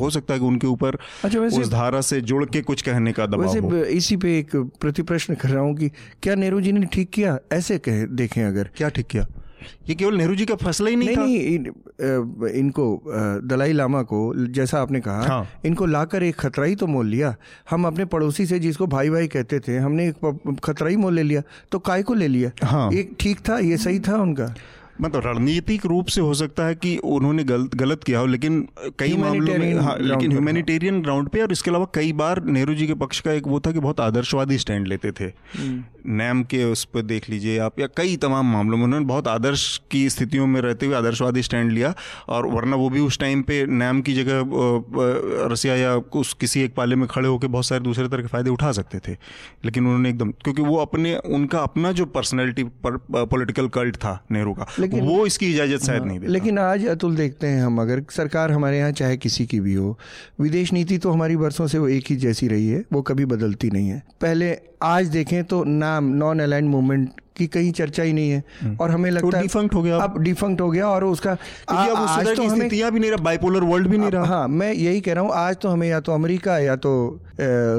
[0.00, 3.26] हो सकता है कि उनके ऊपर अच्छा उस धारा से जुड़ के कुछ कहने का
[3.26, 5.88] दबाव इसी पे एक प्रति प्रश्न कर रहा हूँ कि
[6.22, 7.38] क्या नेहरू जी ने ठीक किया?
[7.52, 9.26] ऐसे कहे देखें अगर। क्या ठीक किया?
[9.88, 12.86] ये केवल नेहरू जी का फैसला ही नहीं, नहीं था नहीं इन, इनको
[13.44, 17.34] दलाई लामा को जैसा आपने कहा हाँ। इनको लाकर एक खतरा ही तो मोल लिया
[17.70, 21.22] हम अपने पड़ोसी से जिसको भाई भाई कहते थे हमने एक खतरा ही मोल ले
[21.22, 21.42] लिया
[21.72, 24.54] तो काय को ले लिया हाँ। एक ठीक था ये सही था उनका
[25.00, 28.68] मतलब रणनीतिक रूप से हो सकता है कि उन्होंने गलत गलत किया हो लेकिन
[28.98, 32.86] कई मामलों में हाँ लेकिन ह्यूमैनिटेरियन ग्राउंड पे और इसके अलावा कई बार नेहरू जी
[32.86, 36.64] के पक्ष का एक वो था कि बहुत आदर्शवादी स्टैंड लेते थे। हम्म। नैम के
[36.64, 40.46] उस पर देख लीजिए आप या कई तमाम मामलों में उन्होंने बहुत आदर्श की स्थितियों
[40.46, 41.94] में रहते हुए आदर्शवादी स्टैंड लिया
[42.28, 44.42] और वरना वो भी उस टाइम पे नैम की जगह
[45.52, 48.50] रसिया या उस किसी एक पाले में खड़े होकर बहुत सारे दूसरे तरह के फ़ायदे
[48.50, 49.16] उठा सकते थे।
[49.64, 54.66] लेकिन उन्होंने एकदम क्योंकि वो अपने उनका अपना जो पर्सनैलिटी पोलिटिकल कल्ट था नेहरू का
[54.88, 58.02] लेकिन वो इसकी इजाज़त शायद हाँ, नहीं देता। लेकिन आज अतुल देखते हैं हम अगर
[58.10, 59.98] सरकार हमारे यहाँ चाहे किसी की भी हो
[60.40, 63.70] विदेश नीति तो हमारी बरसों से वो एक ही जैसी रही है वो कभी बदलती
[63.70, 68.30] नहीं है। पहले आज देखें तो नाम नॉन अलाइंड मूवमेंट की कहीं चर्चा ही नहीं
[68.30, 71.36] है। हम्म। और हमें लगता है डिफंक्ट हो गया अब डिफंक्ट हो गया और उसका
[71.68, 75.00] आ, आज तो हमें भी नहीं रहा बाइपोलर वर्ल्ड भी नहीं रहा। हाँ मैं यही
[75.00, 76.92] कह रहा हूँ आज तो हमें या तो अमेरिका या तो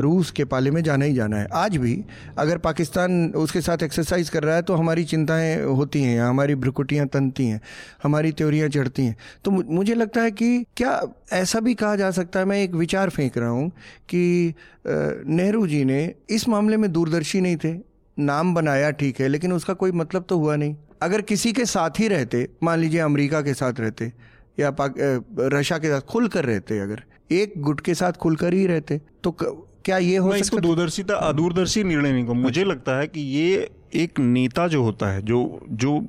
[0.01, 1.93] रूस के पाले में जाना ही जाना है। आज भी
[2.37, 7.07] अगर पाकिस्तान उसके साथ एक्सरसाइज कर रहा है तो हमारी चिंताएँ होती हैं हमारी भ्रुकुटियाँ
[7.07, 7.61] तनती हैं
[8.03, 11.01] हमारी त्योरियाँ चढ़ती हैं। तो मुझे लगता है कि क्या
[11.33, 12.45] ऐसा भी कहा जा सकता है?
[12.45, 13.69] मैं एक विचार फेंक रहा हूँ
[14.09, 14.53] कि
[14.87, 17.73] नेहरू जी ने इस मामले में दूरदर्शी नहीं थे।
[18.19, 21.99] नाम बनाया ठीक है लेकिन उसका कोई मतलब तो हुआ नहीं। अगर किसी के साथ
[21.99, 24.11] ही रहते मान लीजिए अमेरिका के साथ रहते
[24.59, 29.01] या रशिया के साथ खुल कर रहते अगर एक गुट के साथ खुलकर ही रहते
[29.23, 29.31] तो
[29.85, 33.69] क्या ये हो सकता इसको दूरदर्शिता अदूरदर्शी निर्णय नहीं को मुझे लगता है कि ये
[33.95, 35.99] एक नेता जो होता है जो जो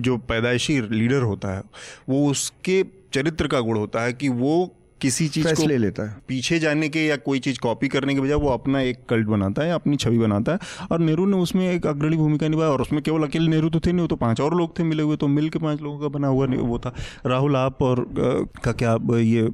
[0.00, 1.62] जो पैदाइशी लीडर होता है
[2.08, 4.54] वो उसके चरित्र का गुण होता है कि वो
[5.00, 8.20] किसी चीज़ को ले लेता है। पीछे जाने के या कोई चीज़ कॉपी करने के
[8.20, 11.68] बजाय वो अपना एक कल्ट बनाता है अपनी छवि बनाता है। और नेहरू ने उसमें
[11.70, 14.40] एक अग्रणी भूमिका निभाई और उसमें केवल अकेले नेहरू तो थे नहीं वो तो पाँच
[14.40, 16.94] और लोग थे मिले हुए तो मिल के पाँच लोगों का बना हुआ वो था।
[17.26, 18.06] राहुल आप और
[18.64, 19.48] का क्या ये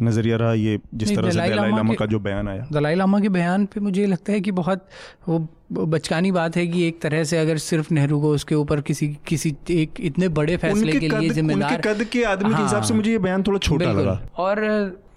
[0.00, 2.66] नज़रिया रहा ये जिस तरह से दलाई लामा का जो बयान आया?
[2.72, 4.86] दलाई लामा के बयान पे मुझे लगता है कि बहुत
[5.28, 9.08] वो बचकानी बात है कि एक तरह से अगर सिर्फ़ नेहरू को उसके ऊपर किसी
[9.26, 12.94] किसी एक इतने बड़े फैसले के लिए जिम्मेदार कद के आदमी हाँ, के हिसाब से
[12.94, 14.62] मुझे ये बयान थोड़ा छोटा लगा। और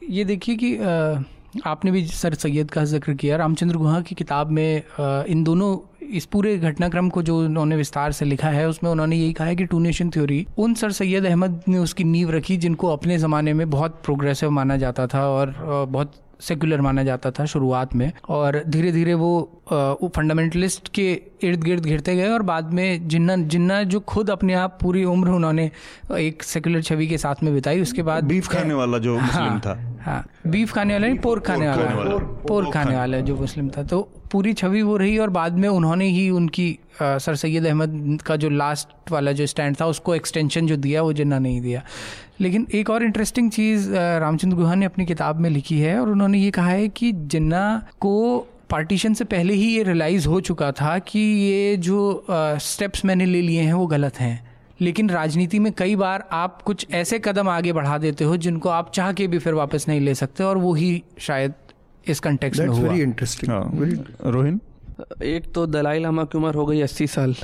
[0.09, 0.75] ये देखिए कि
[1.65, 4.81] आपने भी सर सैयद का ज़िक्र किया रामचंद्र गुहा की किताब में
[5.27, 5.77] इन दोनों
[6.07, 9.55] इस पूरे घटनाक्रम को जो उन्होंने विस्तार से लिखा है उसमें उन्होंने यही कहा है
[9.55, 13.53] कि टू नेशन थ्योरी उन सर सैयद अहमद ने उसकी नींव रखी जिनको अपने ज़माने
[13.53, 15.55] में बहुत प्रोग्रेसिव माना जाता था और
[15.89, 19.29] बहुत सेक्युलर माना जाता था शुरुआत में और धीरे धीरे वो
[19.71, 24.53] वो फंडामेंटलिस्ट के इर्द गिर्द घिरते गए और बाद में जिन्ना जिन्ना जो खुद अपने
[24.53, 25.71] आप पूरी उम्र उन्होंने
[26.19, 29.59] एक सेक्युलर छवि के साथ में बिताई उसके बाद बीफ खाने वाला जो मुस्लिम हाँ,
[29.59, 32.17] था। हाँ बीफ खाने वाला नहीं पोर्क खाने वाला।
[32.47, 36.05] पोर्क खाने वाला जो मुस्लिम था। तो पूरी छवि वो रही और बाद में उन्होंने
[36.05, 40.77] ही उनकी सर सैयद अहमद का जो लास्ट वाला जो स्टैंड था उसको एक्सटेंशन जो
[40.77, 41.83] दिया वो जिन्ना नहीं दिया।
[42.41, 46.39] लेकिन एक और इंटरेस्टिंग चीज़ रामचंद्र गुहा ने अपनी किताब में लिखी है और उन्होंने
[46.39, 48.37] ये कहा है कि जिन्ना को
[48.69, 53.41] पार्टीशन से पहले ही ये रियलाइज़ हो चुका था कि ये जो स्टेप्स मैंने ले
[53.41, 54.47] लिए हैं वो गलत हैं।
[54.81, 58.91] लेकिन राजनीति में कई बार आप कुछ ऐसे कदम आगे बढ़ा देते हो जिनको आप
[58.91, 61.53] चाह के भी फिर वापस नहीं ले सकते और वो ही शायद
[62.07, 64.61] इस कंटेक्स्ट में हुआ। वेरी इंटरेस्टिंग हाँ। रोहिन?
[65.23, 67.35] एक तो दलाई लामा की उम्र हो गई अस्सी साल।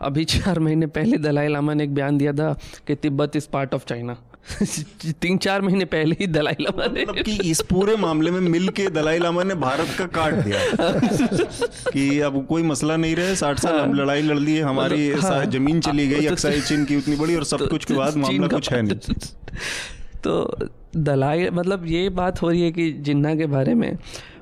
[0.00, 2.52] अभी चार महीने पहले दलाई लामा ने एक बयान दिया था
[2.86, 4.16] कि Tibet is part of China
[5.20, 8.68] तीन चार महीने पहले ही दलाई लामा ने। मतलब कि इस पूरे मामले में मिल
[8.68, 10.58] के दलाई लामा ने भारत का काट दिया।
[11.92, 15.80] कि अब कोई मसला नहीं रहे साठ साल हम लड़ाई लड़ लिए हमारी हाँ। ज़मीन
[15.80, 18.72] चली गई तो- अक्साई चीन की उतनी बड़ी और सब कुछ के बाद मामला कुछ
[18.72, 18.96] है नहीं।
[20.24, 20.56] तो
[20.96, 23.98] दलाई मतलब ये बात हो रही है कि जिन्ना के बारे में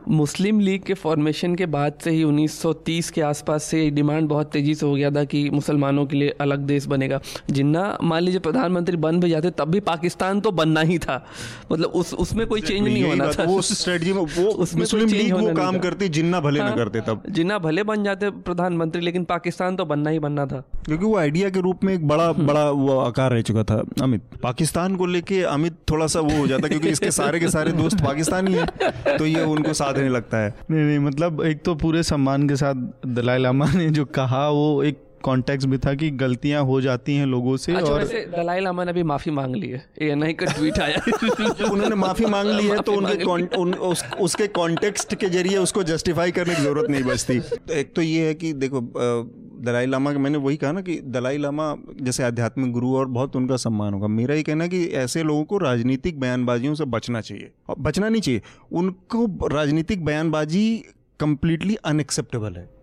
[0.08, 4.74] मुस्लिम लीग के फॉर्मेशन के बाद से ही 1930 के आसपास से डिमांड बहुत तेज़ी
[4.74, 8.96] से हो गया था कि मुसलमानों के लिए अलग देश बनेगा। जिन्ना मान लीजिए प्रधानमंत्री
[8.96, 11.26] बन भी जाते तब भी पाकिस्तान तो बनना ही था।
[11.72, 15.34] मतलब उस उसमें कोई चेंज नहीं होना था। वो स्ट्रेटजी में वो उसमें मुस्लिम लीग
[15.34, 19.24] वो काम करती जिन्ना भले ना हाँ, करते तब। जिन्ना भले बन जाते प्रधानमंत्री लेकिन
[19.24, 22.68] पाकिस्तान तो बनना ही बनना था। क्योंकि वो आइडिया के रूप में एक बड़ा बड़ा
[22.70, 26.68] वो आकार रह चुका था अमित। पाकिस्तान को लेके अमित थोड़ा सा वो हो जाता
[26.68, 30.54] क्योंकि इसके सारे के सारे दोस्त पाकिस्तानी हैं तो ये उनको साथ नहीं लगता है।
[30.70, 32.74] नहीं नहीं मतलब एक तो पूरे सम्मान के साथ
[33.06, 37.26] दलाई लामा ने जो कहा वो एक कॉन्टेक्स्ट भी था कि गलतियाँ हो जाती हैं
[37.26, 38.04] लोगों से अच्छा और
[38.36, 40.96] दलाई लामा ने भी माफ़ी मांग ली है। एएनआई का ट्वीट आया।
[41.70, 45.82] उन्होंने माफ़ी मांग ली है तो उनके मांग उन, उस, उसके कॉन्टेक्स्ट के ज़रिए उसको
[45.82, 48.80] जस्टिफाई करने की ज़रूरत नहीं बचती। तो एक तो ये है कि देखो
[49.64, 53.36] दलाई लामा का मैंने वही कहा ना कि दलाई लामा जैसे आध्यात्मिक गुरु और बहुत
[53.36, 57.50] उनका सम्मान होगा। मेरा ये कहना कि ऐसे लोगों को राजनीतिक बयानबाजियों से बचना चाहिए।
[57.68, 58.42] और बचना नहीं चाहिए,
[58.72, 60.84] उनको राजनीतिक बयानबाजी
[61.20, 62.74] कम्प्लीटली अनएक्सेप्टेबल है।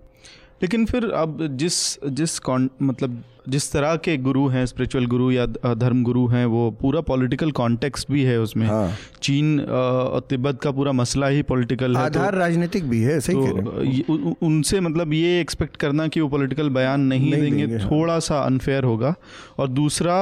[0.61, 2.39] लेकिन फिर अब जिस जिस
[2.82, 7.51] मतलब जिस तरह के गुरु हैं स्पिरिचुअल गुरु या धर्म गुरु हैं वो पूरा पॉलिटिकल
[7.51, 12.31] कॉन्टेक्स्ट भी है उसमें हाँ। चीन और तिब्बत का पूरा मसला ही पॉलिटिकल है आधार
[12.31, 16.27] तो- राजनीतिक भी है सही तो हैं उ- उनसे मतलब ये एक्सपेक्ट करना कि वो
[16.27, 19.15] पॉलिटिकल बयान नहीं, नहीं देंगे, देंगे, हाँ। थोड़ा सा अनफेयर होगा
[19.59, 20.15] और दूसरा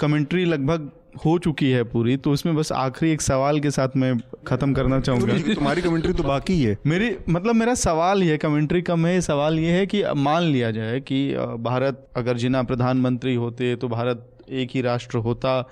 [0.00, 0.90] कमेंट्री लगभग
[1.24, 5.00] हो चुकी है पूरी तो इसमें बस आखिरी एक सवाल के साथ मैं ख़त्म करना
[5.00, 9.58] चाहूँगा। तुम्हारी कमेंट्री तो बाकी है मेरी मतलब मेरा सवाल ये कमेंट्री कम है सवाल
[9.58, 14.70] ये है कि मान लिया जाए कि भारत अगर जिना प्रधानमंत्री होते तो भारत एक
[14.74, 15.68] ही राष्ट्र होता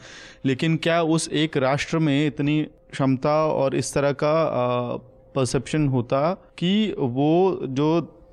[0.47, 4.35] लेकिन क्या उस एक राष्ट्र में इतनी क्षमता और इस तरह का
[5.35, 7.89] परसेप्शन होता कि वो जो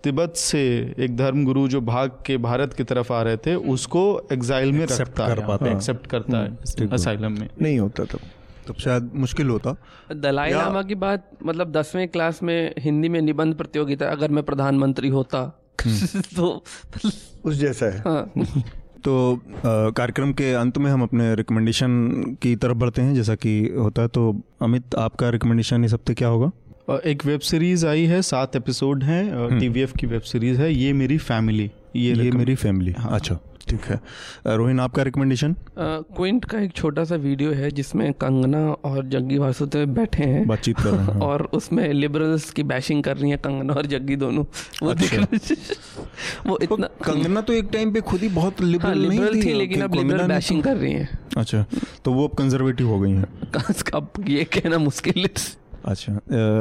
[0.06, 0.62] तिब्बत से
[1.00, 4.86] एक धर्म गुरु जो भाग के भारत की तरफ़ आ रहे थे उसको एग्जाइल में
[4.86, 8.20] रखता कर है। पाता। एक्सेप्ट करता है असाइलम में। नहीं होता तब।
[8.68, 9.76] तो शायद मुश्किल होता।
[10.16, 15.10] दलाई लामा की बात मतलब दसवें क्लास में हिंदी में निबंध प्रतियोगिता अगर मैं प्रधानमंत्री
[15.10, 15.44] होता
[16.36, 16.46] तो
[17.46, 18.32] उस जैसा है। हाँ।
[19.04, 19.14] तो
[19.66, 21.90] कार्यक्रम के अंत में हम अपने रिकमेंडेशन
[22.42, 24.24] की तरफ़ बढ़ते हैं। जैसा कि होता है तो
[24.62, 26.52] अमित आपका रिकमेंडेशन इस हफ़्ते क्या होगा?
[26.90, 31.18] एक वेब सीरीज़ आई है सात एपिसोड हैं टीवीएफ की वेब सीरीज़ है ये मेरी
[31.18, 34.00] फैमिली ये, ये मेरी फैमिली हाँ। अच्छा ठीक है।
[34.48, 39.86] रोहिन आपका रिकमेंडेशन क्विंट का एक छोटा सा वीडियो है जिसमें कंगना और जग्गी वासुदेव
[39.86, 43.38] बैठे हैं। बातचीत कर रहे हैं हाँ। और उसमें लिबरल्स की बैशिंग कर रही है
[43.38, 44.44] कंगना और जग्गी दोनों।
[44.84, 45.28] वो अच्छा।
[46.48, 49.46] वो इतना कंगना तो एक टाइम पे खुद ही बहुत हाँ लिबरल नहीं लिबरल थी
[49.46, 51.66] थी लेकिन अब लिबरल बैशिंग तो- कर रही है। अच्छा
[52.06, 53.28] तो वो अब कंजर्वेटिव हो गई हैं।
[53.94, 56.14] अब ये कहना मुश्किल है। अच्छा।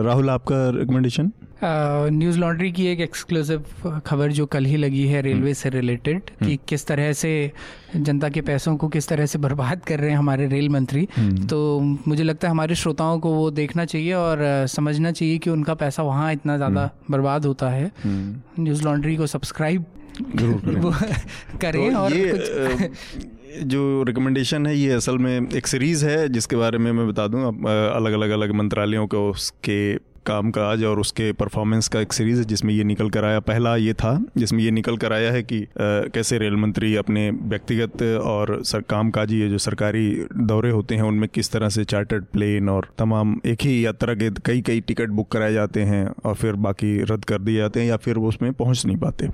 [0.04, 1.30] राहुल आपका रिकमेंडेशन
[2.12, 6.58] न्यूज़ लॉन्ड्री की एक एक्सक्लूसिव खबर जो कल ही लगी है रेलवे से रिलेटेड कि
[6.68, 7.30] किस तरह से
[7.96, 11.06] जनता के पैसों को किस तरह से बर्बाद कर रहे हैं हमारे रेल मंत्री।
[11.50, 15.74] तो मुझे लगता है हमारे श्रोताओं को वो देखना चाहिए और समझना चाहिए कि उनका
[15.74, 19.84] पैसा वहाँ इतना ज़्यादा बर्बाद होता है। न्यूज़ लॉन्ड्री को सब्सक्राइब
[20.20, 20.90] ज़रूर करें वो
[21.60, 26.56] करें तो और ये कुछ जो रिकमेंडेशन है ये असल में एक सीरीज़ है जिसके
[26.56, 29.78] बारे में मैं बता दूँ। अलग अलग अलग मंत्रालयों को उसके
[30.26, 33.74] काम काज और उसके परफॉर्मेंस का एक सीरीज़ है जिसमें ये निकल कर आया। पहला
[33.76, 35.66] ये था जिसमें ये निकल कर आया है कि आ,
[36.14, 40.06] कैसे रेल मंत्री अपने व्यक्तिगत और सर काम काजी ये जो सरकारी
[40.36, 44.30] दौरे होते हैं उनमें किस तरह से चार्टर्ड प्लेन और तमाम एक ही यात्रा के
[44.44, 47.88] कई कई टिकट बुक कराए जाते हैं और फिर बाकी रद्द कर दिए जाते हैं
[47.88, 49.28] या फिर वो उसमें पहुँच नहीं पाते।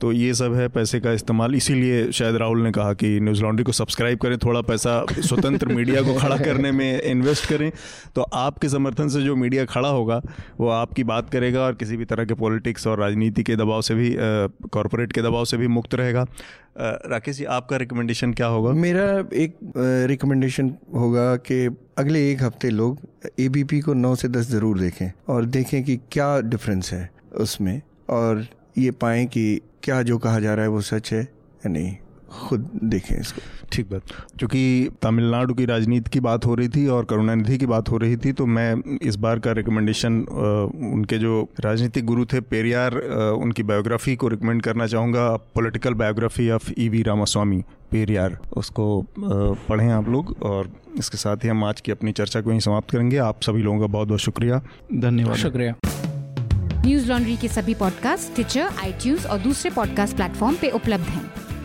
[0.00, 3.64] तो ये सब है पैसे का इस्तेमाल। इसीलिए शायद राहुल ने कहा कि न्यूज़ लॉन्ड्री
[3.64, 7.70] को सब्सक्राइब करें थोड़ा पैसा स्वतंत्र मीडिया को खड़ा करने में इन्वेस्ट करें।
[8.14, 10.20] तो आपके समर्थन से जो मीडिया खड़ा होगा
[10.60, 13.94] वो आपकी बात करेगा और किसी भी तरह के पॉलिटिक्स और राजनीति के दबाव से
[13.94, 16.26] भी कॉरपोरेट के दबाव से भी मुक्त रहेगा।
[16.80, 18.72] राकेश जी, आपका रिकमेंडेशन क्या होगा?
[18.72, 19.04] मेरा
[19.34, 19.56] एक
[20.08, 21.64] रिकमेंडेशन होगा कि
[21.98, 22.98] अगले एक हफ़्ते लोग
[23.40, 28.46] एबीपी को नौ से दस ज़रूर देखें और देखें कि क्या डिफरेंस है उसमें और
[28.78, 31.96] ये पाएँ कि क्या जो कहा जा रहा है वो सच है या नहीं।
[32.40, 33.40] खुद देखें इसको।
[33.72, 34.02] ठीक बात।
[34.38, 38.16] क्योंकि तमिलनाडु की राजनीति की बात हो रही थी और करुणानिधि की बात हो रही
[38.16, 40.20] थी तो मैं इस बार का रिकमेंडेशन
[40.92, 42.96] उनके जो राजनीतिक गुरु थे पेरियार
[43.32, 48.38] उनकी बायोग्राफी को रिकमेंड करना चाहूँगा। Political biography of E V Ramasamy Periyar.
[48.56, 52.60] उसको पढ़ें आप लोग और इसके साथ ही हम आज की अपनी चर्चा को ही
[52.60, 54.62] समाप्त करेंगे। आप सभी लोगों का बहुत बहुत शुक्रिया।
[54.94, 55.74] धन्यवाद। शुक्रिया।
[56.82, 61.49] न्यूज़ लॉन्ड्री के सभी पॉडकास्ट ट्विटर आई और दूसरे पॉडकास्ट प्लेटफॉर्म पे उपलब्ध हैं।